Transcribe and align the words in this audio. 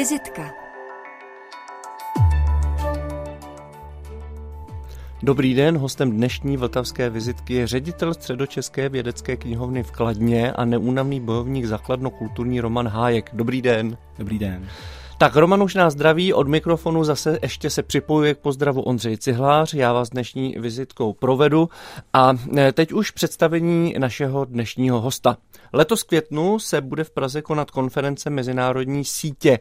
Vizitka 0.00 0.54
Dobrý 5.22 5.54
den, 5.54 5.78
hostem 5.78 6.10
dnešní 6.10 6.56
vltavské 6.56 7.10
vizitky 7.10 7.54
je 7.54 7.66
ředitel 7.66 8.14
Středočeské 8.14 8.88
vědecké 8.88 9.36
knihovny 9.36 9.82
v 9.82 9.90
Kladně 9.90 10.52
a 10.52 10.64
neúnavný 10.64 11.20
bojovník 11.20 11.64
zakladno-kulturní 11.64 12.60
Roman 12.60 12.88
Hájek. 12.88 13.30
Dobrý 13.32 13.62
den. 13.62 13.96
Dobrý 14.18 14.38
den. 14.38 14.68
Tak 15.18 15.36
Roman 15.36 15.62
už 15.62 15.74
nás 15.74 15.92
zdraví, 15.92 16.32
od 16.32 16.48
mikrofonu 16.48 17.04
zase 17.04 17.38
ještě 17.42 17.70
se 17.70 17.82
připojuje 17.82 18.34
k 18.34 18.38
pozdravu 18.38 18.82
Ondřej 18.82 19.16
Cihlář, 19.16 19.74
já 19.74 19.92
vás 19.92 20.10
dnešní 20.10 20.54
vizitkou 20.58 21.12
provedu 21.12 21.68
a 22.12 22.32
e, 22.56 22.72
teď 22.72 22.92
už 22.92 23.10
představení 23.10 23.94
našeho 23.98 24.44
dnešního 24.44 25.00
hosta. 25.00 25.36
Letos 25.72 26.02
květnu 26.02 26.58
se 26.58 26.80
bude 26.80 27.04
v 27.04 27.10
Praze 27.10 27.42
konat 27.42 27.70
konference 27.70 28.30
mezinárodní 28.30 29.04
sítě 29.04 29.58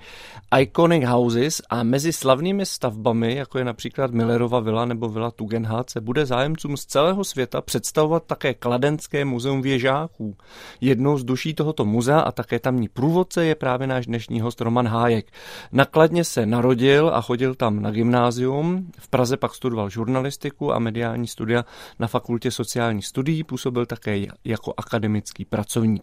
Iconic 0.60 1.06
Houses 1.06 1.62
a 1.70 1.84
mezi 1.84 2.14
slavnými 2.14 2.66
stavbami, 2.66 3.36
jako 3.36 3.58
je 3.58 3.66
například 3.66 4.12
Millerova 4.12 4.60
vila 4.60 4.86
nebo 4.86 5.10
vila 5.10 5.32
Tugendhat, 5.32 5.90
se 5.90 6.02
bude 6.02 6.26
zájemcům 6.26 6.78
z 6.78 6.86
celého 6.86 7.24
světa 7.24 7.62
představovat 7.62 8.24
také 8.26 8.54
Kladenské 8.54 9.26
muzeum 9.26 9.62
věžáků. 9.62 10.38
Jednou 10.82 11.18
z 11.18 11.24
duší 11.24 11.54
tohoto 11.54 11.86
muzea 11.86 12.20
a 12.20 12.32
také 12.32 12.60
tamní 12.60 12.88
průvodce 12.88 13.46
je 13.46 13.56
právě 13.56 13.88
náš 13.88 14.06
dnešní 14.06 14.42
host 14.42 14.62
Roman 14.62 14.88
Hájek. 14.88 15.32
Nakladně 15.72 16.24
se 16.24 16.46
narodil 16.46 17.12
a 17.14 17.22
chodil 17.22 17.56
tam 17.56 17.82
na 17.82 17.92
gymnázium. 17.92 18.92
V 19.00 19.08
Praze 19.08 19.38
pak 19.38 19.56
studoval 19.56 19.90
žurnalistiku 19.90 20.74
a 20.74 20.80
mediální 20.80 21.28
studia 21.28 21.66
na 22.00 22.08
fakultě 22.08 22.52
sociálních 22.52 23.06
studií, 23.06 23.44
působil 23.44 23.86
také 23.86 24.26
jako 24.46 24.74
akademický 24.78 25.46
pracovník. 25.46 25.99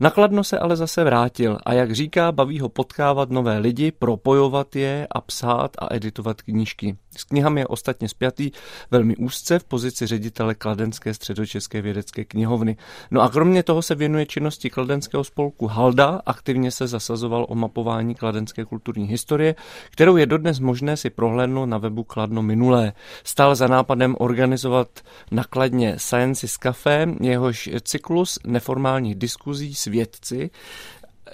Nakladno 0.00 0.44
se 0.44 0.58
ale 0.58 0.76
zase 0.76 1.04
vrátil 1.04 1.58
a 1.66 1.72
jak 1.72 1.92
říká, 1.92 2.32
baví 2.32 2.60
ho 2.60 2.68
potkávat 2.68 3.30
nové 3.30 3.58
lidi, 3.58 3.92
propojovat 3.92 4.76
je 4.76 5.06
a 5.10 5.20
psát 5.20 5.76
a 5.78 5.94
editovat 5.94 6.42
knížky. 6.42 6.96
S 7.16 7.24
knihami 7.24 7.60
je 7.60 7.66
ostatně 7.66 8.08
spjatý 8.08 8.50
velmi 8.90 9.16
úzce 9.16 9.58
v 9.58 9.64
pozici 9.64 10.06
ředitele 10.06 10.54
Kladenské 10.54 11.14
středočeské 11.14 11.82
vědecké 11.82 12.24
knihovny. 12.24 12.76
No 13.10 13.20
a 13.20 13.28
kromě 13.28 13.62
toho 13.62 13.82
se 13.82 13.94
věnuje 13.94 14.26
činnosti 14.26 14.70
Kladenského 14.70 15.24
spolku 15.24 15.66
Halda, 15.66 16.20
aktivně 16.26 16.70
se 16.70 16.86
zasazoval 16.86 17.46
o 17.48 17.54
mapování 17.54 18.14
kladenské 18.14 18.64
kulturní 18.64 19.06
historie, 19.06 19.54
kterou 19.90 20.16
je 20.16 20.26
dodnes 20.26 20.60
možné 20.60 20.96
si 20.96 21.10
prohlédnout 21.10 21.66
na 21.66 21.78
webu 21.78 22.04
Kladno 22.04 22.42
minulé. 22.42 22.92
Stál 23.24 23.54
za 23.54 23.66
nápadem 23.66 24.16
organizovat 24.18 24.88
nakladně 25.30 25.94
Sciences 25.98 26.56
Café, 26.56 27.06
jehož 27.20 27.70
cyklus 27.82 28.38
neformálních 28.46 29.14
diskuzí 29.28 29.74
s 29.74 29.84
vědci 29.84 30.50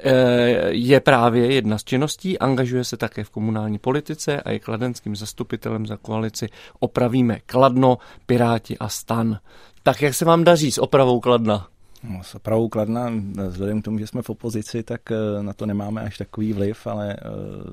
Eh, 0.02 0.68
je 0.70 1.00
právě 1.00 1.54
jedna 1.54 1.78
z 1.78 1.84
činností, 1.84 2.38
angažuje 2.38 2.84
se 2.84 2.96
také 2.96 3.24
v 3.24 3.30
komunální 3.30 3.78
politice 3.78 4.40
a 4.40 4.50
je 4.50 4.58
kladenským 4.58 5.16
zastupitelem 5.16 5.86
za 5.86 5.96
koalici 5.96 6.48
Opravíme 6.78 7.40
Kladno, 7.46 7.98
Piráti 8.26 8.78
a 8.78 8.88
Stan. 8.88 9.38
Tak 9.82 10.02
jak 10.02 10.14
se 10.14 10.24
vám 10.24 10.44
daří 10.44 10.72
s 10.72 10.78
opravou 10.78 11.20
Kladna? 11.20 11.66
No, 12.02 12.22
s 12.22 12.34
opravou 12.34 12.68
Kladna, 12.68 13.12
vzhledem 13.48 13.82
k 13.82 13.84
tomu, 13.84 13.98
že 13.98 14.06
jsme 14.06 14.22
v 14.22 14.30
opozici, 14.30 14.82
tak 14.82 15.00
eh, 15.10 15.42
na 15.42 15.52
to 15.52 15.66
nemáme 15.66 16.02
až 16.02 16.18
takový 16.18 16.52
vliv, 16.52 16.86
ale 16.86 17.12
eh, 17.12 17.20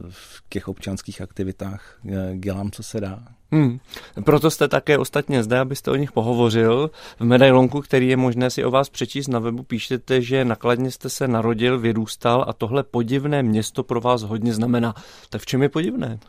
v 0.10 0.44
těch 0.50 0.68
občanských 0.68 1.22
aktivitách 1.22 2.00
dělám, 2.36 2.72
co 2.72 2.84
se 2.84 3.02
dá. 3.02 3.24
Hmm. 3.52 3.80
Proto 4.24 4.52
jste 4.52 4.68
také 4.68 4.98
ostatně 4.98 5.44
zde, 5.44 5.60
abyste 5.60 5.92
o 5.92 5.96
nich 5.96 6.12
pohovořil. 6.12 6.92
V 7.20 7.24
medailonku, 7.24 7.82
který 7.82 8.08
je 8.08 8.18
možné 8.18 8.50
si 8.50 8.64
o 8.64 8.72
vás 8.72 8.90
přečíst 8.90 9.28
na 9.28 9.40
webu, 9.40 9.64
píšete, 9.64 10.22
že 10.22 10.46
nakladně 10.46 10.92
jste 10.92 11.10
se 11.10 11.28
narodil, 11.28 11.80
vyrůstal 11.80 12.46
a 12.48 12.54
tohle 12.54 12.84
podivné 12.84 13.44
město 13.44 13.84
pro 13.84 14.02
vás 14.02 14.22
hodně 14.24 14.54
znamená. 14.54 14.96
Tak 15.30 15.42
v 15.42 15.46
čem 15.46 15.64
je 15.64 15.70
podivné? 15.70 16.20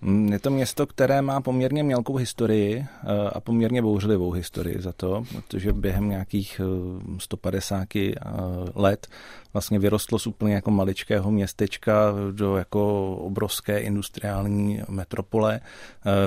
Mm, 0.00 0.32
je 0.32 0.38
to 0.38 0.50
město, 0.50 0.86
které 0.86 1.22
má 1.22 1.40
poměrně 1.40 1.82
mělkou 1.82 2.16
historii 2.16 2.86
eh, 2.86 3.30
a 3.32 3.40
poměrně 3.40 3.82
bouřlivou 3.82 4.30
historii 4.30 4.76
za 4.78 4.92
to, 4.92 5.24
protože 5.32 5.72
během 5.72 6.08
nějakých 6.08 6.60
150 7.18 7.96
eh, 7.96 7.98
eh, 7.98 8.12
let 8.74 9.06
vlastně 9.52 9.78
vyrostlo 9.78 10.18
z 10.18 10.26
úplně 10.26 10.54
jako 10.54 10.70
maličkého 10.70 11.30
městečka 11.30 12.12
do 12.32 12.56
jako 12.56 13.12
obrovské 13.16 13.78
industriální 13.78 14.82
metropole, 14.88 15.60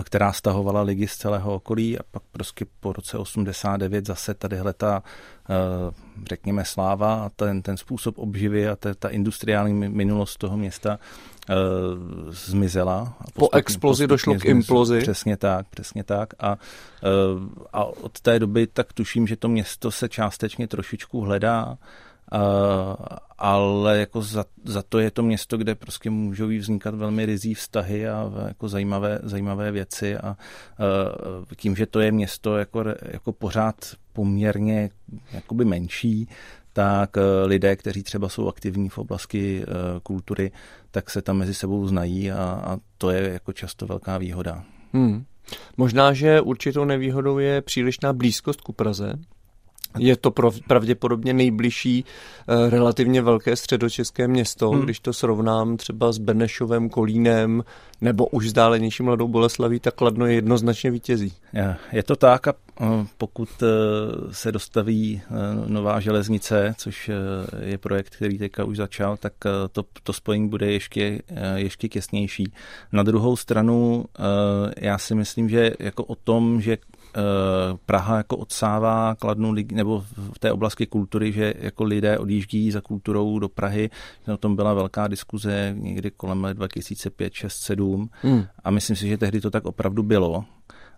která 0.03 0.33
stahovala 0.33 0.81
lidi 0.81 1.07
z 1.07 1.17
celého 1.17 1.55
okolí 1.55 1.99
a 1.99 2.01
pak 2.11 2.23
prostě 2.31 2.65
po 2.79 2.93
roce 2.93 3.17
89 3.17 4.05
zase 4.05 4.33
tadyhle 4.33 4.73
ta 4.73 5.03
řekněme 6.29 6.65
sláva 6.65 7.25
a 7.25 7.29
ten, 7.29 7.61
ten 7.61 7.77
způsob 7.77 8.17
obživy 8.17 8.69
a 8.69 8.75
ta, 8.75 8.93
ta 8.93 9.09
industriální 9.09 9.73
minulost 9.73 10.37
toho 10.37 10.57
města 10.57 10.99
uh, 11.49 12.31
zmizela. 12.31 13.17
Po 13.33 13.49
explozi 13.55 14.07
došlo 14.07 14.35
k 14.35 14.45
implozi. 14.45 14.99
Přesně 14.99 15.37
tak, 15.37 15.67
přesně 15.69 16.03
tak. 16.03 16.33
A, 16.39 16.51
uh, 16.51 17.43
a 17.73 17.83
od 17.85 18.19
té 18.19 18.39
doby 18.39 18.67
tak 18.67 18.93
tuším, 18.93 19.27
že 19.27 19.35
to 19.35 19.47
město 19.47 19.91
se 19.91 20.09
částečně 20.09 20.67
trošičku 20.67 21.21
hledá, 21.21 21.77
Uh, 22.33 22.95
ale 23.37 23.97
jako 23.97 24.21
za, 24.21 24.45
za 24.63 24.83
to 24.89 24.99
je 24.99 25.11
to 25.11 25.23
město, 25.23 25.57
kde 25.57 25.75
prostě 25.75 26.09
můžou 26.09 26.47
vznikat 26.47 26.95
velmi 26.95 27.25
rizí 27.25 27.53
vztahy 27.53 28.09
a 28.09 28.31
jako 28.47 28.69
zajímavé, 28.69 29.19
zajímavé 29.23 29.71
věci 29.71 30.17
a 30.17 30.37
uh, 30.79 31.45
tím, 31.55 31.75
že 31.75 31.85
to 31.85 31.99
je 31.99 32.11
město 32.11 32.57
jako, 32.57 32.83
jako 33.01 33.31
pořád 33.31 33.75
poměrně 34.13 34.89
jakoby 35.31 35.65
menší, 35.65 36.27
tak 36.79 37.17
eh, 37.17 37.21
lidé, 37.45 37.75
kteří 37.75 38.03
třeba 38.03 38.29
jsou 38.29 38.47
aktivní 38.47 38.89
v 38.89 38.97
oblasti 38.97 39.63
eh, 39.63 39.65
kultury, 40.03 40.51
tak 40.91 41.09
se 41.09 41.21
tam 41.21 41.37
mezi 41.37 41.53
sebou 41.53 41.87
znají 41.87 42.31
a, 42.31 42.61
a 42.65 42.77
to 42.97 43.09
je 43.09 43.29
jako 43.33 43.53
často 43.53 43.85
velká 43.85 44.17
výhoda. 44.17 44.63
Hmm. 44.93 45.25
Možná, 45.77 46.13
že 46.13 46.41
určitou 46.41 46.85
nevýhodou 46.85 47.37
je 47.37 47.61
přílišná 47.61 48.13
blízkost 48.13 48.61
ku 48.61 48.73
Praze, 48.73 49.13
je 49.97 50.15
to 50.15 50.31
pravděpodobně 50.67 51.33
nejbližší 51.33 52.05
eh, 52.47 52.69
relativně 52.69 53.21
velké 53.21 53.55
středočeské 53.55 54.27
město, 54.27 54.69
hmm. 54.69 54.81
když 54.81 54.99
to 54.99 55.13
srovnám 55.13 55.77
třeba 55.77 56.11
s 56.11 56.17
Benešovem, 56.17 56.89
Kolínem 56.89 57.63
nebo 58.01 58.27
už 58.27 58.45
vzdálenějším 58.45 59.05
Mladou 59.05 59.27
Boleslaví, 59.27 59.79
tak 59.79 59.95
Kladno 59.95 60.25
je 60.25 60.33
jednoznačně 60.33 60.91
vítězí. 60.91 61.33
Je 61.91 62.03
to 62.03 62.15
tak 62.15 62.47
a 62.47 62.53
eh, 62.81 62.85
pokud 63.17 63.49
eh, 63.63 63.67
se 64.31 64.51
dostaví 64.51 65.21
nová 65.67 65.99
železnice, 65.99 66.75
což 66.77 67.11
je 67.61 67.77
projekt, 67.77 68.15
který 68.15 68.37
teďka 68.37 68.63
už 68.63 68.77
začal, 68.77 69.17
tak 69.17 69.33
to, 69.71 69.85
to 70.03 70.13
spojení 70.13 70.49
bude 70.49 70.71
ještě, 70.71 71.21
ještě 71.55 71.87
těsnější. 71.87 72.53
Na 72.91 73.03
druhou 73.03 73.35
stranu 73.35 74.05
já 74.77 74.97
si 74.97 75.15
myslím, 75.15 75.49
že 75.49 75.71
jako 75.79 76.03
o 76.03 76.15
tom, 76.15 76.61
že 76.61 76.77
Eh, 76.77 76.88
Praha 77.85 78.17
jako 78.17 78.37
odsává 78.37 79.15
kladnou 79.15 79.51
lidi, 79.51 79.75
nebo 79.75 80.03
v 80.33 80.39
té 80.39 80.51
oblasti 80.51 80.85
kultury, 80.85 81.31
že 81.31 81.53
jako 81.59 81.83
lidé 81.83 82.17
odjíždí 82.17 82.71
za 82.71 82.81
kulturou 82.81 83.39
do 83.39 83.49
Prahy. 83.49 83.89
O 84.33 84.37
tom 84.37 84.55
byla 84.55 84.73
velká 84.73 85.07
diskuze 85.07 85.75
někdy 85.77 86.11
kolem 86.11 86.43
let 86.43 86.53
2005, 86.53 87.33
6, 87.33 87.57
7 87.57 88.09
hmm. 88.21 88.43
a 88.63 88.71
myslím 88.71 88.95
si, 88.95 89.07
že 89.07 89.17
tehdy 89.17 89.41
to 89.41 89.51
tak 89.51 89.65
opravdu 89.65 90.03
bylo 90.03 90.45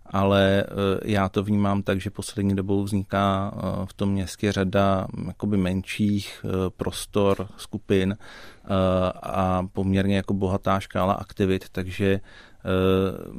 ale 0.06 0.64
eh, 0.64 1.00
já 1.04 1.28
to 1.28 1.42
vnímám 1.44 1.82
tak, 1.82 2.00
že 2.00 2.10
poslední 2.10 2.56
dobou 2.56 2.82
vzniká 2.82 3.54
eh, 3.54 3.86
v 3.86 3.92
tom 3.92 4.10
městě 4.10 4.52
řada 4.52 5.06
jakoby 5.26 5.56
menších 5.56 6.44
prostor, 6.76 7.48
skupin 7.56 8.16
a 9.22 9.66
poměrně 9.72 10.16
jako 10.16 10.34
bohatá 10.34 10.80
škála 10.80 11.12
aktivit, 11.12 11.64
takže 11.72 12.20
Eh, 12.20 12.51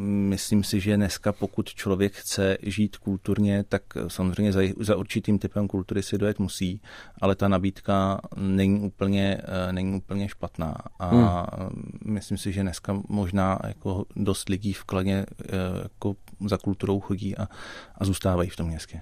myslím 0.04 0.64
si, 0.64 0.80
že 0.80 0.96
dneska, 0.96 1.32
pokud 1.32 1.70
člověk 1.70 2.14
chce 2.14 2.58
žít 2.62 2.98
kulturně, 2.98 3.64
tak 3.64 3.84
samozřejmě 4.08 4.52
za, 4.52 4.62
za 4.80 4.96
určitým 4.96 5.40
typem 5.40 5.68
kultury 5.68 6.04
si 6.04 6.18
dojet 6.18 6.40
musí, 6.40 6.82
ale 7.22 7.36
ta 7.36 7.48
nabídka 7.48 8.22
není 8.38 8.80
úplně, 8.80 9.38
eh, 9.44 9.74
není 9.74 9.98
úplně 9.98 10.30
špatná. 10.30 10.76
A 11.00 11.08
hmm. 11.08 11.92
myslím 12.06 12.38
si, 12.38 12.52
že 12.52 12.62
dneska 12.62 13.02
možná 13.10 13.60
jako 13.68 14.06
dost 14.16 14.50
lidí 14.50 14.74
v 14.74 14.84
Kladně 14.84 15.26
eh, 15.26 15.46
jako 15.84 16.16
za 16.48 16.58
kulturou 16.58 17.00
chodí 17.00 17.38
a, 17.38 17.48
a 17.98 18.06
zůstávají 18.06 18.50
v 18.50 18.56
tom 18.56 18.68
městě. 18.68 19.02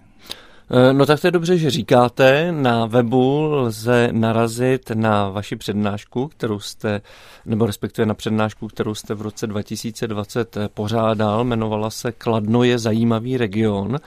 Eh, 0.74 0.94
no 0.94 1.06
tak 1.06 1.22
to 1.22 1.28
je 1.28 1.32
dobře, 1.32 1.58
že 1.58 1.70
říkáte. 1.70 2.52
Na 2.52 2.86
webu 2.86 3.44
lze 3.44 4.10
narazit 4.12 4.92
na 4.94 5.30
vaši 5.30 5.56
přednášku, 5.56 6.28
kterou 6.28 6.60
jste, 6.60 7.02
nebo 7.46 7.66
respektive 7.66 8.06
na 8.06 8.14
přednášku, 8.14 8.68
kterou 8.68 8.96
jste 8.96 9.14
v 9.14 9.22
roce 9.22 9.48
2020 9.48 10.58
eh, 10.58 10.70
pořádal. 10.74 11.42
Jmenovala 11.42 11.90
se 11.90 12.12
Kladno 12.12 12.64
je 12.64 12.80
zajímavý 12.80 13.38
region. 13.38 13.98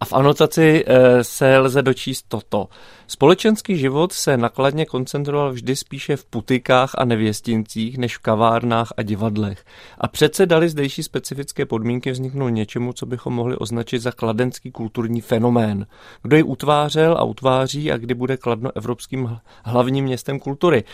A 0.00 0.04
v 0.04 0.12
anotaci 0.12 0.84
eh, 0.86 1.24
se 1.24 1.58
lze 1.58 1.82
dočíst 1.82 2.24
toto. 2.28 2.68
Společenský 3.12 3.78
život 3.78 4.12
se 4.12 4.36
nakladně 4.36 4.86
koncentroval 4.86 5.52
vždy 5.52 5.76
spíše 5.76 6.16
v 6.16 6.24
putikách 6.24 6.94
a 6.98 7.04
nevěstincích, 7.04 7.98
než 7.98 8.16
v 8.16 8.20
kavárnách 8.20 8.92
a 8.96 9.02
divadlech. 9.02 9.64
A 9.98 10.08
přece 10.08 10.46
dali 10.46 10.68
zdejší 10.68 11.02
specifické 11.02 11.66
podmínky 11.66 12.10
vzniknout 12.10 12.48
něčemu, 12.48 12.92
co 12.92 13.06
bychom 13.06 13.34
mohli 13.34 13.56
označit 13.56 13.98
za 13.98 14.12
kladenský 14.12 14.70
kulturní 14.70 15.20
fenomén. 15.20 15.86
Kdo 16.22 16.36
ji 16.36 16.42
utvářel 16.42 17.12
a 17.12 17.24
utváří 17.24 17.92
a 17.92 17.96
kdy 17.96 18.14
bude 18.14 18.36
Kladno 18.36 18.70
evropským 18.76 19.38
hlavním 19.64 20.04
městem 20.04 20.38
kultury. 20.38 20.84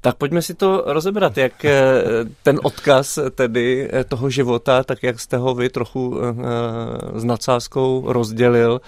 Tak 0.00 0.16
pojďme 0.16 0.42
si 0.42 0.54
to 0.54 0.82
rozebrat, 0.86 1.36
jak 1.38 1.64
eh, 1.64 1.72
ten 2.42 2.60
odkaz 2.62 3.18
tedy 3.34 3.88
eh, 3.92 4.04
toho 4.04 4.30
života, 4.30 4.84
tak 4.84 5.02
jak 5.02 5.20
jste 5.20 5.36
ho 5.36 5.54
vy 5.54 5.68
trochu 5.68 6.20
s 7.14 7.24
nadsázkou 7.24 8.12
rozdělil, 8.12 8.80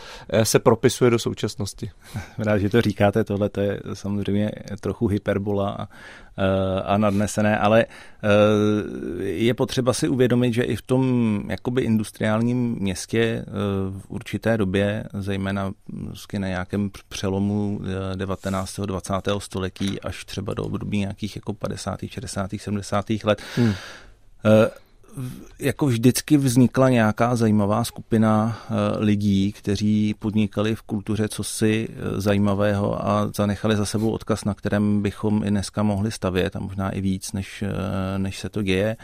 se 0.43 0.59
propisuje 0.59 1.11
do 1.11 1.19
současnosti. 1.19 1.91
Rád, 2.39 2.59
že 2.59 2.71
to 2.71 2.81
říkáte, 2.81 3.25
tohle 3.25 3.49
to 3.49 3.61
je 3.61 3.81
samozřejmě 3.95 4.51
trochu 4.81 5.07
hyperbola 5.07 5.89
a, 6.37 6.81
a 6.81 6.99
nadnesené, 6.99 7.59
ale 7.59 7.87
je 9.21 9.55
potřeba 9.55 9.93
si 9.93 10.09
uvědomit, 10.09 10.55
že 10.55 10.63
i 10.63 10.77
v 10.77 10.83
tom 10.83 11.43
jakoby 11.49 11.83
industriálním 11.83 12.75
městě 12.75 13.45
v 13.91 14.03
určité 14.09 14.59
době, 14.59 15.05
zejména 15.19 15.73
na 16.39 16.49
nějakém 16.49 16.91
přelomu 17.09 17.81
19. 18.15 18.81
20. 18.81 19.15
století 19.39 20.01
až 20.01 20.25
třeba 20.25 20.55
do 20.55 20.65
období 20.65 20.99
nějakých 20.99 21.37
jako 21.37 21.53
50., 21.53 22.01
60., 22.09 22.51
70. 22.59 23.07
let. 23.25 23.43
Hmm. 23.57 23.73
Eh, 25.19 25.23
jako 25.59 25.87
vždycky 25.87 26.37
vznikla 26.37 26.89
nějaká 26.89 27.37
zajímavá 27.37 27.85
skupina 27.85 28.59
eh, 28.63 28.75
lidí, 28.99 29.53
kteří 29.53 30.15
podnikali 30.19 30.75
v 30.75 30.83
kultuře 30.83 31.29
cosi 31.29 31.89
eh, 31.91 32.21
zajímavého 32.21 33.09
a 33.09 33.31
zanechali 33.37 33.77
za 33.77 33.87
sebou 33.87 34.11
odkaz, 34.11 34.45
na 34.45 34.55
kterém 34.55 35.03
bychom 35.03 35.45
i 35.45 35.51
dneska 35.51 35.83
mohli 35.83 36.13
stavět 36.13 36.57
a 36.57 36.61
možná 36.61 36.91
i 36.91 37.01
víc, 37.01 37.33
než, 37.33 37.65
než 38.17 38.39
se 38.39 38.49
to 38.49 38.63
děje. 38.63 38.97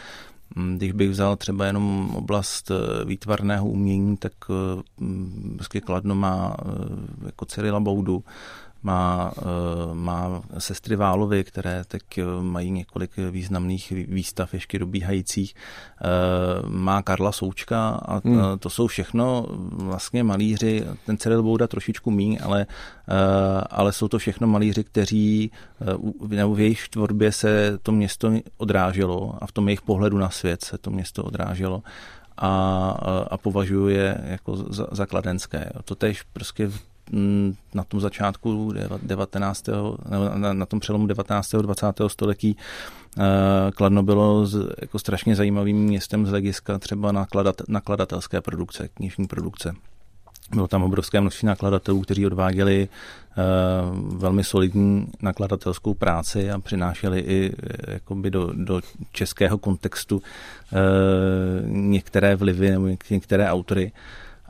Hm, 0.56 0.76
když 0.76 0.92
bych 0.92 1.10
vzal 1.10 1.36
třeba 1.36 1.66
jenom 1.66 2.10
oblast 2.16 2.70
výtvarného 3.04 3.68
umění, 3.68 4.16
tak 4.16 4.32
vlastně 5.56 5.80
Kladno 5.80 6.14
má 6.14 6.56
jako 7.26 7.44
Cyrila 7.44 7.80
Boudu, 7.80 8.24
má, 8.82 9.32
eh, 9.38 9.94
má 9.94 10.42
sestry 10.58 10.96
Válovy, 10.96 11.44
které 11.44 11.84
teď 11.88 12.02
eh, 12.18 12.22
mají 12.40 12.70
několik 12.70 13.10
významných 13.30 13.90
výstav 13.90 14.54
ještě 14.54 14.78
dobíhajících, 14.78 15.54
eh, 15.54 16.06
má 16.68 17.02
Karla 17.02 17.32
Součka 17.32 17.88
a 17.88 18.20
hmm. 18.24 18.58
to 18.58 18.70
jsou 18.70 18.86
všechno 18.86 19.46
vlastně 19.72 20.24
malíři, 20.24 20.84
ten 21.06 21.16
Cyril 21.16 21.42
Bouda 21.42 21.66
trošičku 21.66 22.10
míň, 22.10 22.38
ale, 22.42 22.66
ale 23.70 23.92
jsou 23.92 24.08
to 24.08 24.18
všechno 24.18 24.46
malíři, 24.46 24.84
kteří 24.84 25.50
nebo 26.28 26.54
v 26.54 26.60
jejich 26.60 26.88
tvorbě 26.88 27.32
se 27.32 27.78
to 27.82 27.92
město 27.92 28.32
odráželo 28.56 29.34
a 29.40 29.46
v 29.46 29.52
tom 29.52 29.68
jejich 29.68 29.82
pohledu 29.82 30.18
na 30.18 30.30
svět 30.30 30.64
se 30.64 30.78
to 30.78 30.90
město 30.90 31.24
odráželo 31.24 31.82
a, 32.36 32.90
a 33.30 33.36
považuji 33.36 33.88
je 33.88 34.18
jako 34.24 34.56
za, 34.56 34.86
za 34.92 35.06
kladenské. 35.06 35.70
To 35.84 35.94
tež 35.94 36.22
prostě 36.22 36.70
na 37.74 37.84
tom 37.88 38.00
začátku 38.00 38.72
19. 39.02 39.68
Na, 40.34 40.52
na 40.52 40.66
tom 40.66 40.80
přelomu 40.80 41.06
19. 41.06 41.54
a 41.54 41.62
20. 41.62 41.86
století 42.06 42.56
eh, 43.18 43.22
Kladno 43.70 44.02
bylo 44.02 44.46
z, 44.46 44.68
jako 44.80 44.98
strašně 44.98 45.36
zajímavým 45.36 45.84
městem 45.84 46.26
z 46.26 46.30
hlediska 46.30 46.78
třeba 46.78 47.12
nakladat, 47.12 47.62
nakladatelské 47.68 48.40
produkce, 48.40 48.88
knižní 48.88 49.26
produkce. 49.26 49.74
Bylo 50.54 50.68
tam 50.68 50.82
obrovské 50.82 51.20
množství 51.20 51.46
nakladatelů, 51.46 52.00
kteří 52.00 52.26
odváděli 52.26 52.88
uh, 52.88 54.18
velmi 54.18 54.44
solidní 54.44 55.06
nakladatelskou 55.22 55.94
práci 55.94 56.50
a 56.50 56.58
přinášeli 56.58 57.20
i 57.20 57.52
eh, 57.52 57.92
jakoby 57.92 58.30
do, 58.30 58.50
do 58.52 58.80
českého 59.12 59.58
kontextu 59.58 60.22
některé 61.64 62.36
vlivy 62.36 62.70
nebo 62.70 62.88
některé 63.10 63.50
autory. 63.50 63.92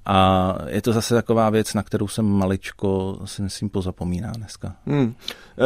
A 0.07 0.55
je 0.67 0.83
to 0.83 0.93
zase 0.93 1.15
taková 1.15 1.51
věc, 1.51 1.75
na 1.75 1.83
kterou 1.83 2.09
jsem 2.09 2.25
maličko 2.25 3.19
si 3.25 3.43
myslím 3.43 3.71
pozapomíná 3.71 4.33
dneska. 4.33 4.77
Hmm. 4.87 5.15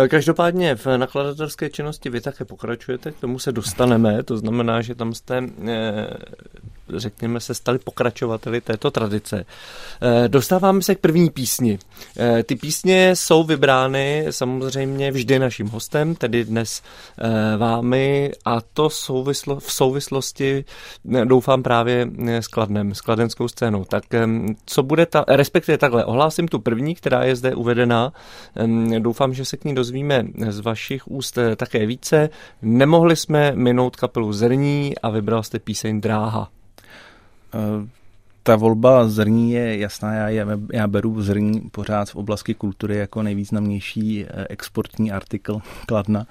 E, 0.05 0.09
každopádně 0.09 0.77
v 0.77 0.87
nakladatelské 0.87 1.71
činnosti 1.71 2.11
vy 2.11 2.21
také 2.21 2.45
pokračujete, 2.45 3.13
k 3.13 3.21
tomu 3.21 3.39
se 3.39 3.53
dostaneme, 3.53 4.23
to 4.23 4.39
znamená, 4.39 4.83
že 4.83 4.95
tam 4.95 5.15
jste 5.15 5.39
e, 5.39 6.11
řekněme, 6.95 7.41
se 7.41 7.55
stali 7.55 7.79
pokračovateli 7.79 8.61
této 8.61 8.91
tradice. 8.91 9.45
Eh, 10.03 10.29
dostáváme 10.29 10.83
se 10.83 10.95
k 10.95 10.99
první 10.99 11.31
písni. 11.31 11.79
Eh, 12.19 12.43
ty 12.43 12.57
písně 12.57 13.17
jsou 13.17 13.45
vybrány 13.45 14.27
samozřejmě 14.31 15.11
vždy 15.13 15.39
naším 15.39 15.69
hostem, 15.69 16.15
tedy 16.15 16.45
dnes 16.45 16.83
eh, 17.19 17.57
vámi 17.57 18.33
a 18.45 18.61
to 18.61 18.91
souvislo, 18.91 19.61
v 19.61 19.73
souvislosti, 19.73 20.65
doufám 21.25 21.63
právě 21.63 22.09
s 22.27 22.49
Kladnem, 22.49 22.95
s 22.95 23.01
kladenskou 23.01 23.49
scénou. 23.49 23.85
Tak 23.85 24.05
co 24.67 24.83
bude 24.83 25.07
ta, 25.07 25.25
respektive 25.29 25.79
takhle, 25.79 26.05
ohlásím 26.05 26.49
tu 26.49 26.59
první, 26.59 26.95
která 26.95 27.25
je 27.25 27.37
zde 27.37 27.55
uvedená. 27.55 28.13
Doufám, 28.99 29.35
že 29.35 29.45
se 29.45 29.57
k 29.57 29.65
ní 29.65 29.75
dozvíme 29.75 30.25
z 30.49 30.61
vašich 30.61 31.09
úst 31.09 31.39
také 31.57 31.87
více. 31.87 32.29
Nemohli 32.63 33.17
jsme 33.17 33.53
minout 33.55 33.97
kapelu 33.97 34.33
Zrní 34.33 34.99
a 34.99 35.11
vybral 35.11 35.43
jste 35.43 35.59
píseň 35.59 36.01
Dráha. 36.01 36.60
Eh, 37.55 37.89
ta 38.43 38.57
volba 38.57 39.09
zrní 39.09 39.53
je 39.53 39.79
jasná, 39.79 40.15
já, 40.15 40.47
já 40.73 40.87
beru 40.87 41.23
zrní 41.23 41.61
pořád 41.61 42.11
v 42.11 42.17
oblasti 42.17 42.55
kultury 42.55 42.97
jako 42.97 43.23
nejvýznamnější 43.23 44.25
eh, 44.25 44.47
exportní 44.49 45.13
artikl 45.13 45.61
Kladna, 45.87 46.27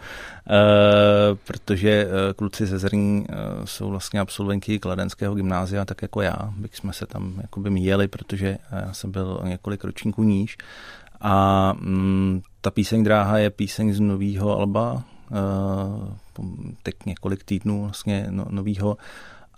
eh, 0.49 1.35
protože 1.47 2.07
kluci 2.35 2.65
ze 2.65 2.79
zrní 2.79 3.25
jsou 3.65 3.89
vlastně 3.89 4.19
absolventi 4.19 4.79
Kladenského 4.79 5.35
gymnázia, 5.35 5.85
tak 5.85 6.01
jako 6.01 6.21
já, 6.21 6.53
bych 6.57 6.75
jsme 6.75 6.93
se 6.93 7.05
tam 7.05 7.33
jakoby 7.41 7.69
míjeli, 7.69 8.07
protože 8.07 8.57
já 8.71 8.93
jsem 8.93 9.11
byl 9.11 9.41
několik 9.43 9.83
ročníků 9.83 10.23
níž. 10.23 10.57
A 11.21 11.73
mm, 11.73 12.41
ta 12.61 12.71
píseň 12.71 13.03
Dráha 13.03 13.37
je 13.37 13.49
píseň 13.49 13.93
z 13.93 13.99
nového 13.99 14.57
alba, 14.57 15.03
teď 16.83 16.95
několik 17.05 17.43
týdnů 17.43 17.83
vlastně 17.83 18.27
no, 18.29 18.45
nového 18.49 18.97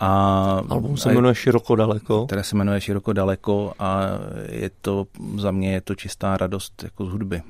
a, 0.01 0.63
Album 0.69 0.97
se 0.97 1.13
jmenuje 1.13 1.35
Široko 1.35 1.75
daleko. 1.75 2.25
Které 2.25 2.43
se 2.43 2.55
jmenuje 2.55 2.81
Široko 2.81 3.13
daleko 3.13 3.73
a 3.79 4.01
je 4.49 4.71
to, 4.81 5.05
za 5.37 5.51
mě 5.51 5.73
je 5.73 5.81
to 5.81 5.95
čistá 5.95 6.37
radost 6.37 6.83
jako 6.83 7.05
z 7.05 7.09
hudby 7.09 7.41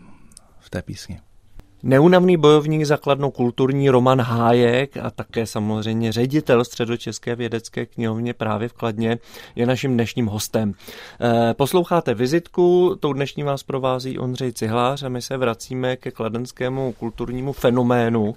v 0.60 0.70
té 0.70 0.82
písni. 0.82 1.20
Neunavný 1.84 2.38
bojovník 2.38 2.86
zakladnou 2.86 3.32
kulturní 3.32 3.90
Roman 3.90 4.22
Hájek 4.22 4.98
a 4.98 5.12
také 5.12 5.46
samozřejmě 5.46 6.12
ředitel 6.12 6.64
Středočeské 6.64 7.36
vědecké 7.36 7.86
knihovně 7.86 8.34
právě 8.34 8.68
v 8.68 8.74
Kladně 8.74 9.18
je 9.56 9.66
naším 9.66 9.94
dnešním 9.94 10.28
hostem. 10.28 10.74
Eh, 11.22 11.54
posloucháte 11.54 12.14
vizitku, 12.14 12.98
tou 13.00 13.14
dnešní 13.14 13.44
vás 13.44 13.64
provází 13.64 14.20
Ondřej 14.20 14.54
Cihlář 14.54 15.04
a 15.04 15.10
my 15.10 15.22
se 15.22 15.38
vracíme 15.38 15.96
ke 15.96 16.12
kladenskému 16.12 16.94
kulturnímu 16.94 17.54
fenoménu. 17.54 18.36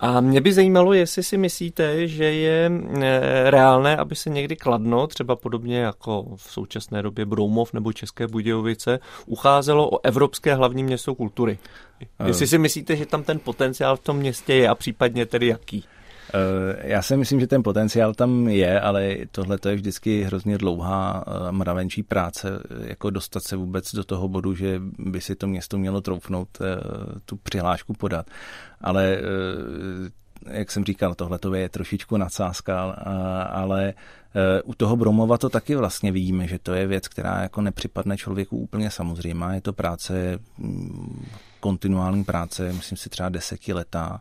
A 0.00 0.20
mě 0.20 0.40
by 0.40 0.52
zajímalo, 0.52 0.92
jestli 0.92 1.22
si 1.22 1.36
myslíte, 1.36 2.08
že 2.08 2.24
je 2.24 2.72
eh, 3.00 3.50
reálné, 3.50 3.96
aby 3.96 4.14
se 4.16 4.30
někdy 4.30 4.56
Kladno, 4.56 5.06
třeba 5.06 5.36
podobně 5.36 5.78
jako 5.78 6.26
v 6.36 6.52
současné 6.52 7.02
době 7.02 7.24
Broumov 7.24 7.72
nebo 7.72 7.92
České 7.92 8.26
Budějovice, 8.26 8.98
ucházelo 9.26 9.90
o 9.90 10.04
Evropské 10.04 10.54
hlavní 10.54 10.84
město 10.84 11.14
kultury. 11.14 11.58
Jestli 12.26 12.46
si 12.46 12.58
myslíte, 12.58 12.96
že 12.96 13.06
tam 13.06 13.22
ten 13.22 13.38
potenciál 13.38 13.96
v 13.96 14.00
tom 14.00 14.16
městě 14.16 14.54
je 14.54 14.68
a 14.68 14.74
případně 14.74 15.26
tedy 15.26 15.46
jaký? 15.46 15.84
Eh, 16.34 16.88
já 16.88 17.02
si 17.02 17.16
myslím, 17.16 17.40
že 17.40 17.46
ten 17.46 17.62
potenciál 17.62 18.14
tam 18.14 18.48
je, 18.48 18.80
ale 18.80 19.16
tohle 19.30 19.58
to 19.58 19.68
je 19.68 19.74
vždycky 19.74 20.22
hrozně 20.22 20.58
dlouhá 20.58 21.24
eh, 21.26 21.52
mravenčí 21.52 22.02
práce, 22.02 22.48
jako 22.80 23.10
dostat 23.10 23.42
se 23.42 23.56
vůbec 23.56 23.94
do 23.94 24.04
toho 24.04 24.28
bodu, 24.28 24.54
že 24.54 24.80
by 24.98 25.20
si 25.20 25.34
to 25.34 25.46
město 25.46 25.78
mělo 25.78 26.00
troufnout 26.00 26.48
eh, 26.60 26.76
tu 27.24 27.36
přihlášku 27.36 27.92
podat. 27.92 28.26
Ale 28.80 29.18
jak 30.50 30.70
jsem 30.70 30.84
říkal, 30.84 31.14
tohle 31.14 31.38
to 31.38 31.54
je 31.54 31.68
trošičku 31.68 32.16
nadsázka, 32.16 32.82
ale 33.50 33.94
u 34.64 34.74
toho 34.74 34.96
Bromova 34.96 35.38
to 35.38 35.48
taky 35.48 35.76
vlastně 35.76 36.12
vidíme, 36.12 36.46
že 36.46 36.58
to 36.58 36.74
je 36.74 36.86
věc, 36.86 37.08
která 37.08 37.42
jako 37.42 37.60
nepřipadne 37.60 38.16
člověku 38.16 38.58
úplně 38.58 38.90
samozřejmá. 38.90 39.54
Je 39.54 39.60
to 39.60 39.72
práce 39.72 40.38
mm, 40.58 41.26
kontinuální 41.64 42.24
práce, 42.24 42.72
myslím 42.72 42.98
si 42.98 43.08
třeba 43.08 43.28
desetiletá, 43.28 44.20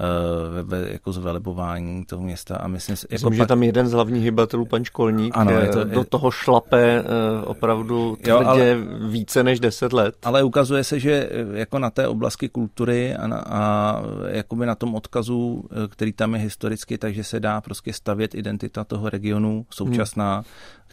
Eh, 0.00 0.62
ve, 0.62 0.92
jako 0.92 1.12
zvelebování 1.12 2.04
toho 2.04 2.22
města. 2.22 2.56
A 2.56 2.68
myslím, 2.68 2.92
myslím 2.92 3.08
jako 3.12 3.34
že 3.34 3.38
pak... 3.38 3.48
tam 3.48 3.62
jeden 3.62 3.88
z 3.88 3.92
hlavních 3.92 4.24
hybatelů, 4.24 4.64
pan 4.64 4.84
Školník, 4.84 5.36
ano, 5.36 5.50
je 5.50 5.68
to, 5.68 5.84
do 5.84 6.04
toho 6.04 6.30
šlape 6.30 7.04
eh, 7.04 7.44
opravdu 7.44 8.16
tvrdě 8.16 8.30
jo, 8.30 8.42
ale, 8.44 8.76
více 9.08 9.42
než 9.42 9.60
deset 9.60 9.92
let. 9.92 10.14
Ale 10.24 10.42
ukazuje 10.42 10.84
se, 10.84 11.00
že 11.00 11.28
eh, 11.30 11.58
jako 11.58 11.78
na 11.78 11.90
té 11.90 12.08
oblasti 12.08 12.48
kultury 12.48 13.14
a, 13.14 13.26
na, 13.26 13.38
a 13.38 14.02
jakoby 14.28 14.66
na 14.66 14.74
tom 14.74 14.94
odkazu, 14.94 15.64
který 15.88 16.12
tam 16.12 16.34
je 16.34 16.40
historicky, 16.40 16.98
takže 16.98 17.24
se 17.24 17.40
dá 17.40 17.60
prostě 17.60 17.92
stavět 17.92 18.34
identita 18.34 18.84
toho 18.84 19.10
regionu 19.10 19.66
současná, 19.70 20.34
hmm 20.34 20.44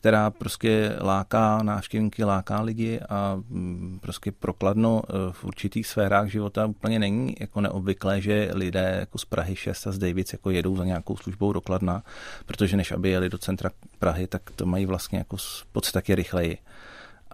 která 0.04 0.30
prostě 0.30 0.96
láká 1.02 1.64
návštěvníky, 1.64 2.24
láká 2.24 2.62
lidi 2.62 3.00
a 3.10 3.36
mm, 3.36 4.00
prostě 4.02 4.32
prokladno 4.32 5.02
e, 5.08 5.32
v 5.32 5.44
určitých 5.46 5.88
sférách 5.88 6.28
života 6.28 6.66
úplně 6.66 7.00
není 7.00 7.36
jako 7.40 7.62
neobvyklé, 7.62 8.22
že 8.22 8.52
lidé 8.54 8.98
jako 9.00 9.18
z 9.18 9.26
Prahy 9.26 9.56
6 9.56 9.88
a 9.88 9.92
z 9.92 9.98
Davids 9.98 10.34
jako 10.34 10.52
jedou 10.52 10.78
za 10.78 10.86
nějakou 10.86 11.18
službou 11.18 11.54
do 11.54 11.62
Kladna, 11.62 12.04
protože 12.46 12.78
než 12.78 12.92
aby 12.92 13.10
jeli 13.10 13.30
do 13.30 13.38
centra 13.38 13.70
Prahy, 14.00 14.28
tak 14.28 14.42
to 14.56 14.66
mají 14.66 14.86
vlastně 14.86 15.18
jako 15.18 15.38
podstatě 15.72 16.16
rychleji. 16.16 16.58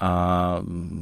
a 0.01 0.61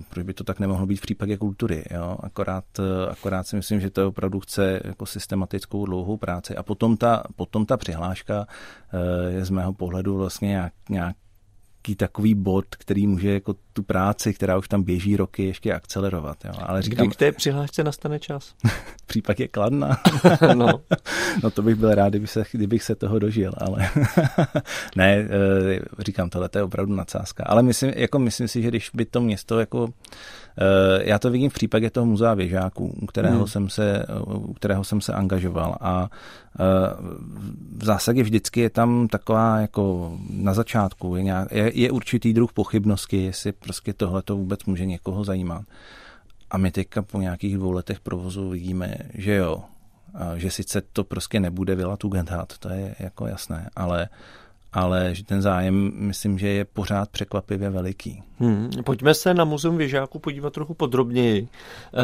proč 0.10 0.24
by 0.26 0.34
to 0.34 0.44
tak 0.44 0.60
nemohlo 0.60 0.86
být 0.86 0.98
v 0.98 1.02
případě 1.02 1.38
kultury. 1.38 1.84
Jo? 1.92 2.18
Akorát, 2.24 2.66
akorát 3.12 3.48
si 3.48 3.56
myslím, 3.56 3.80
že 3.80 3.90
to 3.90 4.08
opravdu 4.08 4.40
chce 4.40 4.80
jako 4.84 5.06
systematickou 5.06 5.86
dlouhou 5.86 6.18
práci 6.18 6.56
a 6.56 6.64
potom 6.64 6.98
ta, 6.98 7.24
potom 7.36 7.66
ta 7.66 7.78
přihláška 7.78 8.48
je 9.28 9.46
z 9.46 9.50
mého 9.50 9.74
pohledu 9.74 10.18
vlastně 10.18 10.48
nějak, 10.48 10.74
nějak 10.90 11.16
nějaký 11.88 11.96
takový 11.96 12.36
bod, 12.36 12.66
který 12.76 13.08
může 13.08 13.34
jako 13.34 13.56
tu 13.74 13.84
práci, 13.84 14.34
která 14.34 14.58
už 14.58 14.68
tam 14.68 14.84
běží 14.84 15.18
roky, 15.18 15.44
ještě 15.44 15.74
akcelerovat. 15.74 16.46
Jo. 16.46 16.52
Ale 16.62 16.82
říkám, 16.82 17.08
Kdy 17.08 17.16
k 17.16 17.20
té 17.20 17.32
přihlášce 17.32 17.84
nastane 17.84 18.20
čas? 18.20 18.54
Případ 19.06 19.40
je 19.40 19.48
kladná. 19.48 20.02
no. 20.54 20.68
no 21.44 21.52
to 21.52 21.62
bych 21.62 21.76
byl 21.76 21.96
rád, 21.96 22.10
kdyby 22.10 22.28
se, 22.28 22.44
kdybych 22.52 22.84
se 22.84 22.96
toho 22.96 23.20
dožil, 23.20 23.52
ale 23.58 23.90
ne, 24.96 25.16
eh, 25.16 25.80
říkám, 26.00 26.30
tohle 26.30 26.50
je 26.56 26.64
opravdu 26.64 26.96
nadsázka. 26.96 27.44
Ale 27.48 27.64
myslím, 27.64 27.92
jako 27.96 28.20
myslím 28.20 28.48
si, 28.48 28.62
že 28.62 28.68
když 28.68 28.90
by 28.94 29.06
to 29.06 29.22
město 29.22 29.60
jako 29.60 29.94
já 31.02 31.20
to 31.20 31.32
vidím 31.32 31.50
v 31.50 31.54
případě 31.54 31.90
toho 31.90 32.06
muzea 32.06 32.34
věžáků, 32.34 32.96
u 33.02 33.06
kterého, 33.06 33.38
hmm. 33.38 33.48
jsem, 33.48 33.70
se, 33.70 34.06
u 34.26 34.54
kterého 34.54 34.84
jsem 34.84 35.02
se 35.02 35.14
angažoval 35.14 35.78
a 35.82 36.10
eh, 36.10 36.64
v 37.78 37.86
zásadě 37.86 38.24
vždycky 38.24 38.60
je 38.60 38.70
tam 38.70 39.08
taková 39.08 39.60
jako 39.60 40.14
na 40.30 40.54
začátku 40.54 41.16
je, 41.16 41.24
nějak, 41.24 41.52
je, 41.52 41.72
je 41.80 41.92
určitý 41.92 42.34
druh 42.34 42.54
pochybnosti, 42.54 43.24
jestli 43.24 43.52
prostě 43.52 43.94
tohle 43.94 44.22
to 44.22 44.36
vůbec 44.36 44.66
může 44.66 44.86
někoho 44.86 45.24
zajímat. 45.24 45.66
A 46.52 46.58
my 46.58 46.72
teďka 46.72 47.02
po 47.02 47.22
nějakých 47.22 47.56
dvou 47.58 47.72
letech 47.72 48.00
provozu 48.00 48.50
vidíme, 48.50 48.98
že 49.14 49.36
jo, 49.36 49.64
že 50.36 50.52
sice 50.52 50.82
to 50.94 51.04
prostě 51.04 51.40
nebude 51.40 51.76
Vila 51.76 51.98
Tugendhat, 51.98 52.58
to 52.58 52.70
je 52.70 52.96
jako 53.00 53.28
jasné, 53.28 53.70
ale 53.76 54.10
ale 54.78 55.16
že 55.16 55.24
ten 55.24 55.42
zájem, 55.42 55.92
myslím, 55.96 56.40
že 56.40 56.48
je 56.48 56.66
pořád 56.66 57.10
překvapivě 57.10 57.70
veliký. 57.70 58.24
Hmm, 58.40 58.70
pojďme 58.86 59.14
se 59.14 59.34
na 59.34 59.46
Muzeum 59.46 59.78
Věžáku 59.78 60.20
podívat 60.20 60.54
trochu 60.54 60.74
podrobněji. 60.74 61.48
Eh, 61.94 62.04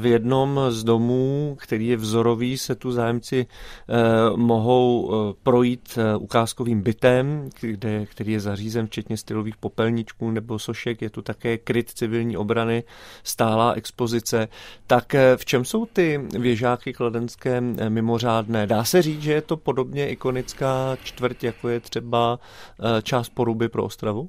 v 0.00 0.06
jednom 0.06 0.60
z 0.68 0.84
domů, 0.84 1.56
který 1.60 1.86
je 1.86 1.96
vzorový, 1.96 2.58
se 2.58 2.74
tu 2.74 2.92
zájemci 2.92 3.46
eh, 3.46 3.92
mohou 4.36 5.12
eh, 5.12 5.34
projít 5.42 5.98
ukázkovým 6.18 6.82
bytem, 6.82 7.50
kde, 7.60 8.06
který 8.06 8.32
je 8.32 8.40
zařízen 8.40 8.86
včetně 8.86 9.16
stylových 9.16 9.56
popelničků 9.56 10.30
nebo 10.30 10.58
sošek. 10.58 11.02
Je 11.02 11.10
tu 11.10 11.22
také 11.22 11.58
kryt 11.58 11.90
civilní 11.90 12.36
obrany, 12.36 12.84
stálá 13.24 13.72
expozice. 13.72 14.48
Tak 14.86 15.14
v 15.36 15.44
čem 15.44 15.64
jsou 15.64 15.86
ty 15.86 16.20
věžáky 16.38 16.92
kladenské 16.92 17.60
mimořádné? 17.88 18.66
Dá 18.66 18.84
se 18.84 19.02
říct, 19.02 19.22
že 19.22 19.32
je 19.32 19.42
to 19.42 19.56
podobně 19.56 20.08
ikonická 20.08 20.96
čtvrť, 21.04 21.44
jako 21.44 21.68
je 21.68 21.80
třeba 21.80 22.11
část 23.02 23.28
poruby 23.28 23.68
pro 23.68 23.84
Ostravu? 23.84 24.20
Uh, 24.20 24.28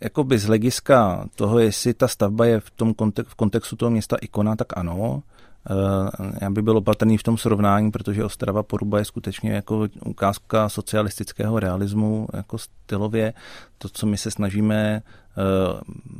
jakoby 0.00 0.38
z 0.38 0.44
hlediska 0.44 1.26
toho, 1.34 1.58
jestli 1.58 1.94
ta 1.94 2.08
stavba 2.08 2.46
je 2.46 2.60
v, 2.60 2.70
tom 2.70 2.92
kontek- 2.92 3.24
v 3.28 3.34
kontextu 3.34 3.76
toho 3.76 3.90
města 3.90 4.16
ikona, 4.20 4.56
tak 4.56 4.76
ano. 4.76 5.22
Uh, 5.70 6.30
já 6.40 6.50
by 6.50 6.62
byl 6.62 6.76
opatrný 6.76 7.18
v 7.18 7.22
tom 7.22 7.38
srovnání, 7.38 7.90
protože 7.90 8.24
Ostrava 8.24 8.62
Poruba 8.62 8.98
je 8.98 9.04
skutečně 9.04 9.52
jako 9.52 9.88
ukázka 10.04 10.68
socialistického 10.68 11.60
realismu, 11.60 12.26
jako 12.32 12.58
stylově. 12.58 13.34
To, 13.78 13.88
co 13.88 14.06
my 14.06 14.16
se 14.16 14.30
snažíme 14.30 15.02
Eh, 15.02 15.19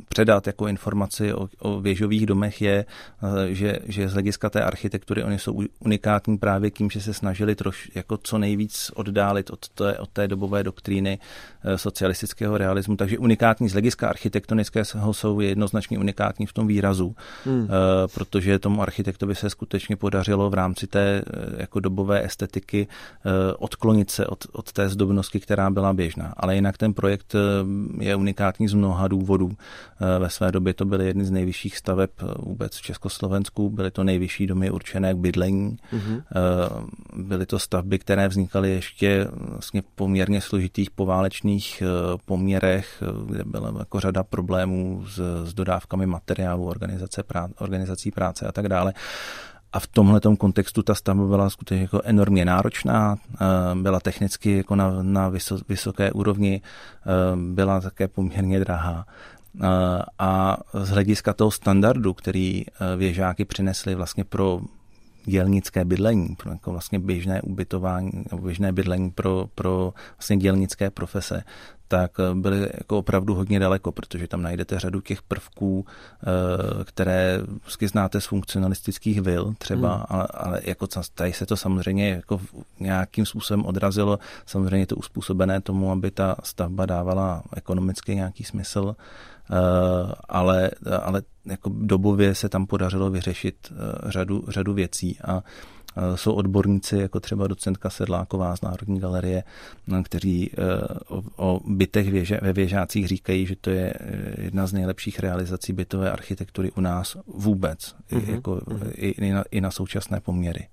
předat 0.09 0.47
jako 0.47 0.67
informaci 0.67 1.33
o, 1.33 1.49
o 1.59 1.81
věžových 1.81 2.25
domech 2.25 2.61
je, 2.61 2.85
eh, 2.85 3.53
že, 3.53 3.79
že 3.85 4.09
z 4.09 4.13
hlediska 4.13 4.49
té 4.49 4.63
architektury 4.63 5.23
oni 5.23 5.39
jsou 5.39 5.61
unikátní 5.79 6.37
právě 6.37 6.71
tím, 6.71 6.89
že 6.89 7.01
se 7.01 7.13
snažili 7.13 7.55
troš 7.55 7.91
jako 7.95 8.17
co 8.17 8.37
nejvíc 8.37 8.91
oddálit 8.95 9.49
od 9.49 9.69
té, 9.69 9.97
od 9.97 10.09
té 10.09 10.27
dobové 10.27 10.63
doktríny 10.63 11.19
eh, 11.63 11.77
socialistického 11.77 12.57
realismu. 12.57 12.95
Takže 12.95 13.17
unikátní 13.17 13.69
z 13.69 13.71
hlediska 13.71 14.09
architektonického 14.09 15.13
jsou 15.13 15.39
jednoznačně 15.39 15.99
unikátní 15.99 16.45
v 16.45 16.53
tom 16.53 16.67
výrazu, 16.67 17.15
hmm. 17.45 17.67
protože 18.13 18.59
tomu 18.59 18.81
architektovi 18.81 19.35
se 19.35 19.49
skutečně 19.49 19.95
podařilo 19.95 20.49
v 20.49 20.53
rámci 20.53 20.87
té 20.87 21.23
jako 21.57 21.79
dobové 21.79 22.25
estetiky 22.25 22.87
odklonit 23.57 24.11
se 24.11 24.27
od, 24.27 24.45
od 24.51 24.71
té 24.71 24.89
zdobnosti, 24.89 25.39
která 25.39 25.69
byla 25.69 25.93
běžná. 25.93 26.33
Ale 26.37 26.55
jinak 26.55 26.77
ten 26.77 26.93
projekt 26.93 27.35
je 27.99 28.15
unikátní 28.15 28.67
z 28.67 28.73
mnoha 28.73 29.00
důvodů. 29.07 29.51
Eh, 29.51 30.19
ve 30.19 30.29
své 30.29 30.51
době 30.51 30.73
to 30.73 30.85
byly 30.85 31.05
jedny 31.05 31.25
z 31.25 31.31
nejvyšších 31.31 31.77
staveb 31.77 32.09
eh, 32.19 32.25
vůbec 32.39 32.77
v 32.77 32.81
Československu, 32.81 33.69
byly 33.69 33.91
to 33.91 34.03
nejvyšší 34.03 34.47
domy 34.47 34.71
určené 34.71 35.13
k 35.13 35.17
bydlení. 35.17 35.77
Mm-hmm. 35.93 36.23
Byly 37.15 37.45
to 37.45 37.59
stavby, 37.59 37.99
které 37.99 38.27
vznikaly 38.27 38.69
ještě 38.69 39.27
vlastně 39.33 39.83
poměrně 39.95 40.41
složitých 40.41 40.91
poválečných 40.91 41.83
poměrech, 42.25 43.03
kde 43.25 43.43
byla 43.43 43.73
jako 43.79 43.99
řada 43.99 44.23
problémů 44.23 45.05
s, 45.07 45.45
s 45.45 45.53
dodávkami 45.53 46.05
materiálu, 46.05 46.65
organizace 46.65 47.23
prá, 47.23 47.47
organizací 47.59 48.11
práce 48.11 48.47
a 48.47 48.51
tak 48.51 48.67
dále. 48.67 48.93
A 49.73 49.79
v 49.79 49.87
tomhle 49.87 50.21
kontextu 50.37 50.83
ta 50.83 50.95
stavba 50.95 51.27
byla 51.27 51.49
skutečně 51.49 51.81
jako 51.81 52.01
enormně 52.03 52.45
náročná, 52.45 53.17
byla 53.81 53.99
technicky 53.99 54.57
jako 54.57 54.75
na, 54.75 55.03
na 55.03 55.31
vysoké 55.69 56.11
úrovni, 56.11 56.61
byla 57.35 57.81
také 57.81 58.07
poměrně 58.07 58.59
drahá. 58.59 59.05
A 60.19 60.57
z 60.73 60.89
hlediska 60.89 61.33
toho 61.33 61.51
standardu, 61.51 62.13
který 62.13 62.65
věžáky 62.97 63.45
přinesli 63.45 63.95
vlastně 63.95 64.23
pro 64.23 64.61
dělnické 65.25 65.85
bydlení, 65.85 66.35
pro 66.35 66.51
jako 66.51 66.71
vlastně 66.71 66.99
běžné 66.99 67.41
ubytování 67.41 68.11
běžné 68.41 68.71
bydlení 68.71 69.11
pro, 69.11 69.45
pro 69.55 69.93
vlastně 70.17 70.37
dělnické 70.37 70.89
profese, 70.89 71.43
tak 71.91 72.11
eh, 72.19 72.35
byly 72.35 72.59
jako 72.73 72.97
opravdu 72.97 73.35
hodně 73.35 73.59
daleko, 73.59 73.91
protože 73.91 74.27
tam 74.27 74.41
najdete 74.41 74.79
řadu 74.79 75.01
těch 75.01 75.21
prvků, 75.21 75.85
eh, 75.85 76.83
které 76.83 77.41
vždycky 77.61 77.87
znáte 77.87 78.21
z 78.21 78.25
funkcionalistických 78.25 79.21
vil 79.21 79.53
třeba, 79.57 79.95
hmm. 79.95 80.05
ale, 80.09 80.27
ale 80.33 80.61
jako 80.63 80.87
tady 81.15 81.33
se 81.33 81.45
to 81.45 81.57
samozřejmě 81.57 82.09
jako 82.09 82.41
nějakým 82.79 83.25
způsobem 83.25 83.65
odrazilo, 83.65 84.19
samozřejmě 84.45 84.87
to 84.87 84.95
uspůsobené 84.95 85.61
tomu, 85.61 85.91
aby 85.91 86.11
ta 86.11 86.35
stavba 86.43 86.85
dávala 86.85 87.43
ekonomicky 87.55 88.15
nějaký 88.15 88.43
smysl, 88.43 88.95
eh, 88.95 89.55
ale, 90.29 90.71
ale 91.01 91.21
jako 91.45 91.71
dobově 91.73 92.35
se 92.35 92.49
tam 92.49 92.65
podařilo 92.65 93.09
vyřešit 93.09 93.73
řadu, 94.05 94.43
řadu 94.47 94.73
věcí 94.73 95.17
a 95.27 95.43
jsou 96.15 96.33
odborníci, 96.33 96.97
jako 96.97 97.19
třeba 97.19 97.47
docentka 97.47 97.89
Sedláková 97.89 98.55
z 98.55 98.61
Národní 98.61 98.99
galerie, 98.99 99.43
kteří 100.03 100.51
o, 101.07 101.23
o 101.35 101.61
bytech 101.65 102.11
věže, 102.11 102.39
ve 102.41 102.53
věžácích 102.53 103.07
říkají, 103.07 103.45
že 103.45 103.55
to 103.61 103.69
je 103.69 103.93
jedna 104.37 104.67
z 104.67 104.73
nejlepších 104.73 105.19
realizací 105.19 105.73
bytové 105.73 106.11
architektury 106.11 106.71
u 106.71 106.81
nás 106.81 107.17
vůbec, 107.27 107.95
mm-hmm. 108.11 108.35
jako, 108.35 108.55
mm-hmm. 108.55 108.91
i, 108.95 109.07
i, 109.07 109.31
na, 109.31 109.43
i 109.51 109.61
na 109.61 109.71
současné 109.71 110.19
poměry. 110.19 110.67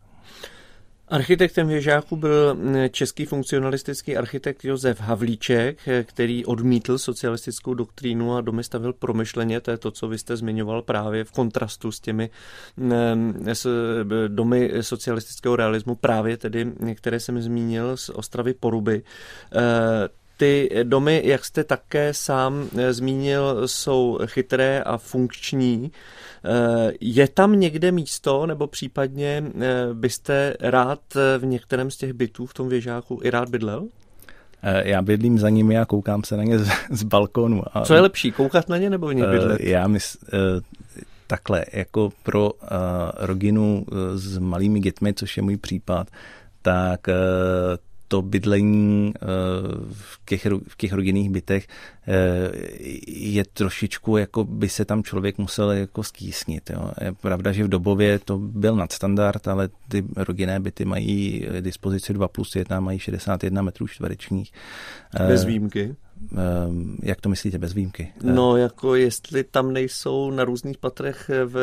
Architektem 1.11 1.69
věžáku 1.69 2.17
byl 2.17 2.57
český 2.91 3.25
funkcionalistický 3.25 4.17
architekt 4.17 4.65
Josef 4.65 5.01
Havlíček, 5.01 5.79
který 6.03 6.45
odmítl 6.45 6.99
socialistickou 6.99 7.75
doktrínu 7.75 8.37
a 8.37 8.41
domy 8.41 8.65
stavil 8.65 8.93
promyšleně. 8.93 9.61
To 9.61 9.71
je 9.71 9.77
to, 9.77 9.91
co 9.91 10.09
vy 10.09 10.19
jste 10.19 10.37
zmiňoval 10.37 10.83
právě 10.83 11.25
v 11.25 11.33
kontrastu 11.33 11.93
s 11.93 12.01
těmi 12.01 12.31
s 13.53 13.67
domy 14.29 14.73
socialistického 14.81 15.57
realismu, 15.57 15.95
právě 15.95 16.37
tedy, 16.37 16.73
které 16.95 17.21
jsem 17.21 17.43
zmínil 17.43 17.97
z 17.97 18.09
Ostravy 18.09 18.55
Poruby. 18.55 19.03
E, 19.55 20.09
ty 20.37 20.71
domy, 20.83 21.23
jak 21.25 21.45
jste 21.45 21.65
také 21.65 22.15
sám 22.15 22.69
e, 22.77 22.93
zmínil, 22.93 23.69
jsou 23.69 24.19
chytré 24.27 24.83
a 24.83 24.97
funkční. 24.97 25.93
Eh, 26.45 26.93
je 27.01 27.29
tam 27.29 27.61
někde 27.61 27.93
místo, 27.93 28.47
nebo 28.47 28.67
případně 28.67 29.45
eh, 29.61 29.95
byste 29.95 30.55
rád 30.61 31.01
eh, 31.17 31.39
v 31.39 31.47
některém 31.47 31.91
z 31.91 31.97
těch 31.97 32.13
bytů 32.13 32.47
v 32.47 32.55
tom 32.55 32.69
věžáku 32.69 33.21
i 33.23 33.31
rád 33.31 33.49
bydlel? 33.49 33.87
Já 34.63 35.03
bydlím 35.03 35.39
za 35.39 35.49
nimi 35.49 35.79
a 35.79 35.85
koukám 35.85 36.25
se 36.25 36.37
na 36.37 36.45
ně 36.45 36.59
z, 36.65 36.69
z 36.91 37.03
balkónu. 37.03 37.63
A, 37.73 37.81
Co 37.85 37.95
je 37.95 38.01
lepší, 38.01 38.33
koukat 38.33 38.69
na 38.69 38.79
ně 38.79 38.91
nebo 38.91 39.07
v 39.07 39.15
nich 39.15 39.25
bydlet? 39.25 39.61
Já 39.61 39.89
mys, 39.89 40.17
takhle, 41.27 41.65
jako 41.73 42.11
pro 42.23 42.51
rodinu 43.17 43.87
s 44.15 44.39
malými 44.39 44.81
dětmi, 44.81 45.15
což 45.15 45.37
je 45.37 45.43
můj 45.43 45.57
případ, 45.57 46.07
tak 46.63 47.07
to 48.09 48.23
bydlení 48.23 49.13
eh, 49.17 49.27
v 49.93 50.21
těch, 50.27 50.47
v 50.69 50.77
těch 50.77 50.93
rodinných 50.93 51.31
bytech 51.31 51.67
eh, 52.07 52.51
je 53.07 53.45
trošičku, 53.45 54.17
jako 54.17 54.45
by 54.45 54.69
se 54.69 54.85
tam 54.85 55.03
člověk 55.03 55.39
musel 55.39 55.71
jako 55.71 56.03
skýsnit. 56.03 56.71
Jo. 56.71 56.91
Je 57.05 57.13
pravda, 57.13 57.53
že 57.53 57.65
v 57.65 57.69
dobově 57.69 58.19
to 58.19 58.39
byl 58.39 58.77
nadstandard, 58.77 59.49
ale 59.49 59.69
ty 59.89 60.05
rodinné 60.17 60.61
byty 60.61 60.85
mají 60.85 61.47
dispozici 61.61 62.15
2 62.15 62.29
plus 62.29 62.57
1, 62.57 62.81
mají 62.81 62.99
61 62.99 63.63
metrů 63.63 63.87
čtverečních. 63.87 64.53
Bez 65.29 65.45
výjimky? 65.45 65.97
Jak 67.03 67.21
to 67.21 67.29
myslíte 67.29 67.59
bez 67.59 67.73
výjimky? 67.73 68.13
No, 68.23 68.57
jako 68.57 68.95
jestli 68.95 69.45
tam 69.45 69.73
nejsou 69.73 70.31
na 70.31 70.45
různých 70.45 70.79
patrech 70.79 71.31
v 71.45 71.57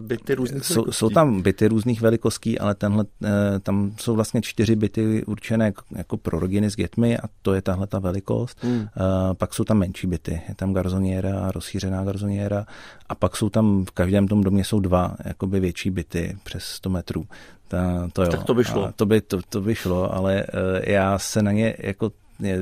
byty 0.00 0.34
různých 0.34 0.64
jsou, 0.64 0.92
jsou 0.92 1.10
tam 1.10 1.42
byty 1.42 1.68
různých 1.68 2.00
velikostí, 2.00 2.58
ale 2.58 2.74
tenhle, 2.74 3.04
tam 3.62 3.94
jsou 4.00 4.14
vlastně 4.14 4.42
čtyři 4.42 4.76
byty 4.76 5.24
určené 5.24 5.72
jako 5.96 6.16
pro 6.16 6.38
rodiny 6.38 6.70
s 6.70 6.76
dětmi 6.76 7.18
a 7.18 7.22
to 7.42 7.54
je 7.54 7.62
tahle 7.62 7.86
ta 7.86 7.98
velikost. 7.98 8.58
Hmm. 8.62 8.86
Pak 9.38 9.54
jsou 9.54 9.64
tam 9.64 9.78
menší 9.78 10.06
byty. 10.06 10.42
Je 10.48 10.54
tam 10.54 10.72
garzoniéra, 10.72 11.50
rozšířená 11.50 12.04
garzoniéra 12.04 12.66
a 13.08 13.14
pak 13.14 13.36
jsou 13.36 13.48
tam, 13.48 13.84
v 13.84 13.90
každém 13.90 14.28
tom 14.28 14.42
domě 14.42 14.64
jsou 14.64 14.80
dva 14.80 15.16
jakoby 15.24 15.60
větší 15.60 15.90
byty 15.90 16.36
přes 16.44 16.64
100 16.64 16.90
metrů. 16.90 17.26
Ta, 17.68 18.08
to 18.12 18.22
jo. 18.22 18.28
Tak 18.28 18.44
to 18.44 18.54
by 18.54 18.64
šlo. 18.64 18.84
A 18.84 18.92
to 18.92 19.06
by, 19.06 19.20
to, 19.20 19.38
to 19.48 19.60
by 19.60 19.74
šlo, 19.74 20.14
ale 20.14 20.44
já 20.86 21.18
se 21.18 21.42
na 21.42 21.52
ně 21.52 21.76
jako 21.78 22.12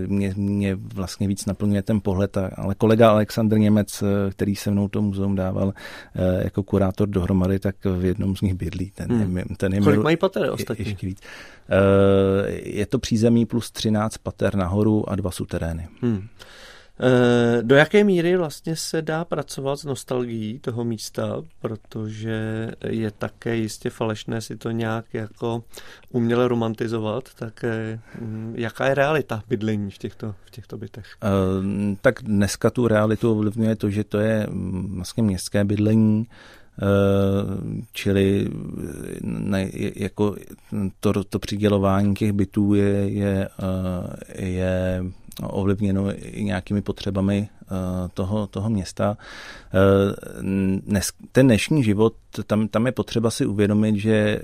mě, 0.07 0.35
mě 0.37 0.75
vlastně 0.75 1.29
víc 1.29 1.47
naplňuje 1.47 1.83
ten 1.83 2.01
pohled, 2.01 2.37
ale 2.37 2.75
kolega 2.75 3.11
Aleksandr 3.11 3.59
Němec, 3.59 4.03
eh, 4.03 4.31
který 4.31 4.57
se 4.57 4.71
mnou 4.71 4.89
to 4.89 5.03
muzeum 5.03 5.35
dával 5.35 5.73
eh, 6.15 6.45
jako 6.45 6.63
kurátor 6.63 7.09
dohromady, 7.09 7.59
tak 7.59 7.77
v 7.85 8.05
jednom 8.05 8.37
z 8.37 8.41
nich 8.41 8.55
bydlí. 8.55 8.91
Ten, 8.95 9.13
hmm. 9.13 9.37
je, 9.37 9.45
ten 9.57 9.75
je 9.75 9.81
Kolik 9.81 10.03
mají 10.03 10.17
pater 10.17 10.51
ostatní? 10.51 10.85
Ještě 10.87 11.07
víc. 11.07 11.21
Je 12.49 12.87
to 12.87 12.99
přízemí 12.99 13.47
plus 13.47 13.71
13 13.71 14.19
pater 14.19 14.55
nahoru 14.57 15.11
a 15.11 15.17
dva 15.17 15.31
suterény. 15.31 15.89
Hmm. 16.03 16.29
Eh, 17.03 17.63
do 17.63 17.75
jaké 17.75 18.05
míry 18.05 18.37
vlastně 18.37 18.77
se 18.77 19.03
dá 19.03 19.25
pracovat 19.25 19.77
s 19.77 19.85
nostalgií 19.85 20.59
toho 20.59 20.85
místa, 20.85 21.43
protože 21.61 22.71
je 22.87 23.11
také 23.11 23.57
jistě 23.57 23.91
falešné 23.91 24.41
si 24.41 24.57
to 24.57 24.71
nějak 24.71 25.05
jako 25.13 25.65
uměle 26.11 26.49
romantizovat, 26.49 27.29
tak 27.35 27.65
mm, 28.21 28.55
jaká 28.57 28.87
je 28.87 28.95
realita 28.95 29.43
bydlení 29.49 29.91
v 29.91 29.99
těchto, 29.99 30.35
v 30.45 30.51
těchto 30.51 30.77
bytech? 30.77 31.07
Uh, 31.25 31.65
tak 32.01 32.23
dneska 32.23 32.71
tu 32.71 32.89
realitu 32.89 33.31
ovlivňuje 33.31 33.77
to, 33.77 33.91
že 33.91 34.05
to 34.05 34.19
je 34.19 34.47
mm, 34.51 34.95
vlastně 34.95 35.23
městské 35.23 35.65
bydlení, 35.65 36.27
čili 37.93 38.49
ne, 39.23 39.71
jako 39.97 40.37
to, 41.01 41.25
to 41.25 41.39
přidělování 41.39 42.15
těch 42.15 42.33
bytů 42.33 42.75
je, 42.75 43.11
je, 43.11 43.49
je 44.39 45.05
ovlivněno 45.43 46.05
i 46.37 46.45
nějakými 46.45 46.83
potřebami 46.83 47.49
toho, 48.15 48.47
toho 48.47 48.71
města. 48.71 49.17
Eh, 49.75 51.01
ten 51.33 51.47
dnešní 51.47 51.85
život, 51.85 52.15
tam, 52.47 52.69
tam 52.69 52.87
je 52.87 52.93
potřeba 52.93 53.31
si 53.31 53.47
uvědomit, 53.47 53.97
že 53.97 54.13
eh, 54.13 54.41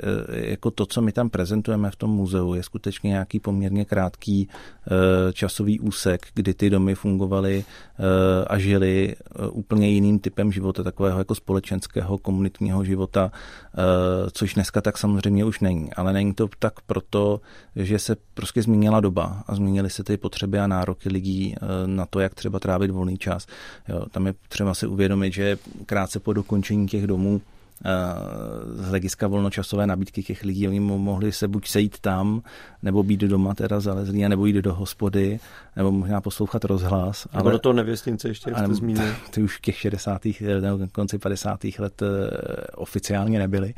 jako 0.51 0.71
to, 0.71 0.87
co 0.87 1.03
my 1.03 1.13
tam 1.13 1.31
prezentujeme 1.31 1.91
v 1.91 1.97
tom 1.97 2.11
muzeu, 2.11 2.55
je 2.55 2.63
skutečně 2.63 3.09
nějaký 3.09 3.41
poměrně 3.41 3.85
krátký 3.85 4.49
časový 5.33 5.81
úsek, 5.81 6.27
kdy 6.35 6.55
ty 6.55 6.71
domy 6.71 6.95
fungovaly 6.95 7.65
a 8.47 8.59
žili 8.59 9.17
úplně 9.51 9.89
jiným 9.89 10.19
typem 10.19 10.53
života, 10.53 10.83
takového 10.83 11.19
jako 11.19 11.35
společenského, 11.35 12.19
komunitního 12.19 12.85
života, 12.85 13.33
což 14.33 14.55
dneska 14.55 14.81
tak 14.81 14.99
samozřejmě 14.99 15.45
už 15.45 15.61
není. 15.61 15.93
Ale 15.93 16.13
není 16.13 16.35
to 16.35 16.49
tak 16.59 16.81
proto, 16.81 17.41
že 17.77 17.99
se 17.99 18.17
prostě 18.35 18.63
změnila 18.63 19.01
doba 19.01 19.45
a 19.47 19.55
změnily 19.55 19.91
se 19.91 20.05
ty 20.05 20.17
potřeby 20.17 20.59
a 20.59 20.67
nároky 20.67 21.09
lidí 21.09 21.55
na 21.87 22.07
to, 22.07 22.21
jak 22.21 22.35
třeba 22.35 22.59
trávit 22.59 22.91
volný 22.91 23.18
čas. 23.19 23.47
Jo, 23.89 24.07
tam 24.11 24.27
je 24.27 24.35
třeba 24.49 24.75
si 24.75 24.87
uvědomit, 24.87 25.33
že 25.33 25.59
krátce 25.87 26.21
po 26.21 26.33
dokončení 26.33 26.89
těch 26.89 27.07
domů 27.07 27.41
z 28.75 28.89
hlediska 28.89 29.27
volnočasové 29.27 29.87
nabídky 29.87 30.23
těch 30.23 30.45
lidí. 30.45 30.69
Oni 30.69 30.81
mohli 30.81 31.33
se 31.33 31.49
buď 31.49 31.69
sejít 31.69 31.99
tam, 31.99 32.43
nebo 32.83 33.03
být 33.03 33.21
doma 33.21 33.55
teda 33.55 33.81
zalezlí, 33.81 34.29
nebo 34.29 34.47
jít 34.47 34.57
do 34.57 34.75
hospody, 34.75 35.41
nebo 35.77 35.93
možná 35.93 36.21
poslouchat 36.21 36.65
rozhlas. 36.65 37.27
Nebo 37.33 37.45
ale, 37.45 37.53
do 37.53 37.59
toho 37.59 37.73
nevěstince 37.73 38.29
ještě, 38.29 38.51
jak 38.51 38.59
jste 38.59 38.75
zmínil. 38.75 39.15
Ty 39.31 39.43
už 39.43 39.57
v 39.57 39.61
těch 39.61 39.79
60. 39.79 40.23
nebo 40.61 40.79
konci 40.93 41.19
50. 41.19 41.61
let 41.79 42.03
eh, 42.03 42.07
oficiálně 42.77 43.39
nebyly. 43.39 43.75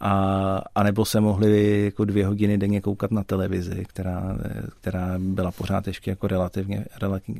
A, 0.00 0.62
a 0.74 0.82
nebo 0.82 1.04
se 1.04 1.20
mohli 1.20 1.84
jako 1.84 2.04
dvě 2.04 2.26
hodiny 2.26 2.58
denně 2.58 2.80
koukat 2.80 3.10
na 3.10 3.24
televizi, 3.24 3.84
která, 3.88 4.36
která 4.80 5.14
byla 5.18 5.50
pořád 5.50 5.86
ještě 5.86 6.10
jako 6.10 6.26
relativně, 6.26 6.84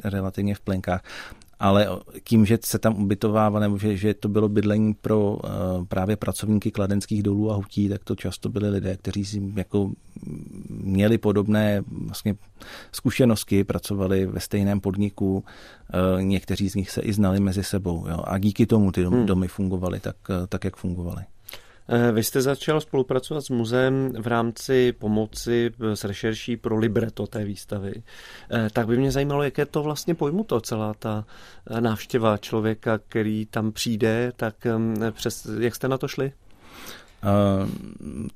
relativně 0.04 0.54
v 0.54 0.60
plenkách 0.60 1.02
ale 1.60 1.88
tím, 2.24 2.46
že 2.46 2.58
se 2.64 2.78
tam 2.78 3.02
ubytovával, 3.02 3.60
nebo 3.60 3.78
že, 3.78 3.96
že 3.96 4.14
to 4.14 4.28
bylo 4.28 4.48
bydlení 4.48 4.94
pro 4.94 5.32
uh, 5.32 5.40
právě 5.88 6.16
pracovníky 6.16 6.70
kladenských 6.70 7.22
dolů 7.22 7.52
a 7.52 7.54
hutí, 7.54 7.88
tak 7.88 8.04
to 8.04 8.14
často 8.14 8.48
byli 8.48 8.68
lidé, 8.68 8.96
kteří 8.96 9.24
si 9.24 9.52
jako 9.56 9.90
měli 10.68 11.18
podobné 11.18 11.82
vlastně 11.88 12.34
zkušenosti, 12.92 13.64
pracovali 13.64 14.26
ve 14.26 14.40
stejném 14.40 14.80
podniku, 14.80 15.36
uh, 15.36 16.22
někteří 16.22 16.68
z 16.68 16.74
nich 16.74 16.90
se 16.90 17.00
i 17.00 17.12
znali 17.12 17.40
mezi 17.40 17.64
sebou. 17.64 18.06
Jo, 18.08 18.18
a 18.24 18.38
díky 18.38 18.66
tomu 18.66 18.92
ty 18.92 19.04
hmm. 19.04 19.26
domy 19.26 19.48
fungovaly 19.48 20.00
tak, 20.00 20.16
uh, 20.28 20.46
tak, 20.46 20.64
jak 20.64 20.76
fungovaly. 20.76 21.24
Eh, 21.88 22.12
vy 22.12 22.22
jste 22.22 22.42
začal 22.42 22.80
spolupracovat 22.80 23.40
s 23.40 23.50
muzeem 23.50 24.12
v 24.18 24.26
rámci 24.26 24.92
pomoci 24.92 25.70
s 25.94 26.04
rešerší 26.04 26.56
pro 26.56 26.76
libreto 26.76 27.26
té 27.26 27.44
výstavy. 27.44 27.92
Eh, 28.50 28.68
tak 28.72 28.86
by 28.86 28.96
mě 28.96 29.12
zajímalo, 29.12 29.42
jak 29.42 29.58
je 29.58 29.66
to 29.66 29.82
vlastně 29.82 30.14
pojmuto, 30.14 30.60
celá 30.60 30.94
ta 30.94 31.24
eh, 31.70 31.80
návštěva 31.80 32.38
člověka, 32.38 32.98
který 32.98 33.46
tam 33.46 33.72
přijde, 33.72 34.32
tak 34.36 34.54
přes, 35.10 35.48
jak 35.60 35.74
jste 35.74 35.88
na 35.88 35.98
to 35.98 36.08
šli? 36.08 36.32
Eh, 37.26 37.66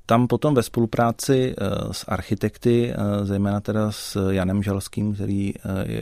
tam 0.06 0.26
potom 0.26 0.54
ve 0.54 0.62
spolupráci 0.62 1.54
eh, 1.54 1.66
s 1.92 2.04
architekty, 2.08 2.92
eh, 2.92 3.24
zejména 3.26 3.60
teda 3.60 3.92
s 3.92 4.30
Janem 4.30 4.62
Žalským, 4.62 5.14
který 5.14 5.54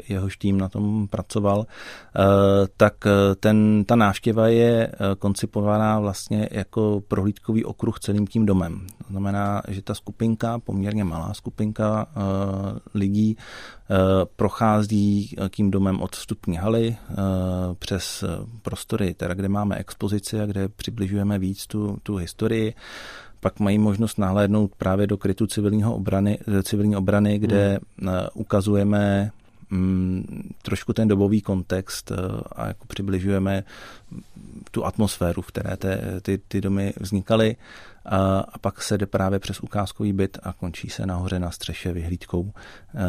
jehož 0.08 0.36
tým 0.36 0.58
na 0.58 0.68
tom 0.68 1.08
pracoval, 1.08 1.66
tak 2.76 2.94
ten, 3.40 3.84
ta 3.84 3.96
návštěva 3.96 4.48
je 4.48 4.92
koncipovaná 5.18 6.00
vlastně 6.00 6.48
jako 6.50 7.02
prohlídkový 7.08 7.64
okruh 7.64 8.00
celým 8.00 8.26
tím 8.26 8.46
domem. 8.46 8.86
To 8.98 9.04
znamená, 9.10 9.62
že 9.68 9.82
ta 9.82 9.94
skupinka, 9.94 10.58
poměrně 10.58 11.04
malá 11.04 11.34
skupinka 11.34 12.06
lidí, 12.94 13.36
prochází 14.36 15.36
tím 15.50 15.70
domem 15.70 16.00
od 16.00 16.16
vstupní 16.16 16.56
haly 16.56 16.96
přes 17.78 18.24
prostory, 18.62 19.14
teda 19.14 19.34
kde 19.34 19.48
máme 19.48 19.76
expozici 19.76 20.40
a 20.40 20.46
kde 20.46 20.68
přibližujeme 20.68 21.38
víc 21.38 21.66
tu, 21.66 21.98
tu 22.02 22.16
historii, 22.16 22.74
pak 23.40 23.60
mají 23.60 23.78
možnost 23.78 24.18
nahlédnout 24.18 24.72
právě 24.78 25.06
do 25.06 25.16
krytu 25.16 25.46
civilního 25.46 25.94
obrany, 25.94 26.38
civilní 26.62 26.96
obrany, 26.96 27.38
kde 27.38 27.78
hmm. 28.00 28.08
Eh, 28.08 28.28
ukazujeme 28.34 29.30
mm, 29.70 30.48
trošku 30.62 30.92
ten 30.92 31.08
dobový 31.08 31.40
kontext 31.40 32.10
eh, 32.10 32.14
a 32.52 32.66
jako 32.66 32.86
přibližujeme 32.86 33.64
tu 34.70 34.84
atmosféru, 34.84 35.42
v 35.42 35.46
které 35.46 35.76
te, 35.76 36.20
ty, 36.22 36.40
ty 36.48 36.60
domy 36.60 36.92
vznikaly 37.00 37.56
a, 38.04 38.38
a 38.38 38.58
pak 38.58 38.82
se 38.82 38.98
jde 38.98 39.06
právě 39.06 39.38
přes 39.38 39.60
ukázkový 39.60 40.12
byt 40.12 40.38
a 40.42 40.52
končí 40.52 40.88
se 40.90 41.06
nahoře 41.06 41.38
na 41.38 41.50
střeše 41.50 41.92
vyhlídkou 41.92 42.52
eh, 42.52 43.00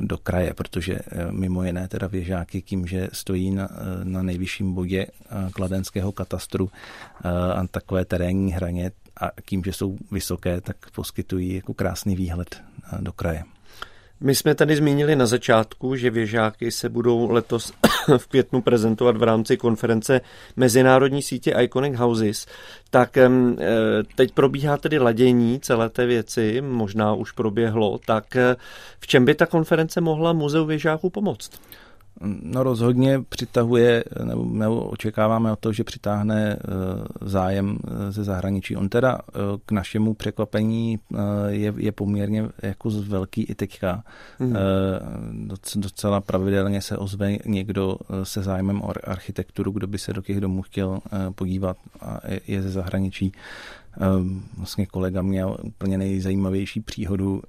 do 0.00 0.18
kraje, 0.18 0.54
protože 0.54 0.98
mimo 1.30 1.64
jiné 1.64 1.88
teda 1.88 2.06
věžáky 2.06 2.62
tím, 2.62 2.86
že 2.86 3.08
stojí 3.12 3.50
na, 3.50 3.68
na 4.04 4.22
nejvyšším 4.22 4.74
bodě 4.74 5.06
kladenského 5.52 6.12
katastru 6.12 6.70
a 7.54 7.66
takové 7.66 8.04
terénní 8.04 8.52
hraně, 8.52 8.90
a 9.20 9.30
tím, 9.44 9.64
že 9.64 9.72
jsou 9.72 9.96
vysoké, 10.10 10.60
tak 10.60 10.76
poskytují 10.90 11.54
jako 11.54 11.74
krásný 11.74 12.16
výhled 12.16 12.62
do 13.00 13.12
kraje. 13.12 13.44
My 14.20 14.34
jsme 14.34 14.54
tady 14.54 14.76
zmínili 14.76 15.16
na 15.16 15.26
začátku, 15.26 15.96
že 15.96 16.10
věžáky 16.10 16.70
se 16.70 16.88
budou 16.88 17.30
letos 17.30 17.72
v 18.16 18.26
květnu 18.26 18.62
prezentovat 18.62 19.16
v 19.16 19.22
rámci 19.22 19.56
konference 19.56 20.20
Mezinárodní 20.56 21.22
sítě 21.22 21.54
Iconic 21.60 21.96
Houses. 21.96 22.46
Tak 22.90 23.16
e, 23.16 23.28
teď 24.14 24.32
probíhá 24.32 24.76
tedy 24.76 24.98
ladění 24.98 25.60
celé 25.60 25.88
té 25.88 26.06
věci, 26.06 26.60
možná 26.60 27.14
už 27.14 27.32
proběhlo. 27.32 27.98
Tak 28.06 28.36
e, 28.36 28.56
v 29.00 29.06
čem 29.06 29.24
by 29.24 29.34
ta 29.34 29.46
konference 29.46 30.00
mohla 30.00 30.32
Muzeu 30.32 30.64
věžáků 30.64 31.10
pomoct? 31.10 31.50
No 32.20 32.62
rozhodně 32.62 33.22
přitahuje, 33.28 34.04
nebo, 34.24 34.44
nebo 34.44 34.84
očekáváme 34.84 35.52
o 35.52 35.56
to, 35.56 35.72
že 35.72 35.84
přitáhne 35.84 36.52
e, 36.52 36.58
zájem 37.20 37.78
e, 38.08 38.12
ze 38.12 38.24
zahraničí. 38.24 38.76
On 38.76 38.88
teda 38.88 39.18
e, 39.18 39.32
k 39.66 39.72
našemu 39.72 40.14
překvapení 40.14 40.98
je, 41.48 41.74
je 41.76 41.92
poměrně 41.92 42.48
jako 42.62 42.90
velký 42.90 43.42
i 43.42 43.54
teďka. 43.54 44.04
Hmm. 44.38 44.56
Docela 45.76 46.20
pravidelně 46.20 46.82
se 46.82 46.96
ozve 46.96 47.36
někdo 47.46 47.98
se 48.22 48.42
zájmem 48.42 48.82
o 48.82 48.92
architekturu, 49.04 49.70
kdo 49.70 49.86
by 49.86 49.98
se 49.98 50.12
do 50.12 50.22
těch 50.22 50.40
domů 50.40 50.62
chtěl 50.62 50.98
podívat 51.34 51.76
a 52.00 52.20
je 52.46 52.62
ze 52.62 52.70
zahraničí. 52.70 53.32
Vlastně 54.56 54.86
kolega 54.86 55.22
měl 55.22 55.56
úplně 55.62 55.98
nejzajímavější 55.98 56.80
příhodu 56.80 57.42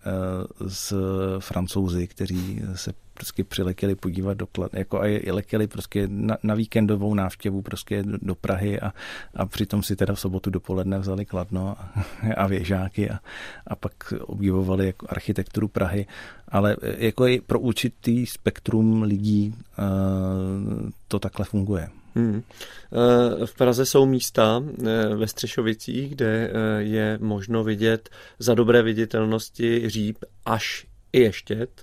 s 0.67 0.93
francouzi, 1.39 2.07
kteří 2.07 2.61
se 2.75 2.93
prostě 3.17 3.43
přiletěli 3.43 3.95
podívat 3.95 4.33
do 4.37 4.47
jako 4.73 5.01
a 5.01 5.07
i 5.07 5.31
letěli 5.31 5.67
prostě 5.67 6.07
na, 6.07 6.37
na 6.43 6.55
víkendovou 6.55 7.13
návštěvu 7.13 7.61
prostě 7.61 8.03
do, 8.03 8.17
do 8.21 8.35
Prahy 8.35 8.79
a, 8.79 8.93
a 9.35 9.45
přitom 9.45 9.83
si 9.83 9.95
teda 9.95 10.13
v 10.13 10.19
sobotu 10.19 10.49
dopoledne 10.49 10.99
vzali 10.99 11.25
Kladno 11.25 11.75
a, 11.79 11.93
a 12.37 12.47
věžáky 12.47 13.09
a, 13.09 13.19
a 13.67 13.75
pak 13.75 14.13
obdivovali 14.21 14.85
jako 14.85 15.07
architekturu 15.09 15.67
Prahy, 15.67 16.05
ale 16.47 16.77
jako 16.97 17.27
i 17.27 17.41
pro 17.41 17.59
určitý 17.59 18.25
spektrum 18.25 19.03
lidí 19.03 19.55
uh, 19.55 20.89
to 21.07 21.19
takhle 21.19 21.45
funguje. 21.45 21.89
Hmm. 22.17 22.41
Eh, 22.41 23.45
v 23.45 23.55
Praze 23.55 23.85
jsou 23.85 24.05
místa 24.05 24.63
eh, 24.63 25.15
ve 25.15 25.27
Střešovicích, 25.27 26.15
kde 26.15 26.51
je 26.77 27.17
možno 27.21 27.63
vidět 27.63 28.09
za 28.39 28.53
dobré 28.53 28.81
viditelnosti 28.81 29.89
říp 29.89 30.17
až 30.45 30.85
i 31.17 31.21
ještět, 31.21 31.81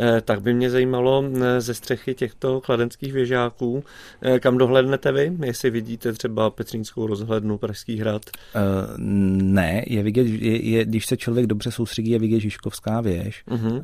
eh, 0.00 0.20
tak 0.20 0.42
by 0.42 0.54
mě 0.54 0.70
zajímalo 0.70 1.24
eh, 1.24 1.60
ze 1.60 1.74
střechy 1.74 2.14
těchto 2.14 2.60
kladenských 2.60 3.12
věžáků, 3.12 3.84
eh, 4.22 4.40
kam 4.40 4.58
dohlednete 4.58 5.12
vy, 5.12 5.32
jestli 5.44 5.70
vidíte 5.70 6.12
třeba 6.12 6.50
Petřínskou 6.50 7.06
rozhlednu, 7.06 7.58
Pražský 7.58 7.98
hrad? 7.98 8.22
Uh, 8.54 8.60
ne, 9.42 9.84
je 9.86 10.02
vidět, 10.02 10.26
je, 10.26 10.68
je, 10.70 10.84
když 10.84 11.06
se 11.06 11.16
člověk 11.16 11.46
dobře 11.46 11.70
soustředí, 11.70 12.10
je 12.10 12.18
vidět 12.18 12.40
Žižkovská 12.40 13.00
věž, 13.00 13.44
uh-huh. 13.48 13.72
uh, 13.72 13.80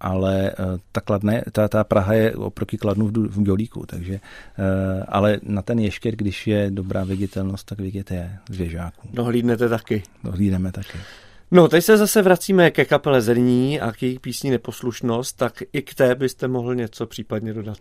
ale 0.00 0.52
uh, 0.58 0.78
ta, 0.92 1.00
kladne, 1.00 1.42
ta, 1.52 1.68
ta 1.68 1.84
Praha 1.84 2.12
je 2.12 2.34
oproti 2.34 2.76
Kladnu 2.76 3.06
v, 3.06 3.12
v 3.12 3.42
Dělíku, 3.42 3.86
takže, 3.86 4.14
uh, 4.14 5.04
ale 5.08 5.40
na 5.42 5.62
ten 5.62 5.78
ještět, 5.78 6.14
když 6.14 6.46
je 6.46 6.70
dobrá 6.70 7.04
viditelnost, 7.04 7.66
tak 7.66 7.78
vidět 7.78 8.10
je 8.10 8.38
z 8.50 8.56
věžáků. 8.56 9.08
Dohlídnete 9.12 9.68
taky? 9.68 10.02
Dohlídeme 10.24 10.72
taky. 10.72 10.98
No, 11.54 11.68
teď 11.68 11.84
se 11.84 11.96
zase 11.96 12.22
vracíme 12.22 12.70
ke 12.70 12.84
kapele 12.84 13.22
Zrní 13.22 13.80
a 13.80 13.92
k 13.92 14.02
jejich 14.02 14.20
písní 14.20 14.50
Neposlušnost, 14.50 15.36
tak 15.36 15.62
i 15.72 15.82
k 15.82 15.94
té 15.94 16.14
byste 16.14 16.48
mohl 16.48 16.74
něco 16.74 17.06
případně 17.06 17.52
dodat. 17.52 17.78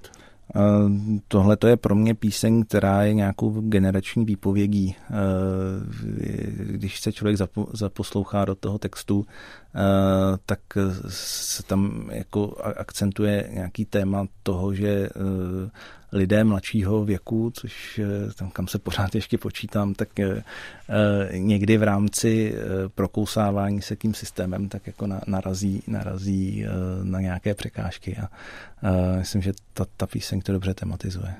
Tohle 1.27 1.57
to 1.57 1.67
je 1.67 1.77
pro 1.77 1.95
mě 1.95 2.15
píseň, 2.15 2.63
která 2.63 3.03
je 3.03 3.13
nějakou 3.13 3.61
generační 3.61 4.25
výpovědí. 4.25 4.95
Když 6.57 6.99
se 6.99 7.11
člověk 7.11 7.37
zaposlouchá 7.73 8.45
do 8.45 8.55
toho 8.55 8.77
textu, 8.77 9.25
tak 10.45 10.59
se 11.07 11.63
tam 11.63 12.09
jako 12.11 12.55
akcentuje 12.77 13.49
nějaký 13.53 13.85
téma 13.85 14.25
toho, 14.43 14.73
že 14.73 15.09
lidé 16.13 16.43
mladšího 16.43 17.05
věku, 17.05 17.51
což 17.55 17.99
eh, 17.99 18.33
tam, 18.33 18.49
kam 18.49 18.67
se 18.67 18.79
pořád 18.79 19.15
ještě 19.15 19.37
počítám, 19.37 19.93
tak 19.93 20.19
eh, 20.19 20.43
eh, 20.89 21.39
někdy 21.39 21.77
v 21.77 21.83
rámci 21.83 22.55
prokousávání 22.95 23.81
se 23.81 23.95
tím 23.95 24.13
systémem 24.13 24.69
tak 24.69 24.87
jako 24.87 25.07
narazí, 25.27 25.83
narazí 25.87 26.65
na 27.03 27.21
nějaké 27.21 27.53
překážky 27.55 28.17
a 28.17 28.29
myslím, 29.17 29.41
že 29.41 29.53
ta, 29.73 29.85
ta 29.97 30.07
píseň 30.07 30.41
to 30.41 30.51
dobře 30.51 30.73
tematizuje. 30.73 31.33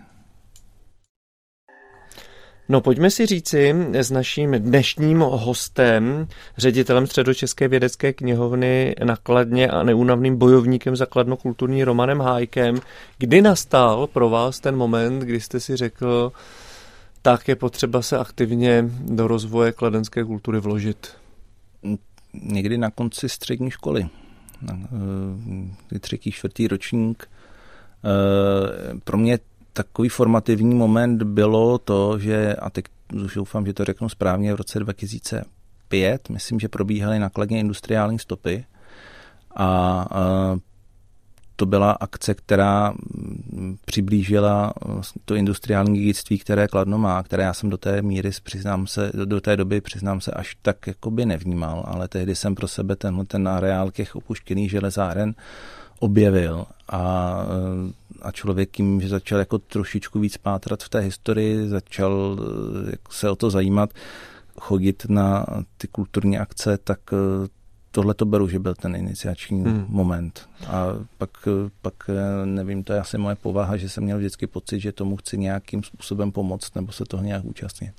No 2.73 2.81
pojďme 2.81 3.11
si 3.11 3.25
říci 3.25 3.75
s 3.93 4.11
naším 4.11 4.51
dnešním 4.51 5.19
hostem, 5.19 6.27
ředitelem 6.57 7.07
Středočeské 7.07 7.67
vědecké 7.67 8.13
knihovny 8.13 8.95
nakladně 9.03 9.67
a 9.67 9.83
neúnavným 9.83 10.37
bojovníkem 10.37 10.95
za 10.95 11.05
kladnokulturní 11.05 11.83
Romanem 11.83 12.19
Hájkem, 12.19 12.79
kdy 13.17 13.41
nastal 13.41 14.07
pro 14.07 14.29
vás 14.29 14.59
ten 14.59 14.75
moment, 14.75 15.19
kdy 15.19 15.41
jste 15.41 15.59
si 15.59 15.75
řekl, 15.75 16.31
tak 17.21 17.47
je 17.47 17.55
potřeba 17.55 18.01
se 18.01 18.17
aktivně 18.17 18.85
do 19.05 19.27
rozvoje 19.27 19.71
kladenské 19.71 20.23
kultury 20.23 20.59
vložit? 20.59 21.07
Někdy 22.33 22.77
na 22.77 22.91
konci 22.91 23.29
střední 23.29 23.71
školy. 23.71 24.07
Eh, 25.93 25.99
třetí, 25.99 26.31
čtvrtý 26.31 26.67
ročník. 26.67 27.29
Eh, 28.05 28.99
pro 29.03 29.17
mě 29.17 29.39
takový 29.73 30.09
formativní 30.09 30.75
moment 30.75 31.23
bylo 31.23 31.77
to, 31.77 32.19
že, 32.19 32.55
a 32.55 32.69
teď 32.69 32.85
doufám, 33.35 33.65
že 33.65 33.73
to 33.73 33.85
řeknu 33.85 34.09
správně, 34.09 34.53
v 34.53 34.57
roce 34.57 34.79
2005, 34.79 36.29
myslím, 36.29 36.59
že 36.59 36.67
probíhaly 36.67 37.19
nakladně 37.19 37.59
industriální 37.59 38.19
stopy 38.19 38.65
a, 39.55 40.05
to 41.55 41.65
byla 41.65 41.91
akce, 41.91 42.33
která 42.33 42.93
přiblížila 43.85 44.73
to 45.25 45.35
industriální 45.35 45.99
dědictví, 45.99 46.39
které 46.39 46.67
Kladno 46.67 46.97
má, 46.97 47.23
které 47.23 47.43
já 47.43 47.53
jsem 47.53 47.69
do 47.69 47.77
té 47.77 48.01
míry, 48.01 48.31
přiznám 48.43 48.87
se, 48.87 49.11
do 49.25 49.41
té 49.41 49.57
doby, 49.57 49.81
přiznám 49.81 50.21
se, 50.21 50.31
až 50.31 50.57
tak 50.61 50.87
jakoby 50.87 51.25
nevnímal, 51.25 51.83
ale 51.87 52.07
tehdy 52.07 52.35
jsem 52.35 52.55
pro 52.55 52.67
sebe 52.67 52.95
tenhle 52.95 53.25
ten 53.25 53.47
areál 53.47 53.91
těch 53.91 54.15
opuštěných 54.15 54.71
železáren 54.71 55.35
objevil 55.99 56.65
a, 56.91 56.99
a 58.23 58.31
člověk 58.31 58.71
tím, 58.71 59.01
že 59.01 59.09
začal 59.09 59.39
jako 59.39 59.57
trošičku 59.57 60.19
víc 60.19 60.37
pátrat 60.37 60.83
v 60.83 60.89
té 60.89 60.99
historii, 60.99 61.67
začal 61.67 62.39
eh, 62.91 62.95
se 63.09 63.29
o 63.29 63.35
to 63.35 63.49
zajímat, 63.49 63.89
chodit 64.59 65.05
na 65.09 65.45
ty 65.77 65.87
kulturní 65.87 66.37
akce, 66.37 66.77
tak 66.77 66.99
eh, 67.13 67.47
tohle 67.95 68.13
to 68.13 68.25
beru, 68.25 68.47
že 68.47 68.59
byl 68.59 68.75
ten 68.75 68.95
iniciační 68.95 69.63
hmm. 69.63 69.85
moment. 69.87 70.49
A 70.67 70.85
pak, 71.17 71.29
pak, 71.81 71.93
eh, 72.09 72.45
nevím, 72.45 72.83
to 72.83 72.93
je 72.93 72.99
asi 72.99 73.17
moje 73.17 73.35
povaha, 73.35 73.77
že 73.77 73.89
jsem 73.89 74.03
měl 74.03 74.17
vždycky 74.17 74.47
pocit, 74.47 74.79
že 74.79 74.91
tomu 74.91 75.15
chci 75.15 75.37
nějakým 75.37 75.83
způsobem 75.83 76.31
pomoct 76.31 76.75
nebo 76.75 76.91
se 76.91 77.05
toho 77.05 77.23
nějak 77.23 77.45
účastnit. 77.45 77.91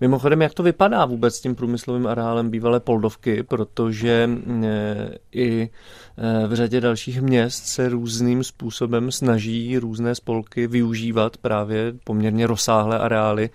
Mimochodem, 0.00 0.42
jak 0.42 0.54
to 0.54 0.62
vypadá 0.62 1.04
vůbec 1.04 1.34
s 1.34 1.40
tím 1.40 1.54
průmyslovým 1.54 2.06
areálem 2.06 2.50
bývalé 2.50 2.80
Poldovky, 2.80 3.42
protože 3.42 4.30
eh, 4.64 5.10
i 5.32 5.70
eh, 6.18 6.46
v 6.46 6.54
řadě 6.54 6.80
dalších 6.80 7.22
měst 7.22 7.66
se 7.66 7.88
různým 7.88 8.44
způsobem 8.44 9.12
snaží 9.12 9.78
různé 9.78 10.14
spolky 10.14 10.66
využívat 10.66 11.36
právě 11.36 11.94
poměrně 12.04 12.46
rozsáhlé 12.46 12.98
areály 12.98 13.50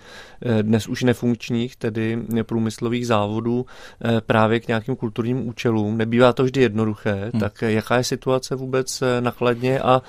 dnes 0.61 0.87
už 0.87 1.03
nefunkčních, 1.03 1.75
tedy 1.75 2.19
průmyslových 2.43 3.07
závodů 3.07 3.65
právě 4.25 4.59
k 4.59 4.67
nějakým 4.67 4.95
kulturním 4.95 5.47
účelům. 5.47 5.78
Nebývá 5.91 6.33
to 6.33 6.43
vždy 6.43 6.61
jednoduché, 6.61 7.29
hmm. 7.31 7.39
tak 7.39 7.61
jaká 7.61 7.97
je 7.97 8.03
situace 8.03 8.55
vůbec 8.55 9.03
nakladně 9.19 9.79
a 9.79 10.01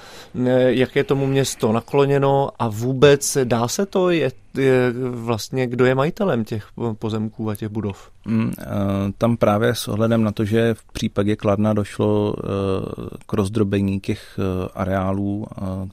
jak 0.67 0.97
je 0.97 1.05
tomu 1.05 1.27
město 1.27 1.73
nakloněno 1.73 2.51
a 2.59 2.69
vůbec 2.69 3.39
dá 3.45 3.69
se 3.69 3.87
to, 3.87 4.11
je 4.11 4.31
je 4.55 4.93
vlastně, 5.11 5.67
kdo 5.67 5.85
je 5.85 5.95
majitelem 5.95 6.45
těch 6.45 6.67
pozemků 6.99 7.51
a 7.51 7.57
těch 7.57 7.69
budov? 7.69 8.11
Mm, 8.25 8.53
eh, 8.59 8.65
tam 9.19 9.37
právě 9.37 9.75
s 9.75 9.89
ohledem 9.89 10.23
na 10.23 10.33
to, 10.33 10.45
že 10.45 10.75
v 10.75 10.93
případě 10.93 11.37
Kladna 11.37 11.73
došlo 11.73 12.35
eh, 12.39 12.43
k 13.27 13.33
rozdrobení 13.33 14.01
těch 14.01 14.39
eh, 14.39 14.69
areálů, 14.75 15.47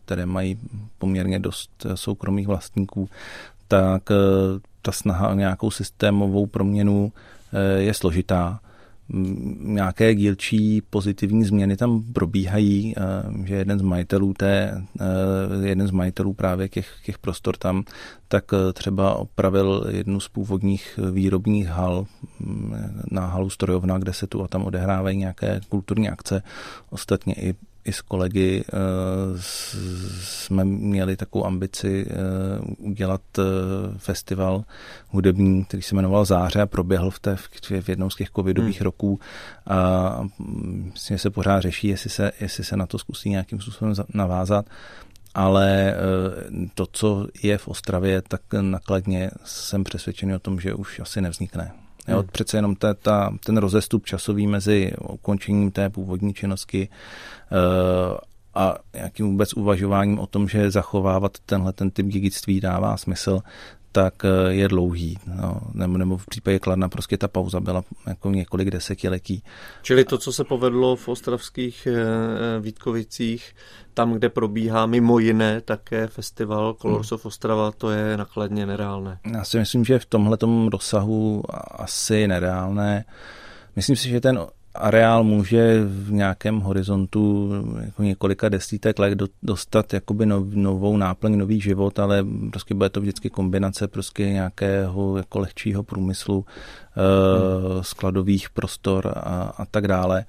které 0.06 0.26
mají 0.26 0.60
poměrně 0.98 1.40
dost 1.40 1.86
soukromých 1.96 2.48
vlastníků, 2.48 3.10
tak 3.68 4.04
ta 4.82 4.92
snaha 4.92 5.30
o 5.30 5.34
nějakou 5.34 5.72
systémovou 5.72 6.46
proměnu 6.46 7.12
je 7.78 7.94
složitá 7.94 8.60
nějaké 9.60 10.16
dílčí 10.16 10.82
pozitivní 10.90 11.44
změny 11.44 11.78
tam 11.78 12.04
probíhají, 12.14 12.96
že 13.44 13.56
jeden 13.56 13.80
z 13.80 13.82
majitelů 13.82 14.34
té, 14.34 14.84
jeden 15.64 15.88
z 15.88 15.92
majitelů 15.92 16.34
právě 16.34 16.70
těch, 16.70 16.88
těch 17.06 17.18
prostor 17.18 17.58
tam, 17.58 17.84
tak 18.28 18.46
třeba 18.74 19.16
opravil 19.16 19.86
jednu 19.90 20.20
z 20.20 20.28
původních 20.28 21.00
výrobních 21.12 21.68
hal 21.68 22.06
na 23.12 23.26
halu 23.26 23.50
Strojovna, 23.50 23.98
kde 23.98 24.14
se 24.14 24.28
tu 24.28 24.44
a 24.44 24.48
tam 24.48 24.64
odehrávají 24.64 25.18
nějaké 25.18 25.60
kulturní 25.70 26.10
akce. 26.10 26.44
Ostatně 26.90 27.34
i 27.34 27.56
i 27.88 27.94
s 27.94 28.02
kolegy 28.02 28.64
eh, 28.68 28.78
jsme 30.22 30.66
měli 30.66 31.18
takovou 31.18 31.46
ambici 31.46 32.06
eh, 32.10 32.14
udělat 32.78 33.22
eh, 33.40 33.44
festival 33.98 34.64
hudební, 35.10 35.66
který 35.66 35.84
se 35.84 35.96
jmenoval 35.96 36.26
Záře 36.26 36.62
a 36.62 36.66
proběhl 36.66 37.12
v, 37.12 37.20
té, 37.20 37.36
v 37.82 37.90
jednou 37.90 38.10
z 38.10 38.16
těch 38.16 38.30
covidových 38.30 38.80
hmm. 38.80 38.86
roků 38.86 39.20
a 39.68 40.28
myslím, 40.94 41.18
že 41.18 41.22
se 41.22 41.30
pořád 41.30 41.60
řeší, 41.60 41.88
jestli 41.88 42.10
se, 42.10 42.32
jestli 42.42 42.64
se 42.64 42.78
na 42.78 42.86
to 42.86 42.98
zkusí 42.98 43.30
nějakým 43.30 43.62
způsobem 43.62 43.94
navázat 44.14 44.66
ale 45.36 45.96
to, 46.74 46.86
co 46.92 47.28
je 47.44 47.58
v 47.58 47.68
Ostravě, 47.68 48.22
tak 48.22 48.42
nakladně 48.62 49.32
jsem 49.46 49.84
přesvědčený 49.84 50.36
o 50.36 50.40
tom, 50.40 50.60
že 50.60 50.74
už 50.74 51.00
asi 51.00 51.22
nevznikne. 51.22 51.72
Jo, 52.08 52.18
hmm. 52.18 52.28
Přece 52.32 52.58
jenom 52.58 52.76
ta, 52.76 52.94
ta, 52.94 53.34
ten 53.46 53.58
rozestup 53.58 54.06
časový 54.06 54.48
mezi 54.48 54.94
ukončením 55.10 55.72
té 55.72 55.90
původní 55.90 56.34
činnosti 56.34 56.90
uh, 57.52 58.18
a 58.56 58.76
nějakým 58.96 59.32
vůbec 59.32 59.54
uvažováním 59.54 60.20
o 60.20 60.28
tom, 60.28 60.48
že 60.48 60.72
zachovávat 60.72 61.32
tenhle 61.46 61.74
ten 61.74 61.92
typ 61.92 62.06
dědictví 62.06 62.60
dává 62.60 62.98
smysl, 62.98 63.40
tak 63.92 64.26
eh, 64.26 64.54
je 64.54 64.68
dlouhý. 64.68 65.18
No, 65.36 65.62
nebo, 65.74 65.98
nebo 65.98 66.18
v 66.18 66.26
případě 66.26 66.60
Kladna 66.60 66.90
prostě 66.90 67.18
ta 67.18 67.28
pauza 67.28 67.60
byla 67.60 67.84
jako 68.08 68.30
několik 68.30 68.72
desetiletí. 68.72 69.44
Čili 69.82 70.06
to, 70.06 70.18
co 70.18 70.34
se 70.34 70.44
povedlo 70.44 70.96
v 70.96 71.08
ostravských 71.08 71.88
eh, 71.88 72.60
Vítkovicích, 72.60 73.56
tam, 73.94 74.14
kde 74.14 74.30
probíhá 74.30 74.86
mimo 74.86 75.20
jiné 75.20 75.62
také 75.62 76.08
festival 76.08 76.74
Colors 76.74 77.12
hmm. 77.12 77.16
of 77.16 77.26
Ostrava, 77.26 77.72
to 77.72 77.90
je 77.90 78.18
nakladně 78.18 78.66
nereálné. 78.66 79.20
Já 79.34 79.44
si 79.44 79.60
myslím, 79.60 79.86
že 79.86 80.00
v 80.00 80.06
tomhle 80.06 80.38
rozsahu 80.72 81.44
asi 81.72 82.28
nereálné. 82.28 83.06
Myslím 83.76 83.96
si, 83.96 84.10
že 84.10 84.22
ten 84.22 84.40
areál 84.78 85.24
může 85.24 85.84
v 85.84 86.12
nějakém 86.12 86.60
horizontu 86.60 87.52
jako 87.82 88.04
několika 88.04 88.50
desítek 88.50 89.00
let 89.00 89.20
dostat 89.44 89.94
jakoby 89.94 90.26
novou 90.26 90.98
náplň, 90.98 91.38
nový 91.38 91.62
život, 91.62 92.00
ale 92.00 92.26
prostě 92.52 92.74
bude 92.74 92.90
to 92.90 93.02
vždycky 93.02 93.30
kombinace 93.30 93.88
prostě 93.88 94.30
nějakého 94.30 95.18
jako 95.18 95.40
lehčího 95.40 95.84
průmyslu, 95.84 96.46
hmm. 96.96 97.84
skladových 97.84 98.50
prostor 98.50 99.14
a, 99.16 99.54
a 99.58 99.66
tak 99.66 99.88
dále. 99.88 100.26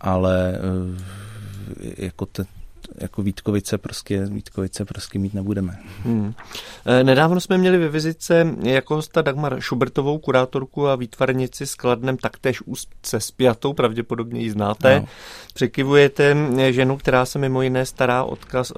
Ale 0.00 0.58
eh, 0.58 1.94
jako 1.98 2.26
te, 2.26 2.44
jako 3.00 3.22
Vítkovice 3.22 3.78
prostě, 3.78 4.26
Vítkovice 4.26 4.84
prostě 4.84 5.18
mít 5.18 5.34
nebudeme. 5.34 5.78
Hmm. 6.04 6.34
E, 6.86 7.04
nedávno 7.04 7.40
jsme 7.40 7.58
měli 7.58 7.78
ve 7.78 7.88
vizitce 7.88 8.54
jako 8.62 8.94
hosta 8.94 9.22
Dagmar 9.22 9.60
Šubertovou, 9.60 10.18
kurátorku 10.18 10.88
a 10.88 10.96
výtvarnici 10.96 11.66
s 11.66 11.74
Kladnem 11.74 12.16
taktéž 12.16 12.62
úzce 12.62 13.20
spjatou, 13.20 13.72
pravděpodobně 13.72 14.40
ji 14.40 14.50
znáte. 14.50 15.00
No. 15.00 15.06
Překivujete 15.54 16.36
ženu, 16.70 16.96
která 16.96 17.26
se 17.26 17.38
mimo 17.38 17.62
jiné 17.62 17.86
stará 17.86 18.24
odkaz, 18.24 18.70
e, 18.70 18.74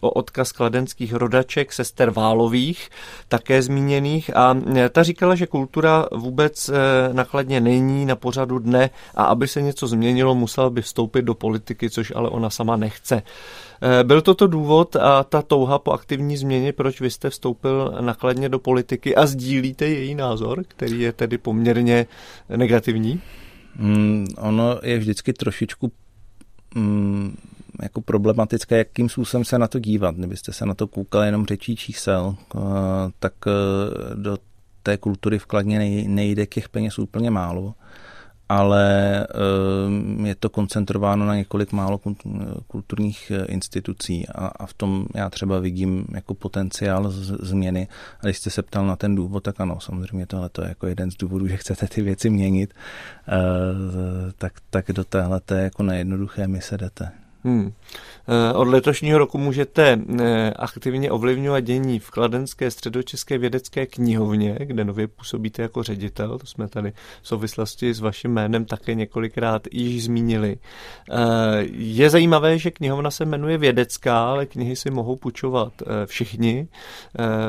o 0.00 0.10
odkaz 0.10 0.52
kladenských 0.52 1.14
rodaček, 1.14 1.72
sester 1.72 2.10
Válových, 2.10 2.88
také 3.28 3.62
zmíněných 3.62 4.36
a 4.36 4.56
e, 4.76 4.88
ta 4.88 5.02
říkala, 5.02 5.34
že 5.34 5.46
kultura 5.46 6.06
vůbec 6.12 6.70
nakladně 7.12 7.60
není 7.60 8.06
na 8.06 8.16
pořadu 8.16 8.58
dne 8.58 8.90
a 9.14 9.24
aby 9.24 9.48
se 9.48 9.62
něco 9.62 9.86
změnilo, 9.86 10.34
musela 10.34 10.70
by 10.70 10.82
vstoupit 10.82 11.22
do 11.22 11.34
politiky, 11.34 11.90
což 11.90 12.12
ale 12.16 12.28
ona 12.28 12.50
sama 12.50 12.76
nechce. 12.76 13.22
Eh, 13.82 14.04
byl 14.04 14.20
toto 14.20 14.46
důvod 14.46 14.96
a 14.96 15.24
ta 15.24 15.42
touha 15.42 15.78
po 15.78 15.92
aktivní 15.92 16.36
změně, 16.36 16.72
proč 16.72 17.00
vy 17.00 17.10
jste 17.10 17.30
vstoupil 17.30 17.94
nakladně 18.00 18.48
do 18.48 18.58
politiky 18.58 19.16
a 19.16 19.26
sdílíte 19.26 19.86
její 19.86 20.14
názor, 20.14 20.64
který 20.68 21.00
je 21.00 21.12
tedy 21.12 21.38
poměrně 21.38 22.06
negativní? 22.56 23.20
Mm, 23.78 24.26
ono 24.38 24.78
je 24.82 24.98
vždycky 24.98 25.32
trošičku 25.32 25.92
mm, 26.74 27.36
jako 27.82 28.00
problematické, 28.00 28.78
jakým 28.78 29.08
způsobem 29.08 29.44
se 29.44 29.58
na 29.58 29.68
to 29.68 29.78
dívat. 29.78 30.14
Kdybyste 30.14 30.52
se 30.52 30.66
na 30.66 30.74
to 30.74 30.86
koukali 30.86 31.26
jenom 31.26 31.46
řečí 31.46 31.76
čísel, 31.76 32.36
eh, 32.54 32.58
tak 33.18 33.32
eh, 33.46 33.50
do 34.14 34.38
té 34.82 34.96
kultury 34.96 35.38
vkladně 35.38 36.04
nejde 36.08 36.46
těch 36.46 36.68
peněz 36.68 36.98
úplně 36.98 37.30
málo 37.30 37.74
ale 38.48 39.26
ehm, 39.26 40.26
je 40.26 40.34
to 40.34 40.50
koncentrováno 40.50 41.26
na 41.26 41.36
několik 41.36 41.72
málo 41.72 42.00
kulturních 42.66 43.30
eh, 43.30 43.44
institucí 43.44 44.28
a, 44.28 44.46
a 44.46 44.66
v 44.66 44.74
tom 44.74 45.06
já 45.14 45.30
třeba 45.30 45.58
vidím 45.58 46.06
jako 46.14 46.34
potenciál 46.34 47.10
z, 47.10 47.46
změny. 47.46 47.88
A 48.20 48.26
když 48.26 48.38
jste 48.38 48.50
se 48.50 48.62
ptal 48.62 48.86
na 48.86 48.96
ten 48.96 49.14
důvod, 49.14 49.42
tak 49.42 49.60
ano, 49.60 49.80
samozřejmě 49.80 50.26
tohle 50.26 50.50
je 50.62 50.68
jako 50.68 50.86
jeden 50.86 51.10
z 51.10 51.16
důvodů, 51.16 51.46
že 51.46 51.56
chcete 51.56 51.86
ty 51.86 52.02
věci 52.02 52.30
měnit, 52.30 52.74
eh, 53.28 53.32
tak, 54.38 54.52
tak 54.70 54.92
do 54.92 55.04
téhle 55.04 55.40
jako 55.54 55.82
nejednoduché 55.82 56.48
mise 56.48 56.78
jdete. 56.78 57.25
Hmm. 57.46 57.72
Eh, 58.28 58.52
od 58.52 58.68
letošního 58.68 59.18
roku 59.18 59.38
můžete 59.38 59.98
eh, 60.20 60.50
aktivně 60.56 61.10
ovlivňovat 61.10 61.60
dění 61.60 61.98
v 61.98 62.10
Kladenské 62.10 62.70
středočeské 62.70 63.38
vědecké 63.38 63.86
knihovně, 63.86 64.58
kde 64.60 64.84
nově 64.84 65.08
působíte 65.08 65.62
jako 65.62 65.82
ředitel. 65.82 66.38
To 66.38 66.46
jsme 66.46 66.68
tady 66.68 66.92
v 67.22 67.28
souvislosti 67.28 67.94
s 67.94 68.00
vaším 68.00 68.30
jménem 68.30 68.64
také 68.64 68.94
několikrát 68.94 69.62
již 69.72 70.04
zmínili. 70.04 70.56
Eh, 71.10 71.16
je 71.72 72.10
zajímavé, 72.10 72.58
že 72.58 72.70
knihovna 72.70 73.10
se 73.10 73.24
jmenuje 73.24 73.58
vědecká, 73.58 74.24
ale 74.24 74.46
knihy 74.46 74.76
si 74.76 74.90
mohou 74.90 75.16
půjčovat 75.16 75.72
všichni 76.06 76.68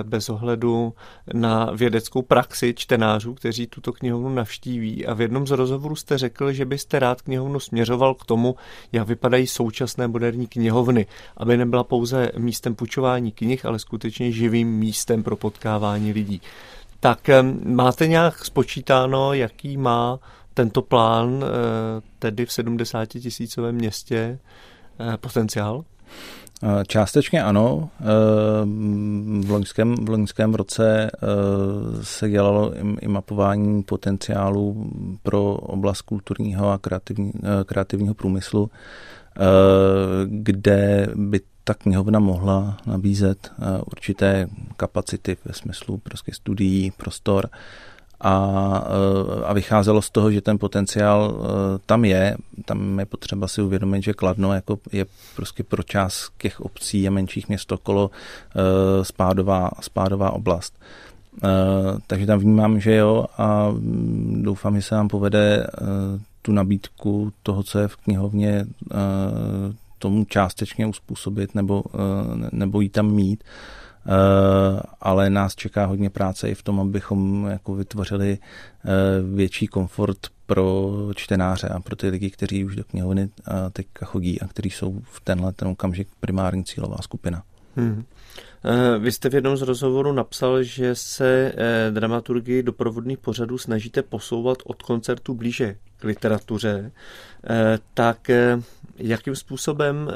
bez 0.04 0.30
ohledu 0.30 0.94
na 1.34 1.72
vědeckou 1.76 2.22
praxi 2.22 2.74
čtenářů, 2.74 3.34
kteří 3.34 3.68
tuto 3.68 3.94
knihovnu 3.94 4.30
navštíví. 4.30 5.06
A 5.06 5.14
v 5.14 5.22
jednom 5.22 5.48
z 5.48 5.52
rozhovorů 5.52 5.96
jste 5.96 6.18
řekl, 6.18 6.52
že 6.52 6.66
byste 6.66 7.00
rád 7.00 7.22
knihovnu 7.22 7.60
směřoval 7.60 8.14
k 8.14 8.26
tomu, 8.26 8.56
jak 8.92 9.08
vypadají 9.08 9.48
současné 9.48 9.87
moderní 10.08 10.48
knihy 10.48 10.68
knihovny, 10.68 11.06
aby 11.38 11.58
nebyla 11.58 11.84
pouze 11.84 12.32
místem 12.38 12.76
půjčování 12.76 13.32
knih, 13.32 13.66
ale 13.66 13.80
skutečně 13.80 14.32
živým 14.32 14.68
místem 14.68 15.24
pro 15.24 15.36
potkávání 15.36 16.12
lidí. 16.14 16.42
Tak 17.00 17.30
máte 17.64 18.08
nějak 18.08 18.46
spočítáno, 18.46 19.34
jaký 19.34 19.78
má 19.78 20.20
tento 20.54 20.82
plán 20.82 21.44
eh, 21.44 22.02
tedy 22.20 22.46
v 22.46 22.52
70 22.52 23.06
tisícovém 23.06 23.76
městě 23.76 24.40
eh, 25.00 25.18
potenciál? 25.18 25.84
Eh, 26.64 26.84
částečně 26.88 27.44
ano. 27.44 27.90
V 29.42 29.50
loňském, 29.50 29.96
v 29.96 30.10
loňském 30.10 30.54
roce 30.54 31.12
se 32.02 32.30
dělalo 32.30 32.74
i 33.02 33.08
mapování 33.08 33.84
potenciálu 33.84 34.92
pro 35.24 35.54
oblast 35.54 36.02
kulturního 36.02 36.72
a 36.72 36.78
kreativní, 36.78 37.32
kreativního 37.66 38.14
průmyslu. 38.14 38.70
Eh, 39.40 40.26
kde 40.26 41.08
by 41.16 41.40
ta 41.64 41.74
knihovna 41.74 42.20
mohla 42.20 42.78
nabízet 42.86 43.52
eh, 43.52 43.82
určité 43.86 44.48
kapacity 44.78 45.38
ve 45.46 45.54
smyslu 45.54 45.98
prostě 45.98 46.34
studií, 46.34 46.92
prostor 46.98 47.50
a, 48.22 48.84
eh, 48.86 49.46
a 49.46 49.54
vycházelo 49.54 50.02
z 50.02 50.10
toho, 50.10 50.32
že 50.32 50.42
ten 50.42 50.58
potenciál 50.58 51.42
tam 51.86 52.06
je. 52.06 52.38
Tam 52.66 53.00
je 53.00 53.06
potřeba 53.06 53.48
si 53.48 53.62
uvědomit, 53.62 54.04
že 54.04 54.14
Kladno 54.14 54.54
jako 54.54 54.80
je 54.92 55.06
prostě 55.36 55.64
pro 55.64 55.84
část 55.84 56.32
těch 56.38 56.62
obcí 56.62 57.08
a 57.08 57.12
menších 57.12 57.50
měst 57.50 57.72
okolo 57.72 58.12
spádová, 59.02 59.72
spádová 59.82 60.32
oblast. 60.32 60.80
takže 62.08 62.26
tam 62.26 62.40
vnímám, 62.40 62.80
že 62.80 62.96
jo 62.96 63.26
a 63.38 63.70
mm, 63.70 64.42
doufám, 64.44 64.76
že 64.76 64.82
se 64.82 64.96
nám 64.96 65.08
povede 65.08 65.68
tu 66.48 66.54
nabídku 66.54 67.34
toho, 67.44 67.64
co 67.64 67.80
je 67.80 67.88
v 67.88 67.96
knihovně, 67.96 68.66
eh, 68.92 68.96
tomu 70.00 70.26
částečně 70.26 70.88
uspůsobit 70.88 71.56
nebo, 71.56 71.84
eh, 71.94 72.50
nebo 72.52 72.82
ji 72.82 72.90
tam 72.90 73.12
mít. 73.12 73.44
Eh, 73.44 74.80
ale 75.02 75.30
nás 75.30 75.56
čeká 75.56 75.86
hodně 75.86 76.10
práce 76.10 76.50
i 76.50 76.56
v 76.56 76.64
tom, 76.64 76.80
abychom 76.80 77.48
jako 77.52 77.76
vytvořili 77.76 78.38
větší 79.34 79.68
komfort 79.68 80.18
pro 80.46 80.92
čtenáře 81.16 81.68
a 81.68 81.80
pro 81.80 81.96
ty 81.96 82.10
lidi, 82.10 82.30
kteří 82.30 82.66
už 82.66 82.76
do 82.76 82.84
knihovny 82.84 83.30
teďka 83.72 84.06
chodí 84.06 84.42
a 84.42 84.48
kteří 84.48 84.70
jsou 84.70 85.02
v 85.04 85.22
tenhle 85.22 85.54
ten 85.54 85.68
okamžik 85.68 86.08
primární 86.20 86.64
cílová 86.64 86.98
skupina. 87.02 87.44
Hmm. 87.76 88.04
Eh, 88.66 89.00
vy 89.00 89.12
jste 89.12 89.30
v 89.30 89.34
jednom 89.34 89.58
z 89.58 89.62
rozhovorů 89.62 90.14
napsal, 90.14 90.64
že 90.64 90.96
se 90.96 91.54
eh, 91.58 91.92
dramaturgii 91.92 92.64
doprovodných 92.64 93.18
pořadů 93.18 93.58
snažíte 93.58 94.02
posouvat 94.02 94.58
od 94.66 94.84
koncertu 94.84 95.34
blíže 95.34 95.76
k 95.98 96.04
literatuře. 96.04 96.92
Eh, 97.50 97.80
tak 97.94 98.32
jakým 98.98 99.36
způsobem 99.36 100.12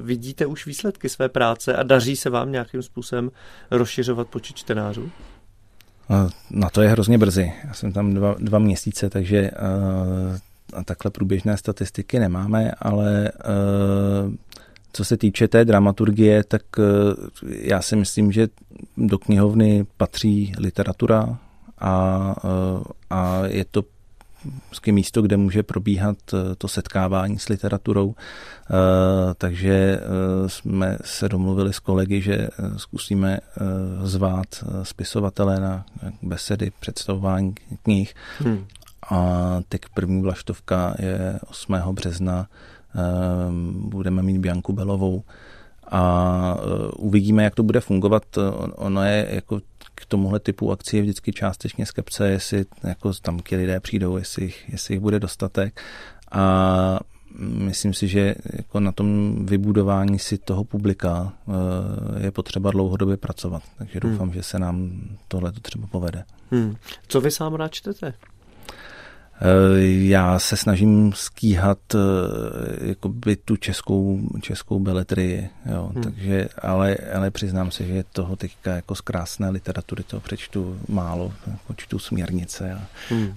vidíte 0.00 0.46
už 0.46 0.66
výsledky 0.66 1.08
své 1.08 1.28
práce 1.28 1.76
a 1.76 1.82
daří 1.82 2.16
se 2.16 2.30
vám 2.30 2.52
nějakým 2.52 2.82
způsobem 2.82 3.30
rozšiřovat 3.70 4.28
počet 4.28 4.56
čtenářů? 4.56 5.10
Na 6.50 6.70
to 6.70 6.82
je 6.82 6.88
hrozně 6.88 7.18
brzy. 7.18 7.52
Já 7.68 7.74
jsem 7.74 7.92
tam 7.92 8.14
dva, 8.14 8.34
dva 8.38 8.58
měsíce, 8.58 9.10
takže 9.10 9.50
a 10.72 10.84
takhle 10.84 11.10
průběžné 11.10 11.56
statistiky 11.56 12.18
nemáme, 12.18 12.72
ale 12.78 13.32
co 14.92 15.04
se 15.04 15.16
týče 15.16 15.48
té 15.48 15.64
dramaturgie, 15.64 16.44
tak 16.44 16.62
eh, 16.78 16.82
já 17.46 17.82
si 17.82 17.96
myslím, 17.96 18.32
že 18.32 18.48
do 18.96 19.18
knihovny 19.18 19.86
patří 19.96 20.52
literatura 20.58 21.38
a, 21.78 22.34
eh, 22.44 22.84
a 23.10 23.46
je 23.46 23.64
to 23.64 23.84
místo, 24.90 25.22
kde 25.22 25.36
může 25.36 25.62
probíhat 25.62 26.16
eh, 26.34 26.54
to 26.58 26.68
setkávání 26.68 27.38
s 27.38 27.48
literaturou. 27.48 28.14
Takže 29.38 30.00
jsme 30.46 30.98
se 31.04 31.28
domluvili 31.28 31.72
s 31.72 31.78
kolegy, 31.78 32.20
že 32.20 32.48
zkusíme 32.76 33.38
zvát 34.02 34.46
spisovatele 34.82 35.60
na 35.60 35.84
besedy, 36.22 36.72
představování 36.80 37.54
knih. 37.82 38.14
Hmm. 38.38 38.66
A 39.10 39.60
teď 39.68 39.80
první 39.94 40.22
vlaštovka 40.22 40.94
je 40.98 41.40
8. 41.50 41.74
března 41.92 42.46
budeme 43.72 44.22
mít 44.22 44.38
Bianku 44.38 44.72
Belovou 44.72 45.22
a 45.90 46.56
eh, 46.58 46.88
uvidíme, 46.96 47.44
jak 47.44 47.54
to 47.54 47.62
bude 47.62 47.80
fungovat. 47.80 48.22
Ono 48.76 49.04
je 49.04 49.28
jako 49.30 49.60
k 49.94 50.06
tomuhle 50.06 50.40
typu 50.40 50.72
akcí 50.72 50.96
je 50.96 51.02
vždycky 51.02 51.32
částečně 51.32 51.86
skepce, 51.86 52.28
jestli 52.28 52.64
jako 52.82 53.12
tam 53.22 53.38
ti 53.38 53.56
lidé 53.56 53.80
přijdou, 53.80 54.16
jestli, 54.16 54.52
jestli 54.68 54.94
jich 54.94 55.00
bude 55.00 55.20
dostatek. 55.20 55.80
A 56.32 57.00
myslím 57.40 57.94
si, 57.94 58.08
že 58.08 58.34
jako 58.52 58.80
na 58.80 58.92
tom 58.92 59.36
vybudování 59.46 60.18
si 60.18 60.38
toho 60.38 60.64
publika 60.64 61.32
eh, 61.48 62.24
je 62.24 62.30
potřeba 62.30 62.70
dlouhodobě 62.70 63.16
pracovat. 63.16 63.62
Takže 63.78 64.00
hmm. 64.02 64.12
doufám, 64.12 64.28
hmm. 64.28 64.34
že 64.34 64.42
se 64.42 64.58
nám 64.58 64.90
tohle 65.28 65.52
třeba 65.52 65.86
povede. 65.86 66.24
Hmm. 66.50 66.76
Co 67.08 67.20
vy 67.20 67.30
sám 67.30 67.54
rád 67.54 67.72
čtete? 67.72 68.14
Eh, 69.42 69.80
já 70.08 70.38
se 70.38 70.56
snažím 70.56 71.12
skýhat 71.12 71.78
eh, 71.94 71.98
jakoby 72.88 73.36
tu 73.36 73.56
českou, 73.56 74.20
českou 74.40 74.78
beletrii, 74.78 75.48
jo, 75.72 75.90
hmm. 75.94 76.02
takže, 76.02 76.48
ale, 76.62 76.96
ale 77.14 77.30
přiznám 77.30 77.70
se, 77.70 77.84
že 77.84 78.04
toho 78.12 78.36
teďka 78.36 78.74
jako 78.74 78.94
z 78.94 79.00
krásné 79.00 79.50
literatury 79.50 80.02
toho 80.02 80.20
přečtu 80.20 80.80
málo, 80.88 81.32
jako 81.46 81.74
čtu 81.76 81.98
směrnice. 81.98 82.72
A 82.72 82.80
hmm. 83.08 83.34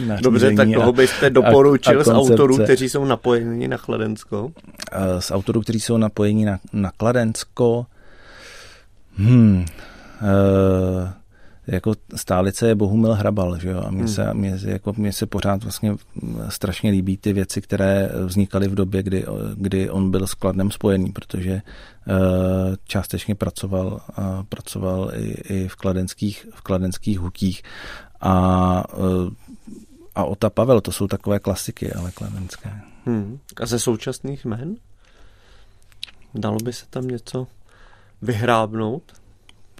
na, 0.06 0.16
Dobře, 0.20 0.54
tak 0.56 0.68
koho 0.74 0.92
byste 0.92 1.30
doporučil 1.30 1.98
a, 1.98 2.00
a 2.00 2.04
z 2.04 2.08
autorů, 2.08 2.58
kteří 2.58 2.88
jsou 2.88 3.04
napojeni 3.04 3.68
na 3.68 3.78
Kladensko? 3.78 4.52
Eh, 4.92 5.20
z 5.20 5.30
autorů, 5.30 5.60
kteří 5.60 5.80
jsou 5.80 5.96
napojeni 5.96 6.44
na, 6.44 6.58
na 6.72 6.90
Kladensko, 6.96 7.86
hmm, 9.16 9.64
uh, 10.22 11.08
jako 11.66 11.94
stálice 12.16 12.68
je 12.68 12.74
Bohumil 12.74 13.14
Hrabal, 13.14 13.58
že 13.58 13.68
jo? 13.68 13.82
A 13.86 13.90
mně 13.90 13.98
hmm. 13.98 14.08
se, 14.08 14.34
mě, 14.34 14.58
jako, 14.64 14.94
mě 14.96 15.12
se 15.12 15.26
pořád 15.26 15.62
vlastně 15.62 15.96
strašně 16.48 16.90
líbí 16.90 17.16
ty 17.16 17.32
věci, 17.32 17.60
které 17.60 18.10
vznikaly 18.24 18.68
v 18.68 18.74
době, 18.74 19.02
kdy, 19.02 19.24
kdy 19.54 19.90
on 19.90 20.10
byl 20.10 20.26
s 20.26 20.34
Kladnem 20.34 20.70
spojený, 20.70 21.12
protože 21.12 21.52
uh, 21.52 22.14
částečně 22.84 23.34
pracoval, 23.34 23.86
uh, 24.18 24.24
pracoval 24.48 25.10
i, 25.14 25.30
i 25.54 25.68
v 25.68 25.76
kladenských, 25.76 26.46
v 26.54 26.60
kladenských 26.60 27.18
hutích 27.18 27.62
a 28.20 28.84
uh, 28.98 29.30
a 30.14 30.24
Ota 30.24 30.50
Pavel, 30.50 30.80
to 30.80 30.92
jsou 30.92 31.06
takové 31.06 31.38
klasiky, 31.38 31.92
ale 31.92 32.10
kladenské. 32.10 32.80
Hmm. 33.04 33.38
A 33.62 33.66
ze 33.66 33.78
současných 33.78 34.44
jmen? 34.44 34.76
Dalo 36.34 36.56
by 36.56 36.72
se 36.72 36.86
tam 36.90 37.08
něco 37.08 37.46
vyhrábnout? 38.22 39.19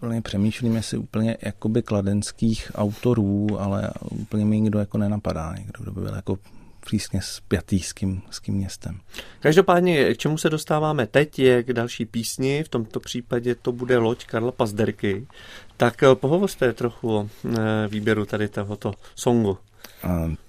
Úplně 0.03 0.23
přemýšlím, 0.23 0.77
jestli 0.77 0.99
úplně 0.99 1.37
jakoby 1.43 1.83
kladenských 1.83 2.73
autorů, 2.75 3.61
ale 3.61 3.91
úplně 4.01 4.45
mi 4.45 4.61
nikdo 4.61 4.79
jako 4.79 4.99
nenapadá, 4.99 5.55
někdo, 5.59 5.83
kdo 5.83 5.93
by 5.93 6.01
byl 6.01 6.15
jako 6.15 6.39
přísně 6.81 7.21
spjatý 7.23 7.81
s 7.81 7.93
kým, 7.93 8.23
s 8.31 8.39
kým 8.39 8.55
městem. 8.55 9.01
Každopádně, 9.41 10.15
k 10.15 10.19
čemu 10.19 10.39
se 10.39 10.51
dostáváme 10.51 11.07
teď, 11.07 11.39
je 11.39 11.63
k 11.63 11.73
další 11.73 12.05
písni, 12.05 12.63
v 12.63 12.69
tomto 12.69 13.01
případě 13.01 13.55
to 13.55 13.73
bude 13.73 13.99
loď 13.99 14.27
Karla 14.27 14.53
Pazderky. 14.53 15.27
Tak 15.77 16.03
eh, 16.03 16.15
pohovořte 16.15 16.73
trochu 16.73 17.17
o 17.17 17.29
eh, 17.45 17.59
výběru 17.89 18.27
tady 18.27 18.49
tohoto 18.49 18.93
songu. 19.15 19.59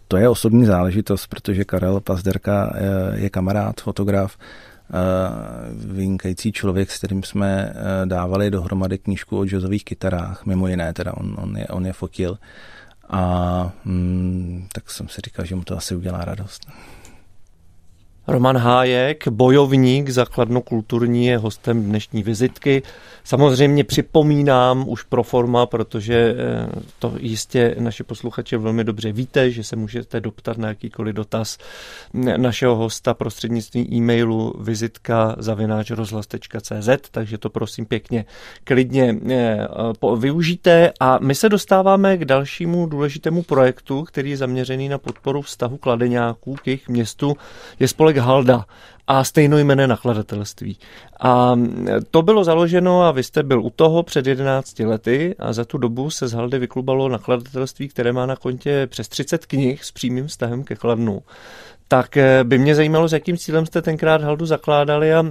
To 0.07 0.17
je 0.17 0.29
osobní 0.29 0.65
záležitost, 0.65 1.27
protože 1.27 1.65
Karel 1.65 1.99
Pazderka 1.99 2.73
eh, 2.75 3.19
je 3.19 3.29
kamarád, 3.29 3.81
fotograf, 3.81 4.37
vynikající 5.73 6.51
člověk, 6.51 6.91
s 6.91 6.97
kterým 6.97 7.23
jsme 7.23 7.73
eh, 7.73 8.05
dávali 8.05 8.51
dohromady 8.51 8.97
knížku 8.97 9.39
o 9.39 9.45
jazzových 9.45 9.85
kytarách, 9.85 10.45
mimo 10.45 10.67
jiné, 10.67 10.93
teda 10.93 11.13
on, 11.13 11.35
on, 11.39 11.57
je, 11.57 11.67
on 11.67 11.85
je 11.85 11.93
fotil. 11.93 12.37
A 13.09 13.71
mm, 13.85 14.67
tak 14.73 14.89
jsem 14.89 15.07
si 15.07 15.21
říkal, 15.25 15.45
že 15.45 15.55
mu 15.55 15.63
to 15.63 15.77
asi 15.77 15.95
udělá 15.95 16.25
radost. 16.25 16.67
Roman 18.27 18.57
Hájek, 18.57 19.27
bojovník 19.27 20.09
zakladno 20.09 20.61
kulturní, 20.61 21.25
je 21.25 21.37
hostem 21.37 21.83
dnešní 21.83 22.23
vizitky. 22.23 22.83
Samozřejmě 23.23 23.83
připomínám 23.83 24.89
už 24.89 25.03
pro 25.03 25.23
forma, 25.23 25.65
protože 25.65 26.35
eh, 26.37 26.69
to 26.99 27.13
jistě 27.19 27.75
naše 27.79 28.03
posluchače 28.03 28.57
velmi 28.57 28.83
dobře 28.83 29.11
víte, 29.11 29.51
že 29.51 29.63
se 29.63 29.75
můžete 29.75 30.19
doptat 30.19 30.57
na 30.57 30.67
jakýkoliv 30.67 31.15
dotaz 31.15 31.57
našeho 32.37 32.75
hosta 32.75 33.13
prostřednictvím 33.13 33.87
e-mailu 33.93 34.53
vizitka 34.59 35.35
zavináč 35.37 35.91
rozhlas.cz, 35.91 36.89
takže 37.11 37.37
to 37.37 37.49
prosím 37.49 37.85
pěkně 37.85 38.25
klidně 38.63 39.15
eh, 39.29 39.67
využijte 40.17 40.91
a 40.99 41.19
my 41.21 41.35
se 41.35 41.49
dostáváme 41.49 42.17
k 42.17 42.25
dalšímu 42.25 42.85
důležitému 42.85 43.43
projektu, 43.43 44.03
který 44.03 44.29
je 44.29 44.37
zaměřený 44.37 44.89
na 44.89 44.97
podporu 44.97 45.41
vztahu 45.41 45.77
kladeňáků 45.77 46.55
k 46.55 46.67
jejich 46.67 46.89
městu. 46.89 47.37
Je 47.79 47.87
spolek 48.11 48.17
Halda 48.17 48.65
a 49.07 49.23
stejnojmené 49.23 49.87
nakladatelství. 49.87 50.77
A 51.19 51.55
to 52.11 52.21
bylo 52.21 52.43
založeno 52.43 53.03
a 53.03 53.11
vy 53.11 53.23
jste 53.23 53.43
byl 53.43 53.61
u 53.61 53.69
toho 53.69 54.03
před 54.03 54.27
11 54.27 54.79
lety 54.79 55.35
a 55.39 55.53
za 55.53 55.65
tu 55.65 55.77
dobu 55.77 56.09
se 56.09 56.27
z 56.27 56.33
Haldy 56.33 56.59
vyklubalo 56.59 57.09
nakladatelství, 57.09 57.87
které 57.87 58.13
má 58.13 58.25
na 58.25 58.35
kontě 58.35 58.87
přes 58.87 59.07
30 59.07 59.45
knih 59.45 59.85
s 59.85 59.91
přímým 59.91 60.27
vztahem 60.27 60.63
ke 60.63 60.75
Kladnu. 60.75 61.21
Tak 61.87 62.17
eh, 62.17 62.43
by 62.43 62.57
mě 62.57 62.75
zajímalo, 62.75 63.07
s 63.07 63.13
jakým 63.13 63.37
cílem 63.37 63.65
jste 63.65 63.81
tenkrát 63.81 64.21
Haldu 64.21 64.45
zakládali 64.45 65.13
a 65.13 65.25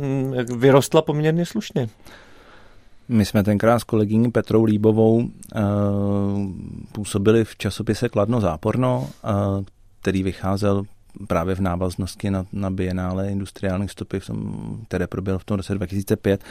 vyrostla 0.57 1.03
poměrně 1.03 1.47
slušně. 1.47 1.89
My 3.09 3.25
jsme 3.25 3.43
tenkrát 3.43 3.79
s 3.79 3.85
kolegyní 3.85 4.31
Petrou 4.31 4.65
Líbovou 4.65 5.17
uh, 5.17 5.25
působili 6.93 7.45
v 7.45 7.57
časopise 7.57 8.09
Kladno 8.09 8.41
záporno, 8.41 9.09
uh, 9.25 9.65
který 10.01 10.23
vycházel 10.23 10.85
právě 11.29 11.55
v 11.55 11.61
návaznosti 11.61 12.31
na, 12.31 12.47
na 12.53 12.71
Bienále 12.71 13.31
industriálních 13.31 13.91
stopy, 13.91 14.21
které 14.89 15.07
proběhlo 15.07 15.39
v 15.39 15.45
tom 15.45 15.57
roce 15.57 15.75
2005. 15.75 16.45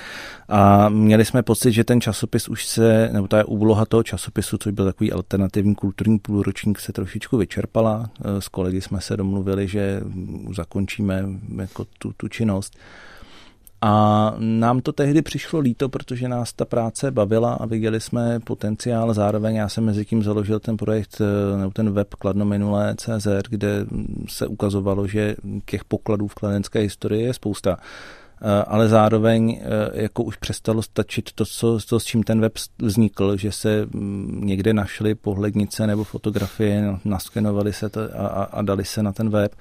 A 0.50 0.90
měli 0.90 1.26
jsme 1.26 1.44
pocit, 1.44 1.72
že 1.72 1.84
ten 1.84 2.02
časopis 2.02 2.50
už 2.50 2.66
se, 2.66 3.10
nebo 3.14 3.28
ta 3.28 3.48
úloha 3.48 3.86
toho 3.86 4.04
časopisu, 4.04 4.58
což 4.58 4.74
byl 4.74 4.86
takový 4.86 5.12
alternativní 5.12 5.76
kulturní 5.76 6.20
půlročník, 6.20 6.80
se 6.80 6.94
trošičku 6.94 7.38
vyčerpala. 7.38 8.10
S 8.40 8.48
kolegy 8.48 8.82
jsme 8.82 9.02
se 9.02 9.18
domluvili, 9.18 9.68
že 9.68 10.02
zakončíme 10.56 11.26
jako 11.58 11.86
tu, 12.00 12.14
tu 12.18 12.28
činnost. 12.28 12.78
A 13.82 14.34
nám 14.38 14.82
to 14.82 14.92
tehdy 14.92 15.22
přišlo 15.22 15.60
líto, 15.60 15.90
protože 15.90 16.28
nás 16.28 16.54
ta 16.54 16.66
práce 16.66 17.12
bavila 17.12 17.54
a 17.54 17.66
viděli 17.66 18.02
jsme 18.02 18.40
potenciál. 18.40 19.14
Zároveň 19.14 19.56
já 19.56 19.70
jsem 19.70 19.86
mezi 19.86 20.06
tím 20.06 20.24
založil 20.24 20.60
ten 20.60 20.78
projekt, 20.78 21.22
eh, 21.22 21.58
nebo 21.58 21.72
ten 21.72 21.92
web 21.92 22.14
Kladno 22.14 22.46
minulé 22.46 22.96
CZ, 22.96 23.28
kde 23.50 23.86
se 24.28 24.48
ukazovalo, 24.48 25.08
že 25.08 25.36
těch 25.66 25.86
pokladů 25.86 26.28
v 26.28 26.36
kladenské 26.36 26.80
historii 26.80 27.24
je 27.24 27.34
spousta. 27.34 27.78
Eh, 28.42 28.64
ale 28.68 28.88
zároveň 28.88 29.62
eh, 29.62 30.02
jako 30.02 30.24
už 30.24 30.36
přestalo 30.36 30.82
stačit 30.82 31.32
to, 31.32 31.46
co, 31.46 31.80
to, 31.90 32.00
s 32.00 32.04
čím 32.04 32.24
ten 32.24 32.42
web 32.42 32.54
vznikl, 32.82 33.38
že 33.38 33.52
se 33.52 33.86
mm, 33.86 34.42
někde 34.44 34.74
našly 34.74 35.16
pohlednice 35.16 35.88
nebo 35.88 36.04
fotografie, 36.04 36.98
naskenovali 37.06 37.74
se 37.74 37.90
to 37.90 38.02
a, 38.02 38.28
a, 38.28 38.44
a 38.44 38.62
dali 38.62 38.86
se 38.86 39.04
na 39.04 39.14
ten 39.14 39.30
web 39.30 39.56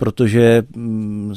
protože 0.00 0.62
mm, 0.76 1.34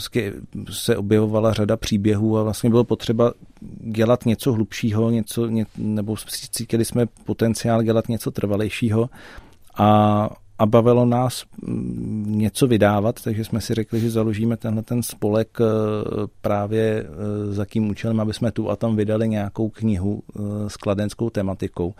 se 0.72 0.98
objevovala 0.98 1.54
řada 1.54 1.78
příběhů 1.78 2.38
a 2.38 2.44
vlastně 2.44 2.70
bylo 2.70 2.84
potřeba 2.84 3.34
dělat 3.80 4.26
něco 4.26 4.54
hlubšího, 4.54 5.10
něco, 5.10 5.48
ně, 5.48 5.66
nebo 5.78 6.16
cítili 6.52 6.86
jsme 6.86 7.06
potenciál 7.26 7.84
dělat 7.84 8.10
něco 8.10 8.32
trvalejšího. 8.32 9.10
A, 9.78 10.30
a 10.60 10.66
bavilo 10.66 11.06
nás 11.06 11.44
mm, 11.62 12.26
něco 12.38 12.68
vydávat, 12.68 13.22
takže 13.24 13.46
jsme 13.46 13.62
si 13.62 13.74
řekli, 13.74 14.00
že 14.00 14.10
založíme 14.10 14.58
tenhle 14.58 14.84
ten 14.84 15.04
spolek 15.04 15.58
eh, 15.62 15.66
právě 16.42 17.06
eh, 17.06 17.54
za 17.54 17.66
tím 17.66 17.90
účelem, 17.90 18.20
aby 18.20 18.34
jsme 18.34 18.52
tu 18.52 18.70
a 18.70 18.76
tam 18.76 18.96
vydali 18.96 19.30
nějakou 19.30 19.70
knihu 19.70 20.24
eh, 20.24 20.40
s 20.70 20.78
kladenskou 20.78 21.30
tematikou. 21.30 21.94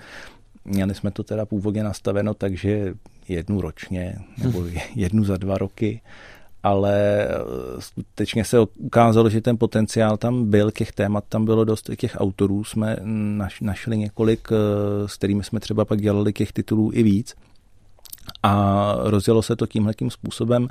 Měli 0.66 0.96
jsme 0.96 1.12
to 1.12 1.24
teda 1.24 1.46
původně 1.46 1.84
nastaveno, 1.84 2.34
takže 2.34 2.94
jednu 3.28 3.62
ročně 3.62 4.16
nebo 4.44 4.64
jednu 4.96 5.24
za 5.24 5.38
dva 5.38 5.58
roky 5.58 6.02
ale 6.64 7.24
eh, 7.24 7.30
skutečně 7.80 8.46
se 8.46 8.60
ukázalo, 8.60 9.30
že 9.30 9.42
ten 9.42 9.58
potenciál 9.58 10.18
tam 10.18 10.50
byl, 10.50 10.72
těch 10.72 10.92
témat 10.92 11.24
tam 11.30 11.46
bylo 11.46 11.64
dost, 11.64 11.90
těch 11.98 12.16
autorů 12.20 12.64
jsme 12.64 12.98
našli 13.62 13.98
několik, 13.98 14.48
eh, 14.52 15.08
s 15.08 15.16
kterými 15.16 15.44
jsme 15.44 15.60
třeba 15.60 15.86
pak 15.86 16.02
dělali 16.02 16.34
těch 16.34 16.52
titulů 16.52 16.92
i 16.94 17.04
víc. 17.04 17.36
A 18.44 18.96
rozjelo 19.00 19.42
se 19.42 19.56
to 19.56 19.68
tímhle 19.68 19.94
tím 19.94 20.10
způsobem. 20.10 20.68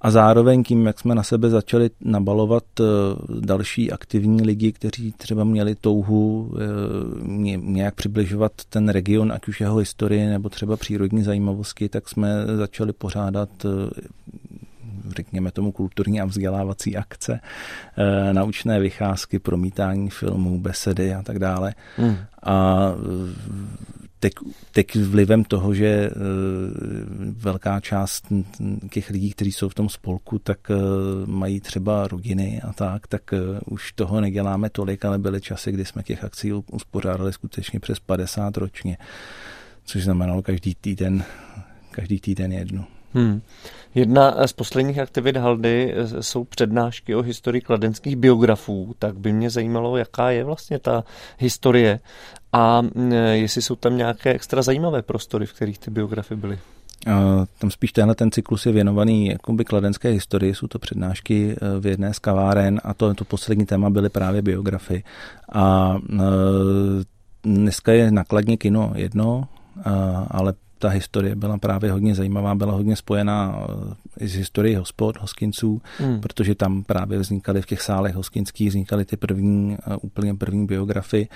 A 0.00 0.10
zároveň 0.10 0.64
tím, 0.64 0.86
jak 0.86 1.00
jsme 1.00 1.14
na 1.14 1.22
sebe 1.22 1.50
začali 1.50 1.90
nabalovat 2.00 2.64
eh, 2.80 2.84
další 3.40 3.92
aktivní 3.92 4.42
lidi, 4.42 4.72
kteří 4.72 5.12
třeba 5.12 5.44
měli 5.44 5.74
touhu 5.74 6.52
nějak 7.56 7.94
přibližovat 7.94 8.52
ten 8.68 8.88
region, 8.88 9.32
ať 9.32 9.48
už 9.48 9.60
jeho 9.60 9.76
historie 9.76 10.30
nebo 10.30 10.48
třeba 10.48 10.76
přírodní 10.76 11.22
zajímavosti, 11.22 11.88
tak 11.88 12.08
jsme 12.08 12.46
začali 12.56 12.92
pořádat 12.92 13.66
řekněme 15.10 15.50
tomu, 15.52 15.72
kulturní 15.72 16.20
a 16.20 16.24
vzdělávací 16.24 16.96
akce, 16.96 17.40
eh, 17.96 18.34
naučné 18.34 18.80
vycházky, 18.80 19.38
promítání 19.38 20.10
filmů, 20.10 20.60
besedy 20.60 21.14
a 21.14 21.22
tak 21.22 21.38
dále. 21.38 21.74
Hmm. 21.96 22.16
A 22.42 22.88
teď, 24.20 24.32
teď 24.72 24.96
vlivem 24.96 25.44
toho, 25.44 25.74
že 25.74 25.86
eh, 25.86 26.10
velká 27.30 27.80
část 27.80 28.26
těch 28.90 29.10
lidí, 29.10 29.30
kteří 29.30 29.52
jsou 29.52 29.68
v 29.68 29.74
tom 29.74 29.88
spolku, 29.88 30.38
tak 30.38 30.58
eh, 30.70 30.74
mají 31.26 31.60
třeba 31.60 32.08
rodiny 32.08 32.60
a 32.68 32.72
tak, 32.72 33.06
tak 33.06 33.22
už 33.66 33.92
toho 33.92 34.20
neděláme 34.20 34.70
tolik, 34.70 35.04
ale 35.04 35.18
byly 35.18 35.40
časy, 35.40 35.72
kdy 35.72 35.84
jsme 35.84 36.02
těch 36.02 36.24
akcí 36.24 36.52
uspořádali 36.52 37.32
skutečně 37.32 37.80
přes 37.80 37.98
50 38.00 38.56
ročně, 38.56 38.98
což 39.84 40.04
znamenalo 40.04 40.42
každý 40.42 40.74
týden, 40.74 41.24
každý 41.90 42.20
týden 42.20 42.52
jednu. 42.52 42.95
Hmm. 43.16 43.40
Jedna 43.94 44.46
z 44.46 44.52
posledních 44.52 44.98
aktivit 44.98 45.36
Haldy 45.36 45.94
jsou 46.20 46.44
přednášky 46.44 47.14
o 47.14 47.22
historii 47.22 47.60
kladenských 47.60 48.16
biografů, 48.16 48.94
tak 48.98 49.18
by 49.18 49.32
mě 49.32 49.50
zajímalo, 49.50 49.96
jaká 49.96 50.30
je 50.30 50.44
vlastně 50.44 50.78
ta 50.78 51.04
historie 51.38 52.00
a 52.52 52.82
jestli 53.32 53.62
jsou 53.62 53.76
tam 53.76 53.96
nějaké 53.96 54.32
extra 54.32 54.62
zajímavé 54.62 55.02
prostory, 55.02 55.46
v 55.46 55.52
kterých 55.52 55.78
ty 55.78 55.90
biografy 55.90 56.36
byly. 56.36 56.58
Tam 57.58 57.70
spíš 57.70 57.92
tenhle 57.92 58.14
ten 58.14 58.30
cyklus 58.30 58.66
je 58.66 58.72
věnovaný 58.72 59.26
jakoby 59.26 59.64
kladenské 59.64 60.08
historii, 60.08 60.54
jsou 60.54 60.66
to 60.66 60.78
přednášky 60.78 61.56
v 61.80 61.86
jedné 61.86 62.14
z 62.14 62.18
kaváren 62.18 62.80
a 62.84 62.94
to, 62.94 63.14
to 63.14 63.24
poslední 63.24 63.66
téma 63.66 63.90
byly 63.90 64.08
právě 64.08 64.42
biografy. 64.42 65.04
A 65.52 65.96
dneska 67.42 67.92
je 67.92 68.10
nakladně 68.10 68.56
kino 68.56 68.92
jedno, 68.94 69.48
ale 70.28 70.54
ta 70.78 70.88
historie 70.88 71.36
byla 71.36 71.58
právě 71.58 71.92
hodně 71.92 72.14
zajímavá, 72.14 72.54
byla 72.54 72.72
hodně 72.72 72.96
spojená 72.96 73.66
eh, 74.20 74.24
i 74.24 74.28
s 74.28 74.34
historií 74.34 74.74
hospod, 74.74 75.16
hoskinců, 75.20 75.82
hmm. 75.98 76.20
protože 76.20 76.54
tam 76.54 76.84
právě 76.84 77.18
vznikaly 77.18 77.62
v 77.62 77.66
těch 77.66 77.82
sálech 77.82 78.14
hoskinských, 78.14 78.68
vznikaly 78.68 79.04
ty 79.04 79.16
první, 79.16 79.76
eh, 79.86 79.96
úplně 80.02 80.34
první 80.34 80.66
biografy 80.66 81.28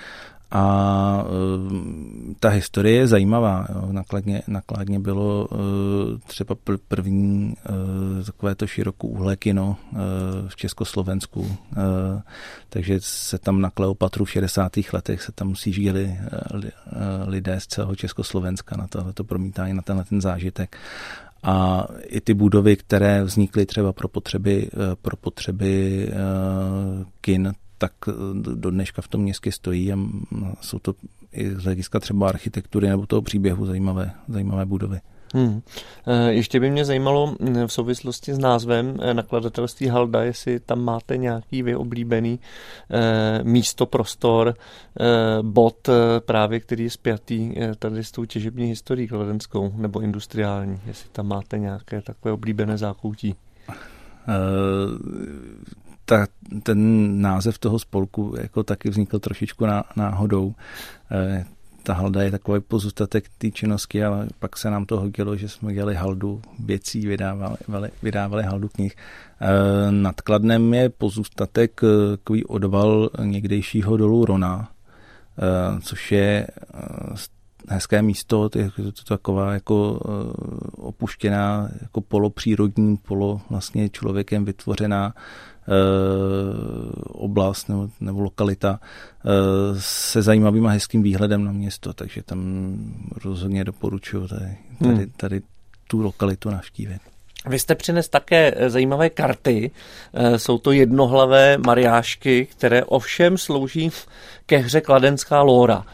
a 0.51 1.23
uh, 1.23 2.33
ta 2.39 2.49
historie 2.49 2.95
je 2.95 3.07
zajímavá. 3.07 3.67
Nakladně, 3.91 4.41
nakladně 4.47 4.99
bylo 4.99 5.47
uh, 5.47 5.59
třeba 6.27 6.55
první 6.87 7.55
uh, 7.69 8.25
takové 8.25 8.55
to 8.55 8.67
širokouhlé 8.67 9.35
kino 9.35 9.77
v 10.47 10.55
Československu. 10.55 11.57
Takže 12.69 12.95
se 12.99 13.37
tam 13.37 13.61
na 13.61 13.69
Kleopatru 13.69 14.25
v 14.25 14.31
60. 14.31 14.71
letech 14.93 15.21
se 15.21 15.31
tam 15.31 15.47
musí 15.47 15.73
žili 15.73 16.17
lidé 17.27 17.59
z 17.59 17.67
celého 17.67 17.95
Československa 17.95 18.77
na 18.77 18.87
tohleto 18.87 19.23
promítání, 19.23 19.73
na 19.73 19.81
tenhle 19.81 20.05
ten 20.05 20.21
zážitek 20.21 20.77
a 21.43 21.87
i 22.03 22.21
ty 22.21 22.33
budovy, 22.33 22.75
které 22.75 23.23
vznikly 23.23 23.65
třeba 23.65 23.93
pro 23.93 24.07
potřeby, 24.07 24.69
pro 25.01 25.17
potřeby 25.17 26.09
kin, 27.21 27.53
tak 27.81 27.93
eh, 28.07 28.11
do 28.55 28.71
dneška 28.71 29.01
v 29.01 29.07
tom 29.07 29.21
městě 29.21 29.51
stojí 29.51 29.93
a 29.93 29.97
jsou 30.61 30.79
to 30.79 30.93
i 31.31 31.55
z 31.55 31.63
hlediska 31.63 31.99
třeba 31.99 32.29
architektury 32.29 32.89
nebo 32.89 33.05
toho 33.05 33.21
příběhu 33.21 33.65
zajímavé, 33.65 34.11
zajímavé 34.27 34.65
budovy. 34.65 34.99
Hmm. 35.33 35.61
Eh, 36.07 36.31
ještě 36.31 36.59
by 36.59 36.69
mě 36.69 36.85
zajímalo 36.85 37.35
hm, 37.39 37.67
v 37.67 37.73
souvislosti 37.73 38.33
s 38.33 38.39
názvem 38.39 38.97
eh, 39.01 39.13
nakladatelství 39.13 39.87
Halda, 39.87 40.23
jestli 40.23 40.59
tam 40.59 40.81
máte 40.81 41.17
nějaký 41.17 41.63
vyoblíbený 41.63 42.39
místo, 43.43 43.85
prostor, 43.85 44.55
bod 45.41 45.89
právě, 46.25 46.59
který 46.59 46.83
je 46.83 46.89
spjatý 46.89 47.53
tady 47.79 48.03
s 48.03 48.11
tou 48.11 48.25
těžební 48.25 48.65
historií 48.65 49.07
kladenskou 49.07 49.73
nebo 49.75 49.99
industriální, 49.99 50.79
jestli 50.85 51.09
tam 51.09 51.27
máte 51.27 51.59
nějaké 51.59 52.01
takové 52.01 52.31
oblíbené 52.31 52.77
zákoutí 52.77 53.35
ta, 56.11 56.27
ten 56.63 57.21
název 57.21 57.57
toho 57.57 57.79
spolku 57.79 58.35
jako 58.41 58.63
taky 58.63 58.89
vznikl 58.89 59.19
trošičku 59.19 59.65
ná, 59.65 59.83
náhodou. 59.95 60.53
E, 61.11 61.45
ta 61.83 61.93
halda 61.93 62.21
je 62.21 62.31
takový 62.31 62.61
pozůstatek 62.61 63.25
té 63.37 63.51
činnosti, 63.51 64.03
ale 64.03 64.27
pak 64.39 64.57
se 64.57 64.69
nám 64.69 64.85
to 64.85 64.99
hodilo, 64.99 65.35
že 65.35 65.49
jsme 65.49 65.73
dělali 65.73 65.95
haldu 65.95 66.41
věcí, 66.59 67.07
vydávali, 67.07 67.89
vydávali 68.03 68.43
haldu 68.43 68.69
knih. 68.69 68.95
E, 69.41 69.91
nad 69.91 70.21
Kladnem 70.21 70.73
je 70.73 70.89
pozůstatek 70.89 71.81
e, 71.83 72.17
takový 72.17 72.45
odval 72.45 73.09
někdejšího 73.23 73.97
dolu 73.97 74.25
Rona, 74.25 74.71
e, 75.37 75.81
což 75.81 76.11
je 76.11 76.47
hezké 77.67 78.01
místo, 78.01 78.49
je 78.55 78.71
to 78.91 79.03
taková 79.07 79.53
jako 79.53 79.99
opuštěná, 80.77 81.69
jako 81.81 82.01
polopřírodní, 82.01 82.97
polo 82.97 83.41
vlastně 83.49 83.89
člověkem 83.89 84.45
vytvořená 84.45 85.13
oblast 87.07 87.69
nebo, 87.69 87.89
nebo 87.99 88.21
lokalita 88.21 88.79
eh, 88.79 89.29
se 89.79 90.21
zajímavým 90.21 90.65
a 90.67 90.69
hezkým 90.69 91.03
výhledem 91.03 91.43
na 91.43 91.51
město, 91.51 91.93
takže 91.93 92.23
tam 92.23 92.39
rozhodně 93.23 93.63
doporučuji 93.63 94.27
tady, 94.27 94.57
tady, 94.79 94.95
hmm. 94.95 95.11
tady 95.17 95.41
tu 95.87 96.01
lokalitu 96.01 96.49
navštívit. 96.49 97.10
Vy 97.47 97.59
jste 97.59 97.75
přines 97.75 98.09
také 98.09 98.53
eh, 98.55 98.69
zajímavé 98.69 99.09
karty. 99.09 99.71
Jsou 100.37 100.57
to 100.57 100.71
jednohlavé 100.71 101.57
mariášky, 101.57 102.45
které 102.45 102.83
ovšem 102.83 103.37
slouží 103.37 103.91
ke 104.45 104.57
hře 104.57 104.81
Kladenská 104.81 105.41
lóra. 105.41 105.85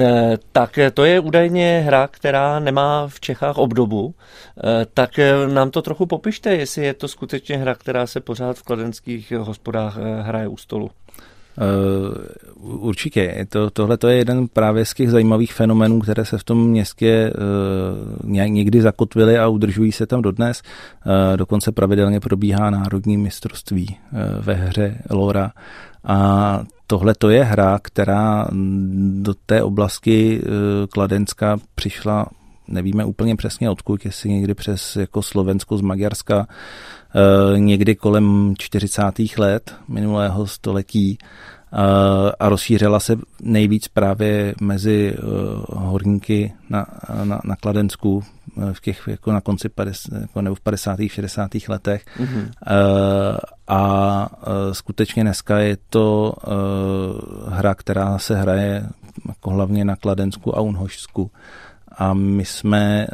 Eh, 0.00 0.38
tak 0.52 0.78
to 0.94 1.04
je 1.04 1.20
údajně 1.20 1.82
hra, 1.86 2.08
která 2.08 2.58
nemá 2.58 3.08
v 3.08 3.20
Čechách 3.20 3.58
obdobu. 3.58 4.14
Eh, 4.58 4.86
tak 4.94 5.18
eh, 5.18 5.46
nám 5.46 5.70
to 5.70 5.82
trochu 5.82 6.06
popište, 6.06 6.56
jestli 6.56 6.84
je 6.84 6.94
to 6.94 7.08
skutečně 7.08 7.56
hra, 7.56 7.74
která 7.74 8.06
se 8.06 8.20
pořád 8.20 8.58
v 8.58 8.62
kladenských 8.62 9.32
hospodách 9.32 9.96
hraje 10.20 10.48
u 10.48 10.56
stolu. 10.56 10.90
Uh, 11.60 12.86
určitě. 12.88 13.46
To, 13.48 13.70
tohle 13.70 13.96
to 13.96 14.08
je 14.08 14.16
jeden 14.16 14.48
právě 14.48 14.84
z 14.84 14.94
těch 14.94 15.10
zajímavých 15.10 15.52
fenomenů, 15.52 16.00
které 16.00 16.24
se 16.24 16.38
v 16.38 16.44
tom 16.44 16.68
městě 16.68 17.32
uh, 18.22 18.30
někdy 18.30 18.82
zakotvily 18.82 19.38
a 19.38 19.48
udržují 19.48 19.92
se 19.92 20.06
tam 20.06 20.22
dodnes. 20.22 20.62
Uh, 21.06 21.36
dokonce 21.36 21.72
pravidelně 21.72 22.20
probíhá 22.20 22.70
národní 22.70 23.16
mistrovství 23.16 23.96
ve 24.40 24.54
hře 24.54 25.02
Lora. 25.10 25.52
A 26.04 26.62
tohle 26.86 27.14
to 27.18 27.30
je 27.30 27.44
hra, 27.44 27.78
která 27.82 28.48
do 29.22 29.34
té 29.46 29.62
oblasti 29.62 30.40
eh, 30.42 30.46
Kladenska 30.86 31.56
přišla, 31.74 32.26
nevíme 32.70 33.04
úplně 33.04 33.36
přesně 33.36 33.70
odkud, 33.70 34.04
jestli 34.04 34.30
někdy 34.30 34.54
přes 34.54 34.96
jako 34.96 35.22
Slovensko 35.22 35.76
z 35.76 35.80
Maďarska, 35.80 36.46
eh, 36.46 37.58
někdy 37.58 37.94
kolem 37.94 38.54
40. 38.58 39.38
let 39.38 39.74
minulého 39.88 40.46
století 40.46 41.18
a 42.40 42.48
rozšířila 42.48 43.00
se 43.00 43.16
nejvíc 43.42 43.88
právě 43.88 44.54
mezi 44.60 45.16
eh, 45.18 45.22
horníky 45.68 46.52
na, 46.70 46.86
na, 47.24 47.40
na 47.44 47.56
Kladensku 47.56 48.24
eh, 48.58 48.72
v 48.72 48.80
těch 48.80 49.02
jako 49.06 49.32
na 49.32 49.40
konci 49.40 49.68
50, 49.68 50.20
jako 50.20 50.42
nebo 50.42 50.54
v 50.54 50.60
50. 50.60 50.98
60. 51.06 51.50
letech. 51.68 52.04
Mm-hmm. 52.18 52.50
A 53.68 54.28
skutečně 54.72 55.22
dneska 55.22 55.58
je 55.58 55.76
to 55.90 56.34
hra, 57.48 57.74
která 57.74 58.18
se 58.18 58.36
hraje 58.36 58.86
jako 59.28 59.50
hlavně 59.50 59.84
na 59.84 59.96
Kladensku 59.96 60.56
a 60.56 60.60
Unhošsku 60.60 61.30
a 62.00 62.14
my 62.14 62.44
jsme, 62.44 63.06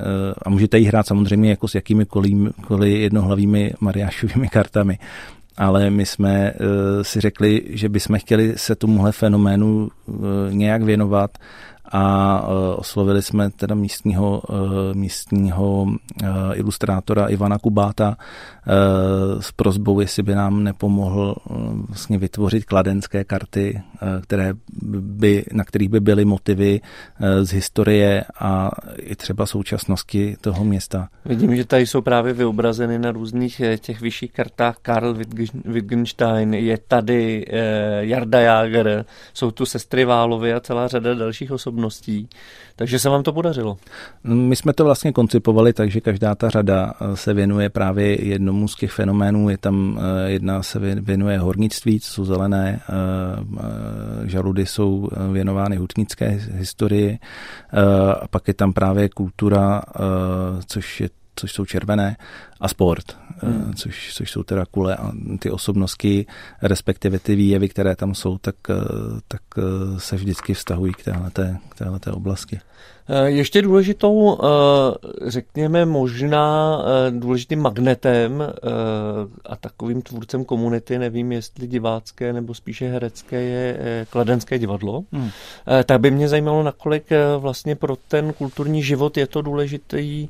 a 0.43 0.51
můžete 0.51 0.79
ji 0.79 0.85
hrát 0.85 1.07
samozřejmě 1.07 1.51
jako 1.51 1.69
s 1.69 1.75
jakýmikoliv 1.75 2.53
jednohlavými 2.85 3.73
mariášovými 3.81 4.49
kartami, 4.49 4.99
ale 5.57 5.91
my 5.91 6.07
jsme 6.07 6.53
uh, 6.53 6.67
si 7.03 7.21
řekli, 7.21 7.63
že 7.69 7.89
bychom 7.89 8.19
chtěli 8.19 8.53
se 8.57 8.75
tomuhle 8.75 9.13
fenoménu 9.13 9.89
uh, 10.07 10.17
nějak 10.51 10.83
věnovat 10.83 11.31
a 11.93 12.43
uh, 12.49 12.55
oslovili 12.77 13.23
jsme 13.23 13.51
teda 13.51 13.75
místního, 13.75 14.43
uh, 14.49 14.57
místního 14.95 15.83
uh, 15.83 16.29
ilustrátora 16.55 17.27
Ivana 17.27 17.59
Kubáta 17.59 18.17
s 19.41 19.53
prozbou, 19.53 20.01
jestli 20.01 20.23
by 20.23 20.35
nám 20.35 20.65
nepomohl 20.65 21.37
vlastně 21.89 22.19
vytvořit 22.19 22.65
kladenské 22.65 23.25
karty, 23.25 23.83
které 24.23 24.55
by, 25.01 25.45
na 25.53 25.65
kterých 25.65 25.89
by 25.89 26.01
byly 26.01 26.25
motivy 26.25 26.81
z 27.43 27.53
historie 27.53 28.25
a 28.41 28.71
i 28.97 29.17
třeba 29.17 29.47
současnosti 29.47 30.37
toho 30.41 30.65
města. 30.65 31.09
Vidím, 31.25 31.57
že 31.57 31.65
tady 31.65 31.87
jsou 31.87 32.01
právě 32.01 32.33
vyobrazeny 32.33 32.99
na 32.99 33.13
různých 33.13 33.63
těch 33.79 34.01
vyšších 34.01 34.33
kartách 34.33 34.77
Karl 34.83 35.17
Wittgenstein, 35.65 36.55
je 36.55 36.79
tady 36.89 37.47
Jarda 38.01 38.41
Jager, 38.41 39.05
jsou 39.35 39.51
tu 39.51 39.67
sestry 39.67 40.05
Válovy 40.05 40.53
a 40.53 40.61
celá 40.61 40.89
řada 40.89 41.15
dalších 41.15 41.53
osob 41.53 41.75
osobností. 41.77 42.29
Takže 42.77 42.99
se 42.99 43.09
vám 43.09 43.23
to 43.23 43.33
podařilo. 43.33 43.77
My 44.25 44.57
jsme 44.57 44.73
to 44.73 44.85
vlastně 44.85 45.13
koncipovali 45.13 45.73
tak, 45.73 45.91
že 45.91 46.01
každá 46.01 46.35
ta 46.35 46.51
řada 46.51 46.93
eh, 47.01 47.17
se 47.17 47.35
věnuje 47.35 47.71
právě 47.71 48.25
jednomu 48.25 48.69
z 48.69 48.77
těch 48.77 48.93
fenoménů. 48.93 49.49
Je 49.49 49.59
tam 49.59 50.01
eh, 50.01 50.31
jedna 50.31 50.63
se 50.63 50.79
věnuje 50.79 51.39
hornictví, 51.39 52.01
co 52.01 52.13
jsou 52.13 52.25
zelené, 52.25 52.81
eh, 52.81 54.29
žaludy 54.29 54.67
jsou 54.67 55.09
věnovány 55.33 55.77
hutnické 55.77 56.41
historii, 56.53 57.19
a 58.23 58.29
pak 58.29 58.49
je 58.49 58.55
tam 58.55 58.73
právě 58.73 59.09
kultura, 59.09 59.83
což 60.67 61.01
je 61.01 61.09
což 61.37 61.53
jsou 61.53 61.65
červené 61.65 62.17
a 62.61 62.69
sport, 62.69 63.17
hmm. 63.39 63.75
což, 63.75 64.15
což 64.15 64.31
jsou 64.31 64.43
teda 64.43 64.65
kule 64.71 64.97
a 64.97 65.13
ty 65.39 65.51
osobnosti, 65.51 66.27
respektive 66.63 67.19
ty 67.19 67.35
výjevy, 67.35 67.69
které 67.69 67.97
tam 67.97 68.15
jsou, 68.15 68.39
tak, 68.39 68.55
tak 69.29 69.43
se 69.99 70.17
vždycky 70.17 70.55
vztahují 70.55 70.93
k 70.93 71.05
téhleté, 71.05 71.59
k 71.69 71.75
téhleté 71.75 72.11
oblasti. 72.11 72.61
Eh, 73.09 73.31
ještě 73.31 73.63
důležitou, 73.63 74.39
eh, 74.39 75.31
řekněme 75.31 75.85
možná 75.85 76.79
eh, 76.79 77.11
důležitým 77.11 77.61
magnetem 77.61 78.43
a 79.45 79.57
takovým 79.57 80.03
tvůrcem 80.03 80.45
komunity, 80.45 80.99
nevím 80.99 81.33
jestli 81.33 81.67
divácké 81.67 82.33
nebo 82.33 82.55
spíše 82.55 82.89
herecké, 82.89 83.43
je 83.43 84.07
Kladenské 84.11 84.59
divadlo. 84.59 85.05
Hmm. 85.13 85.31
Tak 85.85 86.01
by 86.01 86.11
mě 86.11 86.29
zajímalo, 86.29 86.63
nakolik 86.63 87.05
vlastně 87.39 87.77
pro 87.77 87.97
ten 87.97 88.33
kulturní 88.33 88.83
život 88.83 89.17
je 89.17 89.27
to 89.27 89.43
důležitý 89.43 90.29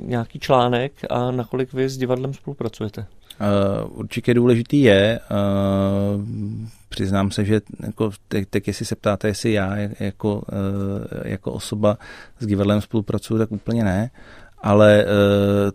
nějaký 0.00 0.38
článek 0.38 0.92
a 1.10 1.30
nakolik 1.50 1.72
vy 1.72 1.88
s 1.88 1.98
divadlem 1.98 2.34
spolupracujete. 2.34 3.06
Určitě 3.88 4.34
důležitý 4.34 4.82
je. 4.82 5.20
Přiznám 6.88 7.30
se, 7.30 7.44
že 7.44 7.60
jako, 7.86 8.10
teď, 8.28 8.48
teď 8.50 8.68
jestli 8.68 8.86
se 8.86 8.96
ptáte, 8.96 9.28
jestli 9.28 9.52
já 9.52 9.76
jako, 10.00 10.42
jako 11.24 11.52
osoba 11.52 11.98
s 12.38 12.46
divadlem 12.46 12.80
spolupracuju, 12.80 13.38
tak 13.38 13.52
úplně 13.52 13.84
ne. 13.84 14.10
Ale 14.62 15.06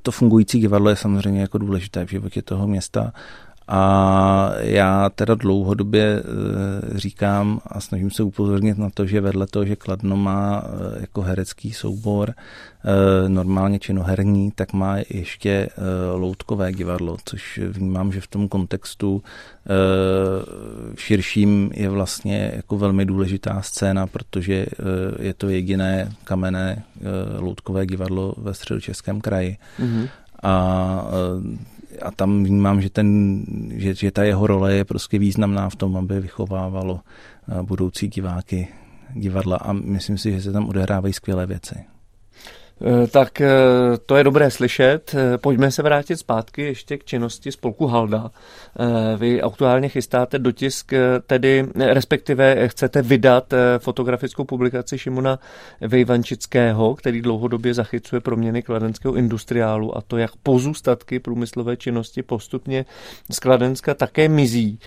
to 0.02 0.12
fungující 0.12 0.60
divadlo 0.60 0.90
je 0.90 0.96
samozřejmě 0.96 1.42
jako 1.42 1.58
důležité 1.58 2.06
v 2.06 2.10
životě 2.10 2.42
toho 2.42 2.68
města 2.68 3.14
a 3.68 4.52
já 4.60 5.10
teda 5.10 5.36
dlouhodobě 5.36 6.20
eh, 6.20 7.00
říkám 7.00 7.62
a 7.68 7.82
snažím 7.82 8.12
se 8.12 8.24
upozornit 8.24 8.78
na 8.78 8.90
to, 8.90 9.06
že 9.06 9.22
vedle 9.22 9.48
toho, 9.48 9.66
že 9.66 9.76
Kladno 9.76 10.18
má 10.18 10.64
eh, 10.66 11.02
jako 11.02 11.22
herecký 11.22 11.74
soubor 11.74 12.34
eh, 12.34 13.30
normálně 13.30 13.80
činoherní, 13.80 14.52
tak 14.52 14.74
má 14.74 14.98
ještě 15.10 15.70
loutkové 16.14 16.74
divadlo, 16.74 17.18
což 17.26 17.60
vnímám, 17.70 18.12
že 18.12 18.22
v 18.22 18.28
tom 18.28 18.48
kontextu 18.48 19.24
širším 20.98 21.72
je 21.74 21.90
vlastně 21.90 22.52
jako 22.56 22.78
velmi 22.78 23.06
důležitá 23.06 23.62
scéna, 23.62 24.08
protože 24.08 24.66
je 25.20 25.34
to 25.34 25.50
jediné 25.50 26.12
kamenné 26.24 26.84
loutkové 27.40 27.86
divadlo 27.86 28.34
ve 28.38 28.54
středočeském 28.54 29.22
kraji. 29.22 29.58
Mm-hmm. 29.80 30.10
A 30.44 31.06
a 32.02 32.12
tam 32.12 32.44
vnímám, 32.44 32.82
že, 32.82 32.90
ten, 32.90 33.44
že, 33.74 33.96
že 33.96 34.12
ta 34.12 34.24
jeho 34.24 34.48
role 34.48 34.74
je 34.74 34.86
prostě 34.86 35.20
významná 35.20 35.70
v 35.70 35.76
tom, 35.76 35.98
aby 35.98 36.20
vychovávalo 36.20 37.00
eh, 37.00 37.64
budoucí 37.64 38.08
diváky 38.08 38.68
divadla 39.14 39.58
a 39.58 39.74
myslím 39.74 40.18
si, 40.18 40.32
že 40.32 40.42
se 40.42 40.52
tam 40.52 40.70
odehrávají 40.70 41.14
skvělé 41.14 41.46
věci. 41.46 41.76
Eh, 42.82 43.08
tak 43.08 43.42
eh, 43.42 43.50
to 44.06 44.16
je 44.16 44.24
dobré 44.24 44.52
slyšet. 44.52 45.16
Pojďme 45.38 45.72
se 45.72 45.84
vrátit 45.84 46.18
zpátky 46.18 46.62
ještě 46.62 46.98
k 46.98 47.06
činnosti 47.06 47.52
spolku 47.52 47.88
Halda. 47.88 48.32
Vy 49.18 49.42
aktuálně 49.42 49.90
chystáte 49.90 50.40
dotisk, 50.40 50.94
tedy 51.28 51.66
respektive 51.78 52.68
chcete 52.68 53.02
vydat 53.02 53.54
fotografickou 53.78 54.44
publikaci 54.44 54.98
Šimona 54.98 55.40
Vejvančického, 55.82 56.96
který 56.96 57.22
dlouhodobě 57.22 57.74
zachycuje 57.74 58.20
proměny 58.20 58.62
kladenského 58.62 59.16
industriálu 59.16 59.98
a 59.98 60.02
to, 60.02 60.18
jak 60.18 60.32
pozůstatky 60.44 61.20
průmyslové 61.20 61.78
činnosti 61.78 62.24
postupně 62.24 62.86
z 63.32 63.40
Kladenska 63.40 63.94
také 63.94 64.30
mizí. 64.30 64.80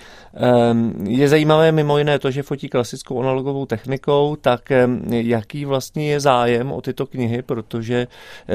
Je 1.04 1.28
zajímavé 1.28 1.72
mimo 1.72 1.98
jiné 1.98 2.18
to, 2.18 2.30
že 2.30 2.42
fotí 2.42 2.68
klasickou 2.68 3.20
analogovou 3.20 3.66
technikou, 3.66 4.36
tak 4.36 4.72
jaký 5.10 5.64
vlastně 5.64 6.10
je 6.10 6.20
zájem 6.20 6.72
o 6.72 6.80
tyto 6.80 7.06
knihy, 7.06 7.42
protože 7.42 8.06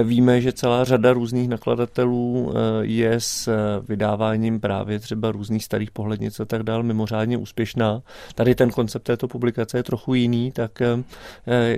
víme, 0.03 0.41
že 0.41 0.53
celá 0.53 0.83
řada 0.83 1.13
různých 1.13 1.49
nakladatelů 1.49 2.53
eh, 2.53 2.59
je 2.81 3.19
s 3.19 3.49
vydáváním 3.87 4.59
právě 4.59 4.99
třeba 4.99 5.22
různých 5.31 5.63
starých 5.63 5.91
pohlednic 5.91 6.39
a 6.39 6.45
tak 6.45 6.63
dále 6.63 6.83
mimořádně 6.83 7.37
úspěšná. 7.37 8.01
Tady 8.35 8.55
ten 8.55 8.69
koncept 8.69 9.03
této 9.03 9.27
publikace 9.27 9.77
je 9.77 9.83
trochu 9.83 10.13
jiný, 10.13 10.51
tak 10.51 10.81
eh, 10.81 11.03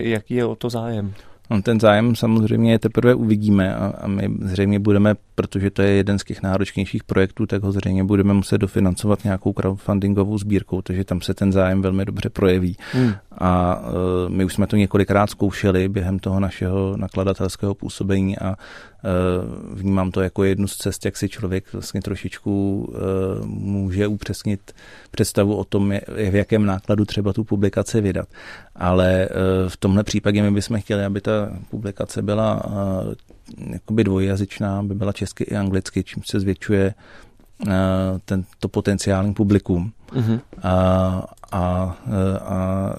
jaký 0.02 0.34
je 0.34 0.46
o 0.46 0.56
to 0.56 0.70
zájem? 0.70 1.14
No, 1.50 1.62
ten 1.62 1.80
zájem 1.80 2.16
samozřejmě 2.16 2.80
teprve 2.80 3.16
uvidíme 3.16 3.76
a, 3.76 3.94
a 4.02 4.08
my 4.08 4.30
zřejmě 4.42 4.80
budeme, 4.80 5.16
protože 5.36 5.72
to 5.72 5.82
je 5.82 5.92
jeden 5.92 6.20
z 6.20 6.24
těch 6.24 6.42
náročnějších 6.42 7.04
projektů, 7.04 7.46
tak 7.46 7.64
ho 7.64 7.72
zřejmě 7.72 8.04
budeme 8.04 8.34
muset 8.34 8.58
dofinancovat 8.58 9.24
nějakou 9.24 9.54
crowdfundingovou 9.54 10.38
sbírkou, 10.38 10.82
takže 10.82 11.04
tam 11.04 11.22
se 11.22 11.34
ten 11.34 11.52
zájem 11.52 11.82
velmi 11.82 12.06
dobře 12.06 12.30
projeví. 12.30 12.78
Hmm. 12.92 13.14
A 13.32 13.80
uh, 13.80 14.30
my 14.30 14.46
už 14.46 14.54
jsme 14.54 14.68
to 14.68 14.76
několikrát 14.76 15.30
zkoušeli 15.30 15.90
během 15.90 16.20
toho 16.20 16.40
našeho 16.40 16.98
nakladatelského 16.98 17.76
působení 17.76 18.38
a 18.38 18.50
uh, 18.50 19.76
vnímám 19.80 20.12
to 20.12 20.22
jako 20.22 20.44
jednu 20.44 20.68
z 20.68 20.78
cest, 20.78 21.06
jak 21.06 21.18
si 21.18 21.30
člověk 21.30 21.74
vlastně 21.74 22.02
trošičku 22.02 22.86
uh, 22.90 23.46
může 23.48 24.08
upřesnit 24.08 24.72
představu 25.12 25.56
o 25.56 25.64
tom, 25.64 25.94
v 26.32 26.36
jakém 26.36 26.66
nákladu 26.66 27.06
třeba 27.06 27.34
tu 27.34 27.44
publikaci 27.44 28.02
vydat. 28.02 28.28
Ale 28.76 29.30
v 29.68 29.78
tomhle 29.78 30.04
případě 30.04 30.42
my 30.42 30.52
bychom 30.52 30.82
chtěli, 30.82 31.06
aby 31.06 31.22
ta 31.22 31.32
publikace 31.70 32.22
byla 32.22 32.62
jakoby 33.58 34.04
dvojjazyčná, 34.04 34.80
aby 34.80 34.96
byla 34.96 35.12
česky 35.12 35.44
i 35.44 35.56
anglicky, 35.56 36.04
čím 36.04 36.24
se 36.26 36.40
zvětšuje 36.40 36.94
tento 38.26 38.68
potenciální 38.68 39.34
publikum. 39.34 39.92
Uh-huh. 40.12 40.40
A, 40.64 40.74
a, 41.52 41.98
a 42.42 42.90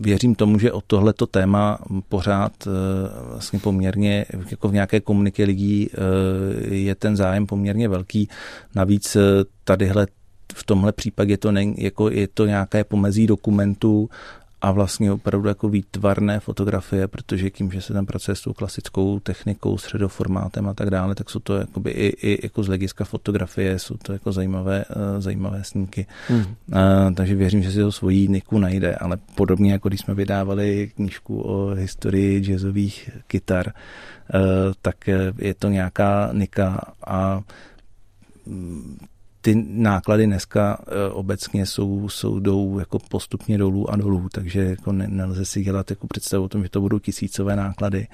věřím 0.00 0.34
tomu, 0.34 0.58
že 0.58 0.72
o 0.72 0.80
tohleto 0.80 1.26
téma 1.26 1.78
pořád 2.08 2.52
vlastně 3.30 3.58
poměrně, 3.58 4.24
jako 4.50 4.68
v 4.68 4.72
nějaké 4.72 5.00
komunitě 5.00 5.44
lidí 5.44 5.90
je 6.68 6.94
ten 6.94 7.16
zájem 7.16 7.46
poměrně 7.46 7.88
velký. 7.88 8.28
Navíc 8.74 9.16
tadyhle 9.64 10.06
v 10.54 10.64
tomhle 10.64 10.92
případě 10.92 11.36
to 11.36 11.52
není, 11.52 11.74
jako 11.78 12.10
je 12.10 12.28
to 12.28 12.46
nějaké 12.46 12.84
pomezí 12.84 13.26
dokumentů 13.26 14.10
a 14.62 14.72
vlastně 14.72 15.12
opravdu 15.12 15.48
jako 15.48 15.68
výtvarné 15.68 16.40
fotografie, 16.40 17.08
protože 17.08 17.50
tím, 17.50 17.72
že 17.72 17.82
se 17.82 17.92
tam 17.92 18.06
pracuje 18.06 18.34
s 18.34 18.40
tou 18.40 18.52
klasickou 18.52 19.20
technikou, 19.20 19.78
středoformátem 19.78 20.68
a 20.68 20.74
tak 20.74 20.90
dále, 20.90 21.14
tak 21.14 21.30
jsou 21.30 21.38
to 21.38 21.56
jakoby 21.56 21.90
i, 21.90 22.06
i 22.06 22.46
jako 22.46 22.62
z 22.62 22.66
hlediska 22.66 23.04
fotografie, 23.04 23.78
jsou 23.78 23.96
to 23.96 24.12
jako 24.12 24.32
zajímavé, 24.32 24.84
uh, 24.84 25.20
zajímavé 25.20 25.64
snímky. 25.64 26.06
Hmm. 26.28 26.40
Uh, 26.40 26.46
takže 27.14 27.34
věřím, 27.34 27.62
že 27.62 27.70
si 27.70 27.78
to 27.78 27.92
svojí 27.92 28.28
niku 28.28 28.58
najde, 28.58 28.94
ale 28.94 29.18
podobně 29.34 29.72
jako 29.72 29.88
když 29.88 30.00
jsme 30.00 30.14
vydávali 30.14 30.90
knížku 30.94 31.40
o 31.40 31.66
historii 31.74 32.40
jazzových 32.40 33.10
kytar, 33.26 33.72
uh, 34.34 34.40
tak 34.82 35.08
je 35.38 35.54
to 35.54 35.68
nějaká 35.68 36.30
nika 36.32 36.80
a 37.06 37.40
ty 39.40 39.64
náklady 39.68 40.26
dneska 40.26 40.78
e, 40.86 41.10
obecně 41.10 41.66
jsou, 41.66 42.08
jsou 42.08 42.40
jdou 42.40 42.78
jako 42.78 42.98
postupně 42.98 43.58
dolů 43.58 43.90
a 43.90 43.96
dolů, 43.96 44.28
takže 44.32 44.62
jako 44.62 44.92
ne, 44.92 45.06
nelze 45.08 45.44
si 45.44 45.62
dělat 45.62 45.90
jako 45.90 46.06
představu 46.06 46.44
o 46.44 46.48
tom, 46.48 46.62
že 46.62 46.68
to 46.68 46.80
budou 46.80 46.98
tisícové 46.98 47.56
náklady. 47.56 48.06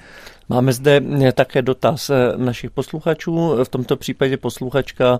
Máme 0.49 0.73
zde 0.73 1.01
e, 1.21 1.31
také 1.31 1.61
dotaz 1.61 2.09
e, 2.09 2.37
našich 2.37 2.71
posluchačů, 2.71 3.63
v 3.63 3.69
tomto 3.69 3.97
případě 3.97 4.37
posluchačka 4.37 5.19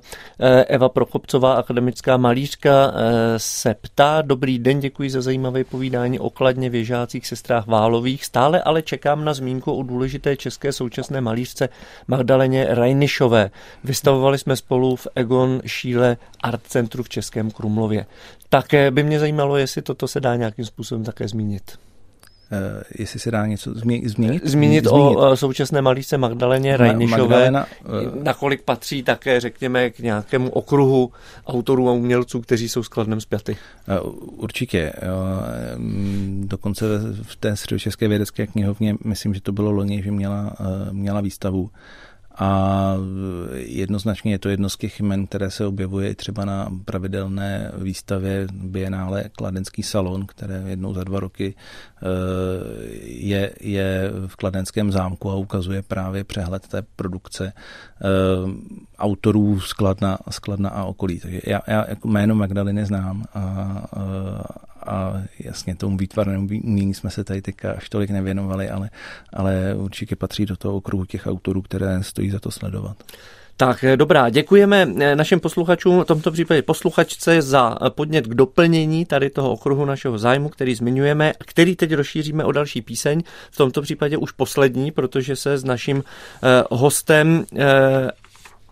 Eva 0.68 0.89
Prochopcová, 0.89 1.53
akademická 1.53 2.18
malířka, 2.18 2.93
se 3.38 3.76
ptá, 3.82 4.22
dobrý 4.22 4.60
den, 4.60 4.80
děkuji 4.80 5.10
za 5.10 5.22
zajímavé 5.22 5.64
povídání 5.64 6.20
o 6.20 6.30
kladně 6.30 6.70
věžácích 6.70 7.28
sestrách 7.28 7.68
Válových, 7.68 8.26
stále 8.26 8.62
ale 8.62 8.82
čekám 8.82 9.26
na 9.26 9.34
zmínku 9.34 9.72
o 9.72 9.84
důležité 9.84 10.38
české 10.38 10.72
současné 10.72 11.22
malířce 11.22 11.70
Magdaleně 12.08 12.68
Rajnišové. 12.70 13.51
Vystavovali 13.84 14.38
jsme 14.38 14.55
spolu 14.55 14.95
v 14.95 15.08
Egon 15.16 15.62
Šíl 15.66 15.97
cíle 15.98 16.18
Art 16.43 16.62
Centru 16.68 17.04
v 17.04 17.10
Českém 17.10 17.52
Krumlově. 17.52 18.06
Také 18.50 18.91
by 18.91 19.04
mě 19.04 19.20
zajímalo, 19.20 19.58
jestli 19.58 19.82
toto 19.82 20.08
se 20.08 20.20
dá 20.20 20.36
nějakým 20.36 20.66
způsobem 20.66 21.04
také 21.04 21.28
zmínit. 21.28 21.64
Uh, 22.52 22.82
jestli 23.00 23.20
se 23.20 23.32
dá 23.32 23.45
něco 23.45 23.74
změnit? 23.74 24.08
Zmínit, 24.08 24.45
zmínit 24.45 24.88
o 24.88 25.38
současné 25.38 25.82
malířce 25.82 26.18
Magdaleně 26.18 26.78
Rajnišové, 26.78 27.52
uh, 27.52 27.56
nakolik 28.24 28.62
patří 28.62 29.04
také, 29.04 29.39
řekněme, 29.39 29.89
k 29.89 30.00
nějakému 30.00 30.50
okruhu 30.50 31.12
autorů 31.48 31.89
a 31.89 31.91
umělců, 31.91 32.41
kteří 32.41 32.70
jsou 32.70 32.84
skladnem 32.84 33.22
zpěty. 33.22 33.58
Uh, 34.04 34.14
určitě. 34.43 34.93
Uh, 34.93 35.84
dokonce 36.45 36.86
v 37.22 37.36
té 37.36 37.56
středočeské 37.56 38.08
vědecké 38.08 38.48
knihovně, 38.48 38.95
myslím, 39.06 39.34
že 39.34 39.41
to 39.41 39.52
bylo 39.52 39.72
loni, 39.72 40.04
že 40.04 40.12
měla, 40.12 40.56
uh, 40.60 40.93
měla 40.93 41.22
výstavu 41.22 41.62
uh, 41.62 41.70
a 42.40 42.94
jednoznačně 43.54 44.32
je 44.32 44.40
to 44.40 44.50
jedno 44.50 44.70
z 44.70 44.78
těch 44.78 45.00
jmen, 45.00 45.28
které 45.28 45.52
se 45.52 45.66
objevuje 45.66 46.10
i 46.10 46.16
třeba 46.16 46.46
na 46.46 46.72
pravidelné 46.86 47.72
výstavě 47.78 48.48
Bienále 48.54 49.30
Kladenský 49.36 49.84
salon, 49.84 50.26
které 50.26 50.64
jednou 50.66 50.94
za 50.94 51.04
dva 51.04 51.20
roky 51.20 51.56
eh, 51.56 52.06
je, 53.04 53.54
je 53.62 54.12
v 54.28 54.36
Kladenském 54.36 54.92
zámku 54.92 55.32
a 55.32 55.36
ukazuje 55.36 55.82
právě 55.82 56.24
přehled 56.24 56.68
té 56.68 56.82
produkce 56.96 57.54
eh, 57.54 58.06
autorů 59.00 59.60
Skladna, 59.60 60.18
Skladna 60.30 60.70
a 60.70 60.84
okolí. 60.84 61.20
Takže 61.20 61.42
já, 61.46 61.62
já 61.68 61.86
jako 61.90 62.08
jméno 62.08 62.36
Magdaleny 62.36 62.86
znám 62.86 63.24
a, 63.34 63.42
a 64.88 65.24
jasně 65.40 65.76
tomu 65.76 65.98
výtvarnému 65.98 66.48
umění 66.64 66.94
jsme 66.94 67.10
se 67.10 67.24
tady 67.24 67.42
teďka 67.42 67.72
až 67.72 67.90
tolik 67.90 68.10
nevěnovali, 68.10 68.70
ale, 68.70 68.90
ale 69.34 69.76
určitě 69.76 70.16
patří 70.16 70.46
do 70.46 70.58
toho 70.58 70.76
okruhu 70.76 71.06
těch 71.06 71.28
autorů, 71.28 71.62
které 71.62 72.04
stojí 72.04 72.30
za 72.30 72.40
to 72.40 72.52
sledovat. 72.52 72.98
Tak 73.58 73.84
eh, 73.84 73.98
dobrá, 73.98 74.30
děkujeme 74.30 74.88
eh, 75.00 75.16
našim 75.16 75.40
posluchačům, 75.40 76.02
v 76.02 76.06
tomto 76.06 76.32
případě 76.32 76.62
posluchačce 76.62 77.42
za 77.42 77.78
podnět 77.90 78.28
k 78.28 78.36
doplnění 78.36 79.06
tady 79.06 79.30
toho 79.30 79.52
okruhu 79.52 79.86
našeho 79.86 80.18
zájmu, 80.18 80.50
který 80.50 80.76
zmiňujeme, 80.76 81.34
který 81.40 81.76
teď 81.76 81.94
rozšíříme 81.94 82.44
o 82.44 82.52
další 82.52 82.82
píseň, 82.82 83.24
v 83.52 83.58
tomto 83.58 83.82
případě 83.82 84.18
už 84.18 84.32
poslední, 84.32 84.92
protože 84.92 85.36
se 85.36 85.58
s 85.58 85.64
naším 85.64 86.04
eh, 86.04 86.64
hostem 86.72 87.46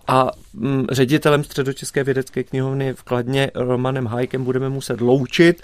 a 0.08 0.32
mm, 0.54 0.86
ředitelem 0.92 1.44
Středočeské 1.44 2.04
vědecké 2.04 2.44
knihovny 2.44 2.94
v 2.94 3.04
Kladně 3.04 3.52
Romanem 3.56 4.06
Hajkem 4.06 4.44
budeme 4.44 4.70
muset 4.70 5.02
loučit. 5.02 5.62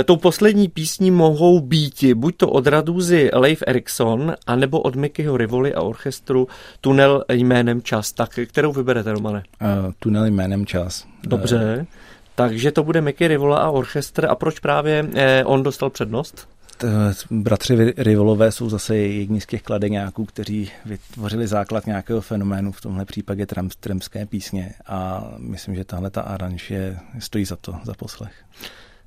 E, 0.00 0.04
tou 0.04 0.16
poslední 0.16 0.68
písní 0.68 1.10
mohou 1.10 1.60
být 1.60 2.04
buď 2.14 2.36
to 2.36 2.48
od 2.48 2.66
Radúzy 2.66 3.30
Leif 3.32 3.62
Erikson, 3.66 4.34
anebo 4.46 4.80
od 4.80 4.96
Mickeyho 4.96 5.36
Rivoli 5.36 5.74
a 5.74 5.82
orchestru 5.82 6.48
Tunel 6.80 7.24
jménem 7.32 7.82
Čas. 7.82 8.12
Tak 8.12 8.38
kterou 8.46 8.72
vyberete, 8.72 9.12
Romane? 9.12 9.42
Uh, 9.62 9.92
tunel 9.98 10.24
jménem 10.24 10.66
Čas. 10.66 11.06
Dobře. 11.22 11.76
Uh, 11.80 11.86
takže 12.34 12.72
to 12.72 12.82
bude 12.82 13.00
Mickey 13.00 13.28
Rivola 13.28 13.58
a 13.58 13.70
orchestr. 13.70 14.26
A 14.26 14.34
proč 14.34 14.58
právě 14.58 15.08
eh, 15.14 15.44
on 15.44 15.62
dostal 15.62 15.90
přednost? 15.90 16.48
Eh, 16.84 17.14
bratři 17.30 17.94
Rivolové 17.96 18.52
jsou 18.52 18.70
zase 18.70 18.96
jedni 18.96 19.40
z 19.40 19.46
těch 19.46 19.62
kladeňáků, 19.62 20.24
kteří 20.24 20.70
vytvořili 20.84 21.46
základ 21.46 21.86
nějakého 21.86 22.20
fenoménu, 22.20 22.72
v 22.72 22.80
tomhle 22.80 23.04
případě 23.04 23.46
tremské 23.80 24.26
písně 24.26 24.74
a 24.86 25.28
myslím, 25.38 25.74
že 25.74 25.84
tahle 25.84 26.10
ta 26.10 26.20
aranž 26.20 26.70
je, 26.70 26.98
stojí 27.18 27.44
za 27.44 27.56
to, 27.56 27.74
za 27.84 27.94
poslech. 27.94 28.32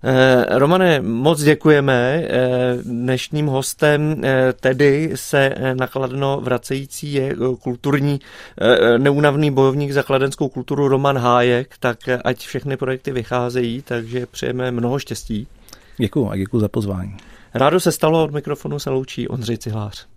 Eh, 0.04 0.46
Romane, 0.60 1.02
moc 1.02 1.44
děkujeme. 1.44 2.24
Eh, 2.24 2.78
dnešním 2.84 3.48
hostem 3.48 4.22
tedy 4.60 5.12
se 5.16 5.56
nakladno 5.74 6.42
vracející 6.42 7.14
je 7.14 7.36
kulturní 7.62 8.20
neunavný 8.98 9.52
bojovník 9.52 9.92
za 9.92 10.04
kladenskou 10.04 10.50
kulturu 10.50 10.88
Roman 10.88 11.18
Hájek, 11.18 11.76
tak 11.80 11.98
ať 12.24 12.38
všechny 12.38 12.78
projekty 12.78 13.12
vycházejí, 13.12 13.82
takže 13.82 14.26
přejeme 14.26 14.72
mnoho 14.72 15.00
štěstí. 15.00 15.48
Děkuji 15.98 16.30
a 16.30 16.38
děkuji 16.38 16.60
za 16.60 16.68
pozvání. 16.68 17.18
Rádo 17.54 17.80
se 17.80 17.92
stalo, 17.92 18.24
od 18.24 18.32
mikrofonu 18.32 18.80
se 18.80 18.90
loučí 18.90 19.28
Ondřej 19.28 19.58
Cihlář. 19.58 20.08